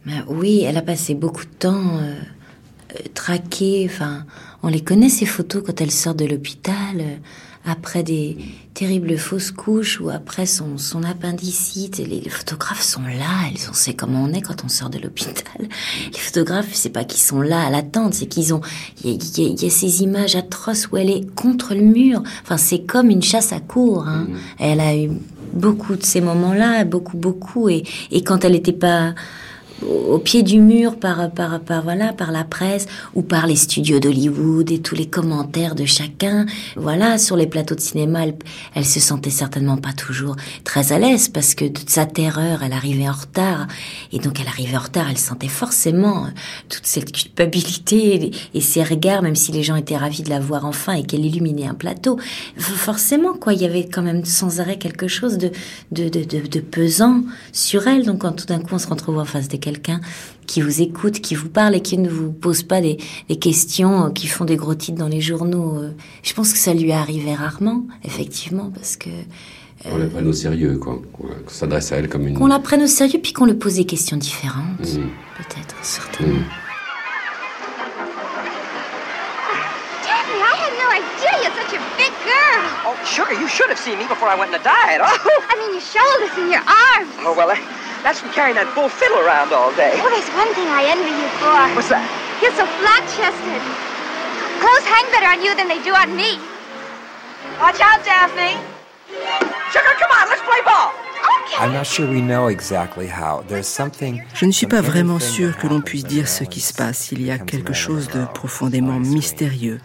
Ben 0.06 0.24
oui, 0.28 0.62
elle 0.66 0.78
a 0.78 0.82
passé 0.82 1.14
beaucoup 1.14 1.44
de 1.44 1.58
temps 1.58 1.98
euh, 1.98 2.14
euh, 2.94 2.98
traquée. 3.12 3.82
Enfin, 3.84 4.24
on 4.62 4.68
les 4.68 4.80
connaît 4.80 5.10
ces 5.10 5.26
photos 5.26 5.62
quand 5.64 5.78
elle 5.80 5.90
sort 5.90 6.14
de 6.14 6.24
l'hôpital 6.24 7.04
après 7.66 8.02
des 8.02 8.36
terribles 8.74 9.18
fausses 9.18 9.50
couches 9.50 10.00
ou 10.00 10.10
après 10.10 10.46
son, 10.46 10.78
son 10.78 11.02
appendicite. 11.02 11.98
Les, 11.98 12.20
les, 12.20 12.30
photographes 12.30 12.82
sont 12.82 13.02
là, 13.02 13.48
elles 13.48 13.60
on 13.68 13.74
sait 13.74 13.94
comment 13.94 14.22
on 14.22 14.32
est 14.32 14.40
quand 14.40 14.64
on 14.64 14.68
sort 14.68 14.90
de 14.90 14.98
l'hôpital. 14.98 15.68
Les 16.12 16.18
photographes, 16.18 16.72
c'est 16.72 16.90
pas 16.90 17.04
qu'ils 17.04 17.20
sont 17.20 17.40
là 17.40 17.66
à 17.66 17.70
l'attente, 17.70 18.14
c'est 18.14 18.26
qu'ils 18.26 18.54
ont, 18.54 18.60
il 19.04 19.22
y, 19.38 19.62
y, 19.62 19.66
a 19.66 19.70
ces 19.70 20.02
images 20.02 20.36
atroces 20.36 20.88
où 20.92 20.96
elle 20.96 21.10
est 21.10 21.34
contre 21.34 21.74
le 21.74 21.82
mur. 21.82 22.22
Enfin, 22.42 22.56
c'est 22.56 22.80
comme 22.80 23.10
une 23.10 23.22
chasse 23.22 23.52
à 23.52 23.60
court. 23.60 24.06
Hein. 24.06 24.26
Mmh. 24.28 24.36
Elle 24.60 24.80
a 24.80 24.96
eu 24.96 25.10
beaucoup 25.52 25.96
de 25.96 26.04
ces 26.04 26.20
moments-là, 26.20 26.84
beaucoup, 26.84 27.16
beaucoup. 27.16 27.68
Et, 27.68 27.82
et 28.10 28.22
quand 28.22 28.44
elle 28.44 28.52
n'était 28.52 28.72
pas 28.72 29.14
au 29.82 30.18
pied 30.18 30.42
du 30.42 30.60
mur 30.60 30.96
par, 30.96 31.30
par, 31.30 31.60
par, 31.60 31.82
voilà, 31.82 32.12
par 32.12 32.32
la 32.32 32.44
presse 32.44 32.86
ou 33.14 33.22
par 33.22 33.46
les 33.46 33.56
studios 33.56 33.98
d'Hollywood 33.98 34.70
et 34.70 34.80
tous 34.80 34.94
les 34.94 35.06
commentaires 35.06 35.74
de 35.74 35.84
chacun. 35.84 36.46
Voilà, 36.76 37.18
sur 37.18 37.36
les 37.36 37.46
plateaux 37.46 37.74
de 37.74 37.80
cinéma, 37.80 38.20
elle, 38.74 38.84
se 38.84 39.00
sentait 39.00 39.30
certainement 39.30 39.76
pas 39.76 39.92
toujours 39.92 40.36
très 40.64 40.92
à 40.92 40.98
l'aise 40.98 41.28
parce 41.28 41.54
que 41.54 41.64
de 41.64 41.78
sa 41.86 42.06
terreur, 42.06 42.62
elle 42.62 42.72
arrivait 42.72 43.08
en 43.08 43.12
retard. 43.12 43.66
Et 44.12 44.18
donc, 44.18 44.40
elle 44.40 44.48
arrivait 44.48 44.76
en 44.76 44.80
retard, 44.80 45.06
elle 45.10 45.18
sentait 45.18 45.48
forcément 45.48 46.26
euh, 46.26 46.28
toute 46.68 46.86
cette 46.86 47.12
culpabilité 47.12 48.30
et, 48.54 48.60
ses 48.60 48.82
regards, 48.82 49.22
même 49.22 49.36
si 49.36 49.52
les 49.52 49.62
gens 49.62 49.76
étaient 49.76 49.96
ravis 49.96 50.22
de 50.22 50.30
la 50.30 50.40
voir 50.40 50.64
enfin 50.64 50.94
et 50.94 51.04
qu'elle 51.04 51.24
illuminait 51.24 51.66
un 51.66 51.74
plateau. 51.74 52.18
Forcément, 52.56 53.34
quoi, 53.34 53.52
il 53.52 53.62
y 53.62 53.64
avait 53.64 53.86
quand 53.86 54.02
même 54.02 54.24
sans 54.24 54.60
arrêt 54.60 54.78
quelque 54.78 55.08
chose 55.08 55.38
de, 55.38 55.50
de, 55.92 56.08
de, 56.08 56.24
de, 56.24 56.46
de 56.46 56.60
pesant 56.60 57.22
sur 57.52 57.86
elle. 57.86 58.04
Donc, 58.04 58.20
quand 58.20 58.32
tout 58.32 58.46
d'un 58.46 58.58
coup, 58.58 58.74
on 58.74 58.78
se 58.78 58.88
retrouve 58.88 59.18
en 59.18 59.24
face 59.24 59.48
des 59.48 59.58
quelqu'un 59.66 60.00
qui 60.46 60.60
vous 60.60 60.80
écoute, 60.80 61.20
qui 61.20 61.34
vous 61.34 61.48
parle 61.48 61.74
et 61.74 61.80
qui 61.80 61.98
ne 61.98 62.08
vous 62.08 62.30
pose 62.30 62.62
pas 62.62 62.80
des, 62.80 62.98
questions 63.40 64.06
euh, 64.06 64.10
qui 64.10 64.28
font 64.28 64.44
des 64.44 64.54
gros 64.54 64.76
titres 64.76 64.98
dans 64.98 65.08
les 65.08 65.20
journaux. 65.20 65.78
Euh. 65.78 65.90
Je 66.22 66.32
pense 66.34 66.52
que 66.52 66.58
ça 66.58 66.72
lui 66.72 66.90
est 66.90 66.94
arrivé 66.94 67.34
rarement, 67.34 67.84
effectivement, 68.04 68.70
parce 68.72 68.96
que... 68.96 69.10
On 69.84 69.98
la 69.98 70.06
prenne 70.06 70.28
au 70.28 70.32
sérieux, 70.32 70.78
quoi. 70.78 71.02
Qu'on 71.12 71.28
s'adresse 71.48 71.92
à 71.92 71.96
elle 71.96 72.08
comme 72.08 72.26
une... 72.28 72.38
Qu'on 72.38 72.46
la 72.46 72.60
prenne 72.60 72.82
au 72.82 72.86
sérieux, 72.86 73.18
puis 73.20 73.32
qu'on 73.32 73.44
lui 73.44 73.54
pose 73.54 73.74
des 73.74 73.84
questions 73.84 74.16
différentes. 74.16 74.80
Mm. 74.80 75.10
Peut-être, 75.36 75.76
certainement. 75.82 76.38
Mm. 76.38 76.44
Oh, 82.88 82.94
sugar, 83.04 83.34
you 83.34 83.48
should 83.48 83.68
have 83.68 83.78
seen 83.78 83.98
me 83.98 84.06
before 84.06 84.28
I 84.28 84.36
went 84.38 84.54
on 84.54 84.60
a 84.60 84.62
diet. 84.62 85.00
Oh. 85.02 85.46
I 85.50 85.58
mean, 85.58 85.72
your 85.74 85.82
shoulders 85.82 86.30
and 86.38 86.52
your 86.54 86.62
arms. 86.62 87.10
Oh, 87.26 87.34
well, 87.36 87.50
I, 87.50 87.58
That's 88.06 88.20
from 88.22 88.30
carrying 88.30 88.54
that 88.54 88.70
bull 88.78 88.86
fiddle 88.86 89.18
around 89.18 89.50
all 89.50 89.74
day. 89.74 89.90
Oh, 89.98 90.06
there's 90.06 90.30
one 90.38 90.46
thing 90.54 90.70
I 90.70 90.94
envy 90.94 91.10
you 91.10 91.26
for. 91.42 91.58
What's 91.74 91.90
that? 91.90 92.06
You're 92.38 92.54
so 92.54 92.62
flat-chested. 92.78 93.62
Clothes 94.62 94.86
hang 94.86 95.10
better 95.10 95.26
on 95.26 95.42
you 95.42 95.58
than 95.58 95.66
they 95.66 95.82
do 95.82 95.90
on 95.90 96.14
me. 96.14 96.38
Watch 97.58 97.82
out, 97.82 98.06
Daphne. 98.06 98.62
Sugar, 99.74 99.94
come 99.98 100.12
on, 100.14 100.30
let's 100.30 100.38
play 100.46 100.62
ball. 100.62 100.94
Je 104.34 104.46
ne 104.46 104.52
suis 104.52 104.66
pas 104.66 104.80
vraiment 104.80 105.18
sûr 105.18 105.56
que 105.56 105.66
l'on 105.66 105.80
puisse 105.80 106.04
dire 106.04 106.28
ce 106.28 106.44
qui 106.44 106.60
se 106.60 106.72
passe. 106.72 107.10
Il 107.10 107.22
y 107.22 107.32
a 107.32 107.38
quelque 107.38 107.72
chose 107.72 108.08
de 108.08 108.24
profondément 108.34 109.00
mystérieux 109.00 109.80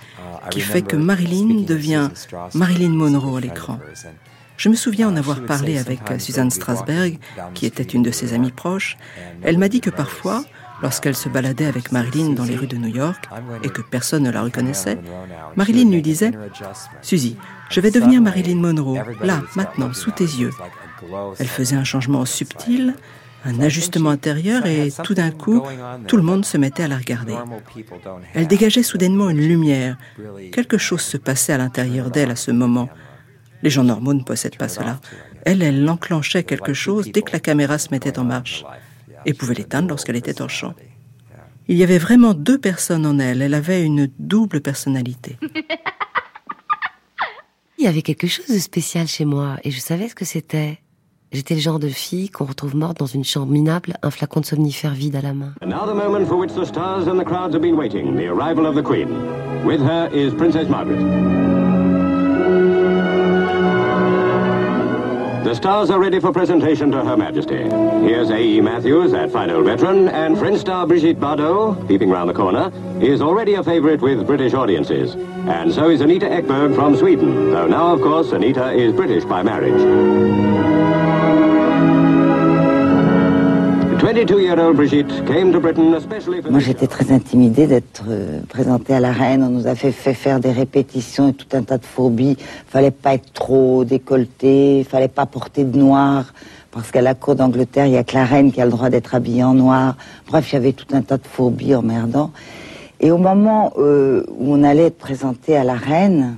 qui 0.52 0.62
fait 0.62 0.84
que 0.84 0.96
Marilyn 0.96 1.64
devient 1.64 2.10
Marilyn 2.54 2.90
Monroe 2.90 3.38
à 3.38 3.42
l'écran. 3.42 3.80
Je 4.62 4.70
me 4.70 4.76
souviens 4.76 5.10
en 5.10 5.16
avoir 5.16 5.44
parlé 5.44 5.80
avec 5.80 6.02
Suzanne 6.20 6.52
Strasberg, 6.52 7.18
qui 7.56 7.66
était 7.66 7.82
une 7.82 8.04
de 8.04 8.12
ses 8.12 8.36
amies 8.36 8.52
proches. 8.52 8.96
Elle 9.42 9.58
m'a 9.58 9.70
dit 9.70 9.82
que 9.82 9.90
parfois, 9.90 10.44
lorsqu'elle 10.84 11.16
se 11.16 11.30
baladait 11.30 11.66
avec 11.66 11.92
Marilyn 11.92 12.34
dans 12.34 12.44
les 12.44 12.56
rues 12.56 12.68
de 12.68 12.78
New 12.78 12.96
York 12.96 13.28
et 13.64 13.70
que 13.70 13.82
personne 13.82 14.22
ne 14.22 14.30
la 14.30 14.44
reconnaissait, 14.44 15.00
Marilyn 15.56 15.90
lui 15.90 16.04
disait 16.04 16.34
Suzy, 17.02 17.38
je 17.72 17.82
vais 17.82 17.90
devenir 17.90 18.22
Marilyn 18.22 18.58
Monroe, 18.58 19.00
là, 19.24 19.42
maintenant, 19.56 19.94
sous 19.94 20.12
tes 20.12 20.26
yeux. 20.26 20.52
Elle 21.40 21.48
faisait 21.48 21.76
un 21.76 21.84
changement 21.84 22.24
subtil, 22.26 22.94
un 23.46 23.60
ajustement 23.62 24.12
intérieur 24.12 24.68
et 24.68 24.94
tout 25.04 25.16
d'un 25.16 25.32
coup, 25.32 25.64
tout 26.06 26.18
le 26.18 26.24
monde 26.24 26.46
se 26.46 26.60
mettait 26.60 26.84
à 26.84 26.88
la 26.88 26.98
regarder. 26.98 27.36
Elle 28.36 28.46
dégageait 28.46 28.84
soudainement 28.84 29.32
une 29.32 29.42
lumière. 29.42 29.98
Quelque 30.52 30.78
chose 30.78 31.02
se 31.02 31.18
passait 31.18 31.54
à 31.54 31.58
l'intérieur 31.58 32.12
d'elle 32.12 32.30
à 32.30 32.36
ce 32.36 32.52
moment. 32.52 32.90
Les 33.64 33.70
gens 33.70 33.84
normaux 33.84 34.14
ne 34.14 34.24
possèdent 34.24 34.58
pas 34.58 34.68
cela. 34.68 35.00
Elle, 35.46 35.62
elle 35.62 35.88
enclenchait 35.90 36.44
quelque 36.44 36.74
chose 36.74 37.12
dès 37.12 37.22
que 37.22 37.32
la 37.32 37.40
caméra 37.40 37.78
se 37.78 37.90
mettait 37.92 38.18
en 38.20 38.24
marche 38.24 38.64
et 39.26 39.34
pouvait 39.34 39.56
l'éteindre 39.56 39.90
lorsqu'elle 39.90 40.16
était 40.16 40.42
en 40.42 40.48
champ. 40.48 40.74
Il 41.68 41.78
y 41.78 41.84
avait 41.84 42.00
vraiment 42.00 42.34
deux 42.34 42.58
personnes 42.58 43.06
en 43.06 43.20
elle. 43.20 43.42
Elle 43.42 43.54
avait 43.54 43.84
une 43.84 44.10
double 44.20 44.62
personnalité. 44.62 45.38
Il 47.78 47.86
y 47.86 47.88
avait 47.88 48.02
quelque 48.02 48.28
chose 48.28 48.48
de 48.48 48.60
spécial 48.60 49.08
chez 49.08 49.26
moi 49.26 49.58
et 49.64 49.72
je 49.72 49.80
savais 49.80 50.08
ce 50.08 50.16
que 50.16 50.26
c'était. 50.26 50.80
J'étais 51.32 51.56
le 51.56 51.62
genre 51.62 51.80
de 51.80 51.88
fille 51.88 52.30
qu'on 52.30 52.46
retrouve 52.46 52.76
morte 52.76 52.98
dans 52.98 53.06
une 53.06 53.24
chambre 53.24 53.52
minable, 53.52 53.98
un 54.04 54.12
flacon 54.12 54.42
de 54.42 54.46
somnifère 54.46 54.94
vide 54.94 55.16
à 55.16 55.22
la 55.22 55.34
main. 55.34 55.54
now 60.62 61.71
The 65.44 65.56
stars 65.56 65.90
are 65.90 66.00
ready 66.00 66.20
for 66.20 66.32
presentation 66.32 66.92
to 66.92 67.04
Her 67.04 67.18
Majesty. 67.18 67.64
Here's 67.64 68.30
A.E. 68.30 68.62
Matthews, 68.62 69.12
that 69.12 69.32
fine 69.32 69.50
old 69.50 69.66
veteran, 69.66 70.08
and 70.08 70.38
French 70.38 70.60
star 70.60 70.86
Brigitte 70.86 71.20
Bardot, 71.20 71.88
peeping 71.88 72.12
round 72.12 72.30
the 72.30 72.34
corner, 72.34 72.72
is 73.02 73.24
already 73.24 73.56
a 73.56 73.64
favorite 73.64 74.02
with 74.02 74.28
British 74.28 74.54
audiences. 74.54 75.16
And 75.16 75.74
so 75.74 75.90
is 75.90 76.02
Anita 76.02 76.28
Ekberg 76.28 76.76
from 76.76 76.96
Sweden, 76.96 77.50
though 77.50 77.66
now, 77.66 77.92
of 77.92 78.02
course, 78.02 78.32
Anita 78.34 78.72
is 78.72 78.94
British 78.94 79.26
by 79.26 79.42
marriage. 79.42 80.81
Moi, 86.50 86.60
j'étais 86.60 86.88
très 86.88 87.12
intimidée 87.12 87.68
d'être 87.68 88.06
euh, 88.10 88.42
présentée 88.50 88.96
à 88.96 89.00
la 89.00 89.12
reine. 89.12 89.44
On 89.44 89.50
nous 89.50 89.68
a 89.68 89.76
fait, 89.76 89.92
faire 89.92 90.40
des 90.40 90.52
répétitions 90.52 91.30
et 91.30 91.34
tout 91.34 91.46
un 91.54 91.62
tas 91.62 91.78
de 91.78 91.86
phobies. 91.86 92.36
Fallait 92.68 92.90
pas 92.90 93.14
être 93.14 93.32
trop 93.32 93.84
décolleté, 93.84 94.84
fallait 94.90 95.08
pas 95.08 95.28
porter 95.28 95.66
de 95.66 95.78
noir. 95.78 96.34
Parce 96.72 96.90
qu'à 96.90 97.02
la 97.02 97.14
cour 97.14 97.36
d'Angleterre, 97.36 97.86
il 97.86 97.94
y 97.94 97.98
a 97.98 98.04
que 98.04 98.16
la 98.16 98.26
reine 98.26 98.52
qui 98.52 98.60
a 98.60 98.66
le 98.66 98.72
droit 98.72 98.90
d'être 98.90 99.14
habillée 99.14 99.44
en 99.44 99.54
noir. 99.54 99.96
Bref, 100.28 100.52
il 100.52 100.56
y 100.56 100.58
avait 100.58 100.74
tout 100.74 100.88
un 100.94 101.04
tas 101.04 101.18
de 101.18 101.28
phobies 101.28 101.76
emmerdants. 101.76 102.32
Et 103.02 103.12
au 103.12 103.20
moment 103.20 103.74
euh, 103.78 104.24
où 104.30 104.52
on 104.56 104.64
allait 104.64 104.88
être 104.88 104.98
présenté 104.98 105.56
à 105.56 105.64
la 105.64 105.76
reine, 105.76 106.38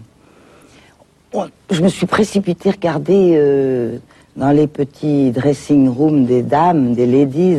je 1.72 1.82
me 1.82 1.88
suis 1.88 2.08
précipitée 2.08 2.72
regarder 2.72 3.36
euh, 3.36 4.00
dans 4.36 4.52
les 4.52 4.68
petits 4.68 5.32
dressing 5.32 5.90
rooms 5.90 6.26
des 6.26 6.42
dames, 6.42 6.94
des 6.94 7.06
ladies. 7.06 7.58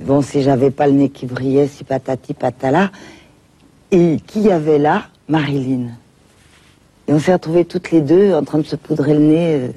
Bon, 0.00 0.22
si 0.22 0.42
j'avais 0.42 0.70
pas 0.70 0.86
le 0.86 0.92
nez 0.92 1.08
qui 1.08 1.26
brillait, 1.26 1.66
si 1.66 1.84
patati 1.84 2.34
patala. 2.34 2.90
Et 3.90 4.18
qui 4.26 4.42
y 4.42 4.50
avait 4.50 4.78
là? 4.78 5.04
Marilyn. 5.28 5.88
Et 7.06 7.12
on 7.12 7.18
s'est 7.18 7.32
retrouvés 7.32 7.64
toutes 7.64 7.90
les 7.90 8.00
deux 8.00 8.34
en 8.34 8.44
train 8.44 8.58
de 8.58 8.66
se 8.66 8.76
poudrer 8.76 9.14
le 9.14 9.20
nez, 9.20 9.54
euh, 9.54 9.68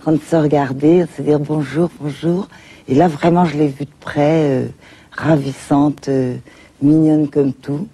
en 0.00 0.02
train 0.02 0.12
de 0.12 0.20
se 0.20 0.36
regarder, 0.36 1.02
de 1.02 1.08
se 1.16 1.22
dire 1.22 1.38
bonjour, 1.38 1.88
bonjour. 2.00 2.48
Et 2.88 2.94
là, 2.94 3.08
vraiment, 3.08 3.44
je 3.44 3.56
l'ai 3.56 3.68
vue 3.68 3.84
de 3.84 3.90
près, 4.00 4.42
euh, 4.50 4.66
ravissante, 5.12 6.08
euh, 6.08 6.36
mignonne 6.82 7.28
comme 7.28 7.52
tout, 7.52 7.86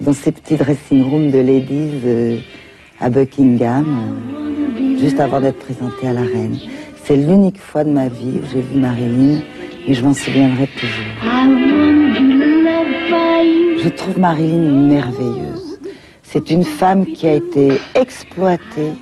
dans 0.00 0.12
ces 0.12 0.32
petits 0.32 0.56
dressing 0.56 1.02
rooms 1.08 1.30
de 1.30 1.38
ladies 1.38 2.42
à 3.00 3.10
Buckingham, 3.10 4.18
juste 4.98 5.20
avant 5.20 5.40
d'être 5.40 5.58
présentée 5.58 6.08
à 6.08 6.12
la 6.12 6.22
reine. 6.22 6.58
C'est 7.04 7.16
l'unique 7.16 7.58
fois 7.58 7.82
de 7.82 7.90
ma 7.90 8.08
vie 8.08 8.38
où 8.40 8.46
j'ai 8.52 8.60
vu 8.60 8.78
Marilyn 8.78 9.40
et 9.88 9.92
je 9.94 10.04
m'en 10.04 10.14
souviendrai 10.14 10.68
toujours. 10.68 11.12
Je 13.82 13.88
trouve 13.88 14.20
Marilyn 14.20 14.70
merveilleuse. 14.86 15.80
C'est 16.22 16.50
une 16.50 16.64
femme 16.64 17.04
qui 17.06 17.26
a 17.26 17.34
été 17.34 17.72
exploitée, 17.96 18.92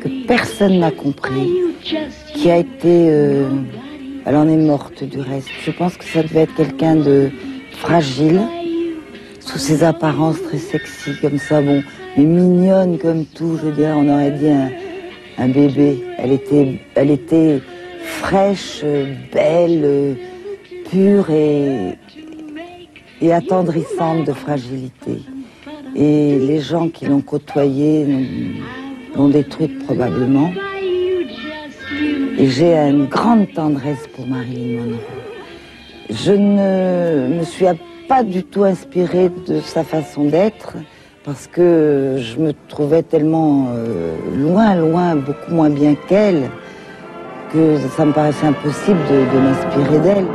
que 0.00 0.26
personne 0.26 0.78
n'a 0.78 0.90
compris, 0.90 1.50
qui 2.34 2.50
a 2.50 2.56
été... 2.56 3.08
Euh, 3.10 3.48
elle 4.24 4.36
en 4.36 4.48
est 4.48 4.56
morte 4.56 5.04
du 5.04 5.20
reste. 5.20 5.48
Je 5.64 5.70
pense 5.72 5.96
que 5.96 6.04
ça 6.04 6.22
devait 6.22 6.42
être 6.42 6.54
quelqu'un 6.54 6.96
de 6.96 7.30
fragile, 7.72 8.40
sous 9.40 9.58
ses 9.58 9.84
apparences 9.84 10.42
très 10.42 10.58
sexy 10.58 11.10
comme 11.20 11.38
ça, 11.38 11.60
bon, 11.60 11.82
mais 12.16 12.24
mignonne 12.24 12.98
comme 12.98 13.26
tout. 13.26 13.58
Je 13.60 13.68
veux 13.68 13.72
dire, 13.72 13.94
on 13.96 14.08
aurait 14.08 14.30
dit 14.30 14.48
un, 14.48 14.70
bébé. 15.48 16.02
Elle 16.18 16.32
était, 16.32 16.80
elle 16.94 17.10
était 17.10 17.60
fraîche, 18.02 18.84
belle, 19.32 20.16
pure 20.90 21.30
et, 21.30 21.94
et 23.20 23.32
attendrissante 23.32 24.26
de 24.26 24.32
fragilité. 24.32 25.22
Et 25.94 26.38
les 26.38 26.60
gens 26.60 26.88
qui 26.88 27.06
l'ont 27.06 27.20
côtoyée 27.20 28.06
l'ont 29.14 29.28
détruite 29.28 29.84
probablement. 29.84 30.52
Et 32.38 32.46
j'ai 32.48 32.74
une 32.74 33.06
grande 33.06 33.52
tendresse 33.52 34.08
pour 34.14 34.26
Marilyn 34.26 34.80
Monroe. 34.80 34.98
Je 36.10 36.32
ne 36.32 37.38
me 37.38 37.44
suis 37.44 37.66
pas 38.08 38.22
du 38.22 38.42
tout 38.42 38.64
inspirée 38.64 39.30
de 39.46 39.60
sa 39.60 39.84
façon 39.84 40.24
d'être 40.24 40.76
parce 41.24 41.46
que 41.46 42.16
je 42.18 42.38
me 42.38 42.52
trouvais 42.68 43.02
tellement 43.02 43.68
euh, 43.70 44.16
loin, 44.36 44.74
loin, 44.74 45.16
beaucoup 45.16 45.52
moins 45.52 45.70
bien 45.70 45.94
qu'elle 46.08 46.50
que 47.52 47.78
ça 47.96 48.04
me 48.04 48.12
paraissait 48.12 48.46
impossible 48.46 49.00
de 49.08 49.38
m'inspirer 49.38 49.98
d'elle. 49.98 50.26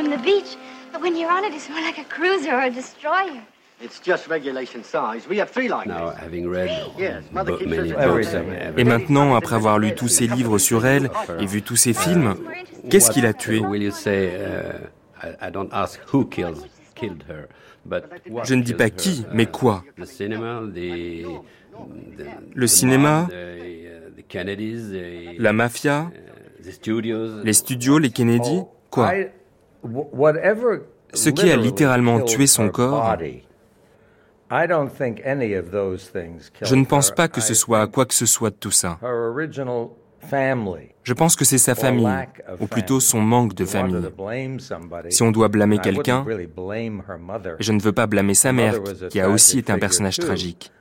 from 0.00 0.08
the 0.08 0.18
beach, 0.18 0.56
but 0.92 1.02
when 1.02 1.16
you're 1.16 1.30
on 1.30 1.44
it, 1.44 1.52
it's 1.52 1.68
more 1.68 1.80
like 1.80 1.98
a 1.98 2.04
cruiser 2.04 2.54
or 2.54 2.62
a 2.62 2.70
destroyer. 2.70 3.42
It's 3.82 3.98
just 4.04 4.28
regulation 4.28 4.82
size. 4.82 5.26
We 5.26 5.38
have 5.38 5.50
three 5.50 5.68
like 5.68 5.86
Now, 5.86 6.10
having 6.10 6.50
read 6.50 6.68
yes, 6.98 7.24
many 7.32 7.64
books 7.64 8.28
Et 8.76 8.84
maintenant, 8.84 9.34
après 9.34 9.56
avoir 9.56 9.78
lu 9.78 9.94
tous 9.94 10.08
ces 10.08 10.26
livres 10.26 10.58
sur 10.58 10.84
elle 10.84 11.08
et 11.38 11.46
vu 11.46 11.62
tous 11.62 11.76
ces 11.76 11.94
films, 11.94 12.34
qu'est-ce 12.90 13.10
qui 13.10 13.22
l'a 13.22 13.32
tuée 13.32 13.62
Je 18.44 18.54
ne 18.54 18.62
dis 18.62 18.74
pas 18.74 18.90
qui, 18.90 19.24
mais 19.32 19.46
quoi? 19.46 19.82
Le 19.96 20.04
cinéma, 22.66 23.28
la 25.38 25.52
mafia, 25.54 26.10
les 27.44 27.52
studios, 27.54 27.98
les 27.98 28.10
Kennedy, 28.10 28.60
quoi? 28.90 29.12
Ce 31.14 31.30
qui 31.30 31.50
a 31.50 31.56
littéralement 31.56 32.20
tué 32.20 32.46
son 32.46 32.68
corps, 32.68 33.16
je 36.62 36.74
ne 36.74 36.84
pense 36.84 37.10
pas 37.12 37.28
que 37.28 37.40
ce 37.40 37.54
soit 37.54 37.86
quoi 37.86 38.06
que 38.06 38.14
ce 38.14 38.26
soit 38.26 38.50
de 38.50 38.56
tout 38.56 38.70
ça. 38.70 38.98
Je 41.02 41.14
pense 41.14 41.36
que 41.36 41.44
c'est 41.44 41.58
sa 41.58 41.74
famille, 41.74 42.08
ou 42.60 42.66
plutôt 42.66 43.00
son 43.00 43.20
manque 43.20 43.54
de 43.54 43.64
famille. 43.64 44.10
Si 45.08 45.22
on 45.22 45.30
doit 45.30 45.48
blâmer 45.48 45.78
quelqu'un, 45.78 46.24
je 47.58 47.72
ne 47.72 47.80
veux 47.80 47.92
pas 47.92 48.06
blâmer 48.06 48.34
sa 48.34 48.52
mère, 48.52 48.74
qui 49.08 49.20
a 49.20 49.30
aussi 49.30 49.60
été 49.60 49.72
un 49.72 49.78
personnage 49.78 50.18
tragique. 50.18 50.72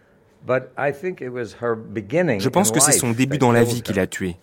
Je 0.47 2.49
pense 2.49 2.72
que 2.72 2.80
c'est 2.80 2.91
son 2.91 3.11
début 3.11 3.38
dans 3.38 3.51
la 3.51 3.63
vie 3.63 3.82
qui 3.82 3.93
l'a 3.93 4.07
tué. 4.07 4.38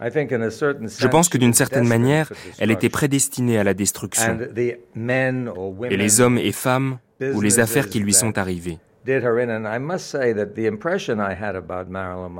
Je 0.00 1.06
pense 1.06 1.28
que 1.28 1.38
d'une 1.38 1.54
certaine 1.54 1.86
manière, 1.86 2.32
elle 2.58 2.70
était 2.70 2.88
prédestinée 2.88 3.58
à 3.58 3.64
la 3.64 3.74
destruction. 3.74 4.38
Et 4.56 5.96
les 5.96 6.20
hommes 6.20 6.38
et 6.38 6.52
femmes, 6.52 6.98
ou 7.20 7.40
les 7.40 7.60
affaires 7.60 7.88
qui 7.88 8.00
lui 8.00 8.12
sont 8.12 8.36
arrivées. 8.38 8.78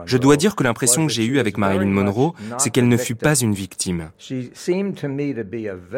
Je 0.07 0.16
dois 0.16 0.37
dire 0.37 0.57
que 0.57 0.64
l'impression 0.64 1.07
que 1.07 1.12
j'ai 1.12 1.27
eue 1.27 1.39
avec 1.39 1.59
Marilyn 1.59 1.91
Monroe, 1.91 2.33
c'est 2.59 2.70
qu'elle 2.70 2.89
ne 2.89 2.97
fut 2.97 3.14
pas 3.14 3.35
une 3.39 3.53
victime. 3.53 4.11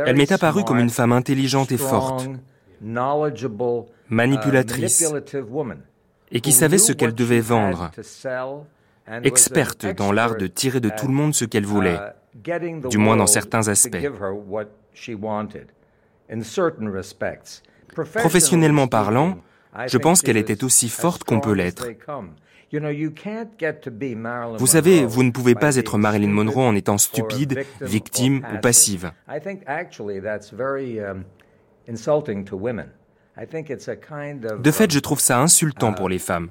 Elle 0.07 0.17
m'est 0.17 0.33
apparue 0.33 0.65
comme 0.65 0.79
une 0.79 0.91
femme 0.91 1.13
intelligente 1.13 1.71
et 1.71 1.77
forte, 1.77 2.29
manipulatrice, 4.09 5.15
et 6.33 6.41
qui 6.41 6.53
savait 6.53 6.79
ce 6.79 6.93
qu'elle 6.93 7.15
devait 7.15 7.41
vendre, 7.41 7.93
experte 9.23 9.87
dans 9.87 10.11
l'art 10.11 10.37
de 10.37 10.49
tirer 10.49 10.81
de 10.81 10.91
tout 10.91 11.07
le 11.07 11.15
monde 11.15 11.33
ce 11.35 11.45
qu'elle 11.45 11.65
voulait, 11.65 12.01
du 12.91 12.99
moins 12.99 13.17
dans 13.17 13.29
certains 13.29 13.69
aspects. 13.69 13.97
Professionnellement 18.15 18.89
parlant, 18.89 19.39
je 19.87 19.99
pense 19.99 20.23
qu'elle 20.23 20.37
était 20.37 20.65
aussi 20.65 20.89
forte 20.89 21.25
qu'on 21.25 21.41
peut 21.41 21.53
l'être. 21.53 21.87
Vous 24.59 24.67
savez, 24.67 25.07
vous 25.07 25.23
ne 25.23 25.31
pouvez 25.31 25.55
pas 25.55 25.77
être 25.77 25.99
Marilyn 25.99 26.33
Monroe 26.33 26.63
en 26.65 26.75
étant 26.75 26.99
stupide, 26.99 27.65
victime 27.81 28.45
ou 28.55 28.59
passive. 28.59 29.13
De 34.59 34.71
fait, 34.71 34.91
je 34.91 34.99
trouve 34.99 35.21
ça 35.21 35.41
insultant 35.41 35.93
pour 35.93 36.09
les 36.09 36.19
femmes 36.19 36.51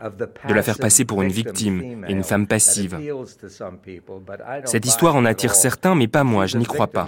de 0.00 0.54
la 0.54 0.62
faire 0.62 0.78
passer 0.78 1.04
pour 1.04 1.22
une 1.22 1.30
victime 1.30 2.04
et 2.08 2.12
une 2.12 2.24
femme 2.24 2.46
passive. 2.46 2.98
Cette 4.64 4.86
histoire 4.86 5.16
en 5.16 5.24
attire 5.24 5.54
certains, 5.54 5.94
mais 5.94 6.08
pas 6.08 6.24
moi, 6.24 6.46
je 6.46 6.58
n'y 6.58 6.64
crois 6.64 6.86
pas. 6.86 7.06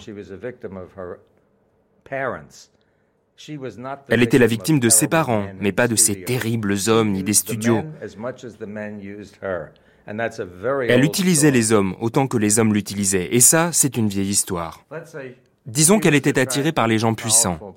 Elle 4.09 4.23
était 4.23 4.39
la 4.39 4.47
victime 4.47 4.81
de 4.81 4.89
ses 4.89 5.09
parents, 5.09 5.47
mais 5.61 5.73
pas 5.73 5.89
de 5.89 5.97
ces 5.97 6.25
terribles 6.25 6.75
hommes 6.89 7.13
ni 7.13 7.23
des 7.23 7.33
studios. 7.33 7.83
Elle 10.07 11.05
utilisait 11.05 11.51
les 11.51 11.73
hommes 11.73 11.95
autant 12.01 12.27
que 12.27 12.37
les 12.37 12.59
hommes 12.59 12.75
l'utilisaient, 12.75 13.29
et 13.33 13.41
ça, 13.41 13.71
c'est 13.73 13.97
une 13.97 14.09
vieille 14.09 14.31
histoire. 14.31 14.85
Disons 15.65 16.01
qu'elle 16.01 16.17
était 16.17 16.41
attirée 16.41 16.73
par 16.73 16.89
les 16.89 16.99
gens 16.99 17.15
puissants 17.15 17.77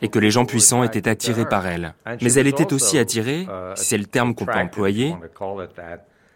et 0.00 0.08
que 0.08 0.18
les 0.18 0.30
gens 0.30 0.46
puissants 0.46 0.82
étaient 0.84 1.08
attirés 1.08 1.44
par 1.46 1.66
elle. 1.66 1.94
Mais 2.22 2.32
elle 2.32 2.46
était 2.46 2.72
aussi 2.72 2.98
attirée, 2.98 3.46
c'est 3.74 3.98
le 3.98 4.06
terme 4.06 4.34
qu'on 4.34 4.46
peut 4.46 4.52
employer, 4.52 5.14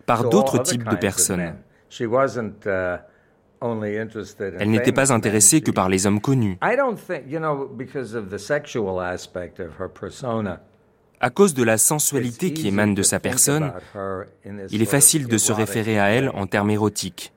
par 0.05 0.29
d'autres 0.29 0.59
types 0.59 0.89
de 0.89 0.97
personnes. 0.97 1.55
Elle 3.61 4.71
n'était 4.71 4.93
pas 4.93 5.13
intéressée 5.13 5.61
que 5.61 5.71
par 5.71 5.89
les 5.89 6.07
hommes 6.07 6.21
connus. 6.21 6.59
À 11.19 11.31
cause 11.31 11.55
de 11.55 11.63
la 11.63 11.79
sensualité 11.79 12.53
qui 12.53 12.69
émane 12.69 12.95
de 12.95 13.03
sa 13.03 13.19
personne, 13.21 13.73
il 14.71 14.83
est 14.83 14.87
facile 14.87 15.27
de 15.29 15.39
se 15.39 15.53
référer 15.53 15.99
à 15.99 16.09
elle 16.09 16.29
en 16.31 16.47
termes 16.47 16.71
érotiques. 16.71 17.33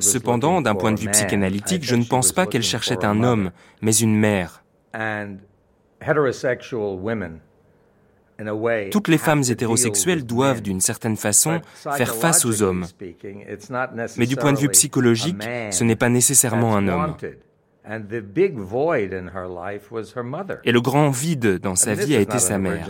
Cependant, 0.00 0.60
d'un 0.60 0.74
point 0.74 0.92
de 0.92 1.00
vue 1.00 1.10
psychanalytique, 1.10 1.84
je 1.84 1.96
ne 1.96 2.04
pense 2.04 2.32
pas 2.32 2.46
qu'elle 2.46 2.62
cherchait 2.62 3.04
un 3.04 3.22
homme, 3.22 3.50
mais 3.82 3.94
une 3.96 4.16
mère. 4.16 4.64
Toutes 8.90 9.08
les 9.08 9.18
femmes 9.18 9.42
hétérosexuelles 9.48 10.24
doivent, 10.24 10.62
d'une 10.62 10.80
certaine 10.80 11.16
façon, 11.16 11.60
faire 11.96 12.14
face 12.14 12.44
aux 12.44 12.62
hommes. 12.62 12.86
Mais 14.16 14.26
du 14.26 14.36
point 14.36 14.52
de 14.52 14.58
vue 14.58 14.68
psychologique, 14.68 15.42
ce 15.70 15.84
n'est 15.84 15.96
pas 15.96 16.08
nécessairement 16.08 16.76
un 16.76 16.88
homme. 16.88 17.16
Et 20.64 20.72
le 20.72 20.80
grand 20.80 21.10
vide 21.10 21.58
dans 21.58 21.74
sa 21.74 21.94
vie 21.94 22.16
a 22.16 22.20
été 22.20 22.38
sa 22.38 22.58
mère. 22.58 22.86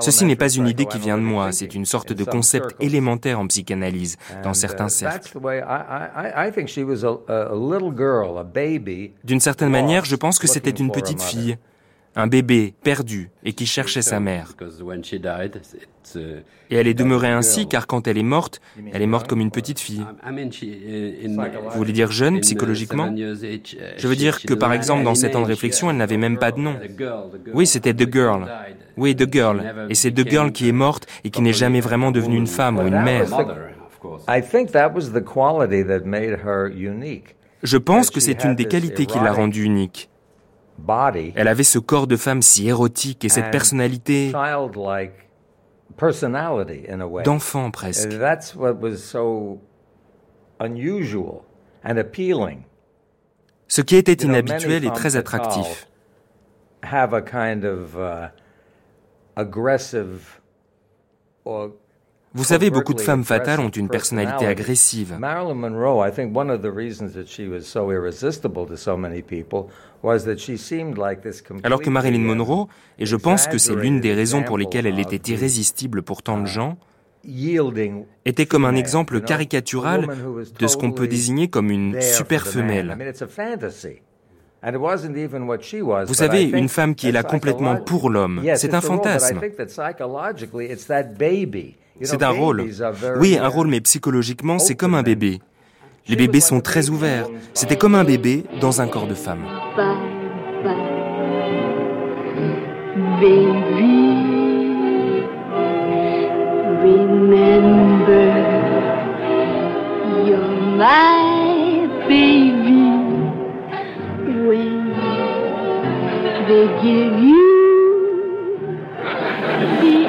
Ceci 0.00 0.24
n'est 0.24 0.36
pas 0.36 0.48
une 0.48 0.66
idée 0.66 0.86
qui 0.86 0.98
vient 0.98 1.16
de 1.16 1.22
moi, 1.22 1.52
c'est 1.52 1.74
une 1.74 1.84
sorte 1.84 2.12
de 2.12 2.24
concept 2.24 2.74
élémentaire 2.80 3.38
en 3.38 3.46
psychanalyse 3.46 4.16
dans 4.42 4.54
certains 4.54 4.88
cercles. 4.88 5.38
D'une 9.22 9.40
certaine 9.40 9.70
manière, 9.70 10.04
je 10.04 10.16
pense 10.16 10.38
que 10.40 10.48
c'était 10.48 10.70
une 10.70 10.90
petite 10.90 11.22
fille, 11.22 11.56
un 12.14 12.26
bébé 12.26 12.74
perdu 12.82 13.30
et 13.44 13.52
qui 13.52 13.66
cherchait 13.66 14.02
sa 14.02 14.20
mère. 14.20 14.52
Et 16.70 16.76
elle 16.76 16.86
est 16.86 16.94
demeurée 16.94 17.28
ainsi 17.28 17.66
car 17.66 17.86
quand 17.86 18.06
elle 18.06 18.18
est 18.18 18.22
morte, 18.22 18.60
elle 18.92 19.02
est 19.02 19.06
morte 19.06 19.28
comme 19.28 19.40
une 19.40 19.50
petite 19.50 19.78
fille. 19.78 20.04
Vous 20.24 21.76
voulez 21.76 21.92
dire 21.92 22.10
jeune 22.10 22.40
psychologiquement? 22.40 23.14
Je 23.14 24.08
veux 24.08 24.16
dire 24.16 24.42
que 24.42 24.54
par 24.54 24.72
exemple 24.72 25.04
dans 25.04 25.14
sept 25.14 25.36
ans 25.36 25.42
de 25.42 25.46
réflexion, 25.46 25.90
elle 25.90 25.96
n'avait 25.96 26.16
même 26.16 26.38
pas 26.38 26.52
de 26.52 26.60
nom. 26.60 26.76
Oui, 27.54 27.66
c'était 27.66 27.94
The 27.94 28.12
Girl. 28.12 28.46
Oui, 28.96 29.16
The 29.16 29.32
Girl. 29.32 29.62
Et 29.88 29.94
c'est 29.94 30.12
The 30.12 30.28
Girl 30.28 30.52
qui 30.52 30.68
est 30.68 30.72
morte 30.72 31.06
et 31.24 31.30
qui 31.30 31.40
n'est 31.40 31.52
jamais 31.52 31.80
vraiment 31.80 32.10
devenue 32.10 32.36
une 32.36 32.46
femme 32.46 32.78
ou 32.78 32.86
une 32.86 33.02
mère. 33.02 33.26
Je 37.62 37.76
pense 37.76 38.10
que 38.10 38.20
c'est 38.20 38.44
une 38.44 38.54
des 38.54 38.64
qualités 38.64 39.06
qui 39.06 39.18
l'a 39.18 39.32
rendue 39.32 39.62
unique. 39.62 40.10
Elle 41.36 41.48
avait 41.48 41.62
ce 41.62 41.78
corps 41.78 42.06
de 42.06 42.16
femme 42.16 42.42
si 42.42 42.68
érotique 42.68 43.24
et 43.24 43.28
cette 43.28 43.50
personnalité 43.50 44.32
d'enfant 47.24 47.70
presque. 47.70 48.10
Ce 53.68 53.80
qui 53.80 53.96
était 53.96 54.12
inhabituel 54.24 54.84
et 54.84 54.90
très 54.92 55.16
attractif. 55.16 55.88
Vous 62.34 62.44
savez, 62.44 62.70
beaucoup 62.70 62.94
de 62.94 63.00
femmes 63.00 63.24
fatales 63.24 63.60
ont 63.60 63.68
une 63.68 63.88
personnalité 63.88 64.46
agressive. 64.46 65.16
Marilyn 65.18 65.54
Monroe, 65.54 66.06
I 66.06 66.10
think 66.10 66.36
one 66.36 66.50
of 66.50 66.62
the 66.62 66.74
reasons 66.74 67.12
that 67.12 67.26
she 67.26 67.48
was 67.48 67.62
so 67.62 67.90
irresistible 67.90 68.66
to 68.66 68.76
so 68.76 68.96
many 68.96 69.22
people 69.22 69.68
alors 71.62 71.80
que 71.80 71.90
Marilyn 71.90 72.24
Monroe, 72.24 72.66
et 72.98 73.06
je 73.06 73.16
pense 73.16 73.46
que 73.46 73.58
c'est 73.58 73.74
l'une 73.74 74.00
des 74.00 74.14
raisons 74.14 74.42
pour 74.42 74.58
lesquelles 74.58 74.86
elle 74.86 74.98
était 74.98 75.32
irrésistible 75.32 76.02
pour 76.02 76.22
tant 76.22 76.40
de 76.40 76.46
gens, 76.46 76.76
était 78.24 78.46
comme 78.46 78.64
un 78.64 78.74
exemple 78.74 79.20
caricatural 79.20 80.08
de 80.58 80.66
ce 80.66 80.76
qu'on 80.76 80.92
peut 80.92 81.06
désigner 81.06 81.48
comme 81.48 81.70
une 81.70 82.00
super 82.00 82.46
femelle. 82.46 82.96
Vous 86.06 86.14
savez, 86.14 86.42
une 86.44 86.68
femme 86.68 86.94
qui 86.94 87.08
est 87.08 87.12
là 87.12 87.22
complètement 87.22 87.76
pour 87.76 88.10
l'homme, 88.10 88.42
c'est 88.56 88.74
un 88.74 88.80
fantasme. 88.80 89.40
C'est 92.02 92.22
un 92.22 92.30
rôle. 92.30 92.64
Oui, 93.18 93.38
un 93.38 93.48
rôle, 93.48 93.68
mais 93.68 93.80
psychologiquement, 93.80 94.58
c'est 94.58 94.74
comme 94.74 94.94
un 94.94 95.02
bébé. 95.02 95.40
Les 96.08 96.16
bébés 96.16 96.40
sont 96.40 96.60
très 96.60 96.90
ouverts. 96.90 97.26
C'était 97.54 97.76
comme 97.76 97.94
un 97.94 98.04
bébé 98.04 98.44
dans 98.60 98.80
un 98.80 98.88
corps 98.88 99.06
de 99.06 99.14
femme. 99.14 99.44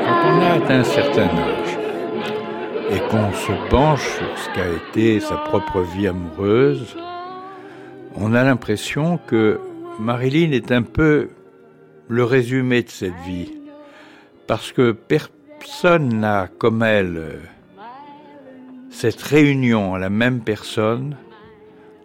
Quand 0.05 0.29
on 0.29 0.41
a 0.41 0.53
atteint 0.55 0.79
un 0.79 0.83
certain 0.83 1.23
âge, 1.23 1.62
et 2.93 2.99
qu'on 3.09 3.33
se 3.33 3.69
penche 3.69 4.07
sur 4.17 4.37
ce 4.37 4.49
qu'a 4.53 4.67
été 4.67 5.19
sa 5.19 5.35
propre 5.35 5.81
vie 5.81 6.07
amoureuse, 6.07 6.95
on 8.15 8.35
a 8.35 8.43
l'impression 8.43 9.17
que 9.17 9.59
Marilyn 9.99 10.51
est 10.51 10.71
un 10.71 10.83
peu 10.83 11.29
le 12.07 12.23
résumé 12.23 12.83
de 12.83 12.89
cette 12.89 13.19
vie, 13.25 13.51
parce 14.45 14.71
que 14.71 14.91
personne 14.91 16.19
n'a 16.19 16.47
comme 16.59 16.83
elle 16.83 17.39
cette 18.91 19.21
réunion 19.21 19.95
à 19.95 19.99
la 19.99 20.11
même 20.11 20.41
personne 20.41 21.17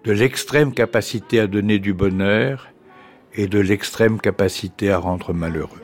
de 0.04 0.12
l'extrême 0.12 0.72
capacité 0.72 1.38
à 1.40 1.46
donner 1.46 1.78
du 1.78 1.92
bonheur 1.92 2.68
et 3.34 3.46
de 3.46 3.58
l'extrême 3.58 4.18
capacité 4.18 4.90
à 4.90 4.96
rendre 4.96 5.34
malheureux. 5.34 5.82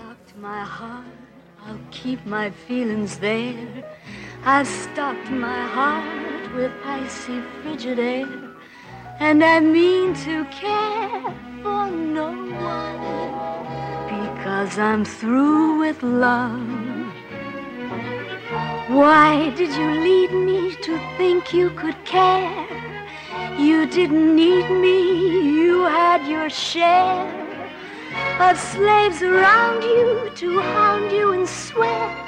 I've 4.46 4.68
stocked 4.68 5.30
my 5.30 5.66
heart 5.68 6.54
with 6.54 6.70
icy 6.84 7.40
frigid 7.62 7.98
air, 7.98 8.28
and 9.18 9.42
I 9.42 9.58
mean 9.58 10.12
to 10.16 10.44
care 10.50 11.22
for 11.62 11.88
no 11.88 12.30
one 12.52 14.28
because 14.28 14.78
I'm 14.78 15.02
through 15.02 15.78
with 15.78 16.02
love. 16.02 16.60
Why 18.90 19.48
did 19.56 19.74
you 19.74 19.90
lead 20.02 20.32
me 20.32 20.76
to 20.76 20.98
think 21.16 21.54
you 21.54 21.70
could 21.70 21.96
care? 22.04 22.66
You 23.58 23.86
didn't 23.86 24.36
need 24.36 24.68
me, 24.68 25.54
you 25.58 25.84
had 25.84 26.28
your 26.28 26.50
share 26.50 27.24
of 28.38 28.58
slaves 28.58 29.22
around 29.22 29.82
you 29.82 30.30
to 30.36 30.58
hound 30.58 31.10
you 31.12 31.32
and 31.32 31.48
swear 31.48 32.23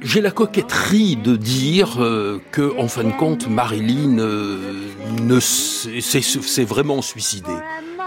J'ai 0.00 0.20
la 0.20 0.30
coquetterie 0.30 1.16
de 1.16 1.36
dire 1.36 2.02
euh, 2.02 2.40
que, 2.52 2.78
en 2.78 2.88
fin 2.88 3.04
de 3.04 3.12
compte, 3.12 3.48
Marilyn 3.48 4.18
euh, 4.18 4.88
ne 5.22 5.40
s'est 5.40 6.64
vraiment 6.64 7.02
suicidée. 7.02 7.50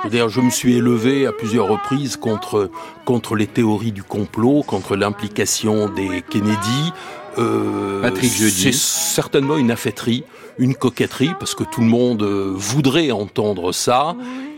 D'ailleurs, 0.10 0.30
je 0.30 0.42
me 0.42 0.52
suis 0.52 0.76
élevé 0.76 1.26
à 1.26 1.32
plusieurs 1.32 1.68
reprises 1.68 2.18
contre 2.18 2.70
contre 3.04 3.36
les 3.36 3.48
théories 3.48 3.92
du 3.92 4.04
complot, 4.04 4.64
contre 4.64 4.96
l'implication 4.96 5.90
des 5.90 6.24
Kennedy. 6.30 6.94
Euh, 7.38 8.02
Patrick 8.02 8.32
C'est 8.32 8.74
certainement 8.74 9.58
une 9.58 9.72
affaîtrie, 9.72 10.24
une 10.58 10.76
coquetterie, 10.76 11.32
parce 11.40 11.56
que 11.56 11.64
tout 11.64 11.82
le 11.82 11.88
monde 11.88 12.24
euh, 12.24 12.52
voudrait 12.56 13.12
entendre 13.12 13.72
ça. 13.72 14.16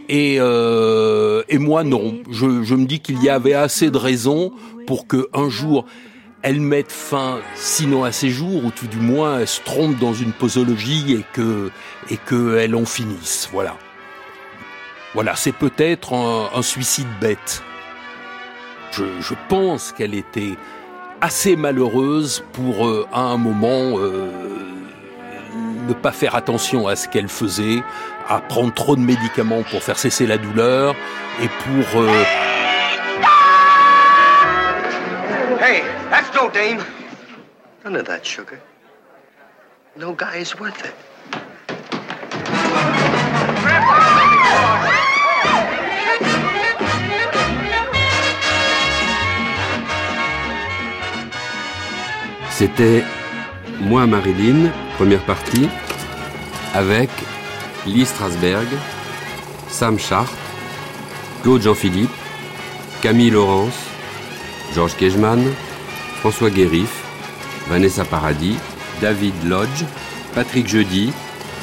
Et, 0.10 0.38
euh, 0.40 1.44
et 1.48 1.60
moi, 1.60 1.84
non. 1.84 2.18
Je, 2.30 2.64
je 2.64 2.76
me 2.76 2.86
dis 2.86 3.00
qu'il 3.00 3.24
y 3.24 3.30
avait 3.30 3.54
assez 3.54 3.92
de 3.92 3.98
raisons 3.98 4.52
pour 4.88 5.08
que 5.08 5.30
un 5.34 5.50
jour 5.50 5.86
elle 6.42 6.62
mette 6.62 6.92
fin, 6.92 7.40
sinon 7.56 8.06
à 8.06 8.12
ses 8.12 8.30
jours, 8.30 8.64
ou 8.64 8.72
tout 8.72 8.88
du 8.88 8.98
moins 8.98 9.40
elle 9.40 9.48
se 9.48 9.62
trompe 9.62 10.00
dans 10.00 10.14
une 10.14 10.32
posologie 10.32 11.14
et 11.14 11.26
que 11.34 11.70
et 12.10 12.18
que 12.18 12.74
en 12.74 12.86
finisse. 12.86 13.50
Voilà. 13.52 13.76
Voilà, 15.14 15.36
c'est 15.36 15.52
peut-être 15.52 16.14
un, 16.14 16.50
un, 16.56 16.62
suicide 16.62 17.08
bête. 17.20 17.64
Je, 18.92 19.04
je 19.20 19.34
pense 19.50 19.92
qu'elle 19.92 20.14
était 20.14 20.56
assez 21.20 21.56
malheureuse 21.56 22.44
pour, 22.54 22.88
euh, 22.88 23.08
à 23.12 23.22
un 23.22 23.38
moment, 23.38 23.98
euh, 23.98 24.30
ne 25.88 25.94
pas 25.94 26.12
faire 26.12 26.36
attention 26.36 26.88
à 26.88 26.96
ce 26.96 27.08
qu'elle 27.08 27.28
faisait, 27.28 27.82
à 28.30 28.40
prendre 28.40 28.74
trop 28.74 28.96
de 28.96 29.02
médicaments 29.02 29.64
pour 29.64 29.82
faire 29.82 29.98
cesser 29.98 30.28
la 30.28 30.38
douleur 30.38 30.96
et 31.42 31.48
pour... 31.48 32.02
Euh... 32.02 32.24
Hey, 35.60 35.84
that's 36.10 36.34
no 36.34 36.50
dame. 36.50 36.84
None 37.84 37.96
of 37.96 38.06
that 38.06 38.24
sugar. 38.24 38.60
No 39.98 40.14
guy 40.14 40.42
is 40.42 40.56
worth 40.60 40.86
it. 40.86 40.94
C'était 52.52 53.04
Moi 53.80 54.06
Marilyn, 54.06 54.70
première 54.98 55.22
partie, 55.22 55.70
avec 56.76 57.10
Lee 57.86 58.06
Strasberg, 58.06 58.68
Sam 59.70 59.98
Chart, 59.98 60.28
Claude 61.44 61.62
Jean-Philippe, 61.62 62.12
Camille 63.02 63.32
Laurence, 63.32 63.76
Georges 64.76 64.96
Kejman, 64.98 65.40
François 66.20 66.50
Guérif, 66.50 67.04
Vanessa 67.70 68.04
Paradis, 68.04 68.58
David 69.02 69.34
Lodge, 69.46 69.86
Patrick 70.36 70.68
Jeudi 70.68 71.12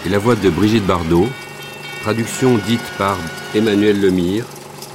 et 0.04 0.08
la 0.08 0.18
voix 0.18 0.34
de 0.34 0.48
Brigitte 0.50 0.86
Bardot, 0.86 1.28
traduction 2.02 2.58
dite 2.66 2.80
par 2.96 3.16
Emmanuel 3.54 4.00
Lemire, 4.00 4.44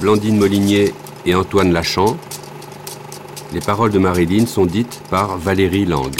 Blandine 0.00 0.38
Molinier 0.38 0.92
et 1.26 1.34
Antoine 1.34 1.72
Lachamp, 1.72 2.16
Les 3.52 3.60
paroles 3.60 3.90
de 3.90 3.98
Marilyn 3.98 4.46
sont 4.46 4.64
dites 4.64 5.02
par 5.10 5.36
Valérie 5.36 5.84
Lang. 5.84 6.10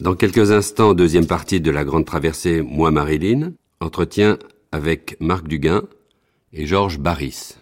Dans 0.00 0.14
quelques 0.14 0.50
instants, 0.50 0.94
deuxième 0.94 1.26
partie 1.26 1.60
de 1.60 1.70
la 1.70 1.84
grande 1.84 2.06
traversée 2.06 2.62
Moi 2.62 2.90
Marilyn, 2.90 3.52
entretien 3.80 4.38
avec 4.72 5.14
Marc 5.20 5.46
Duguin 5.46 5.82
et 6.54 6.64
Georges 6.64 6.98
Barris. 6.98 7.56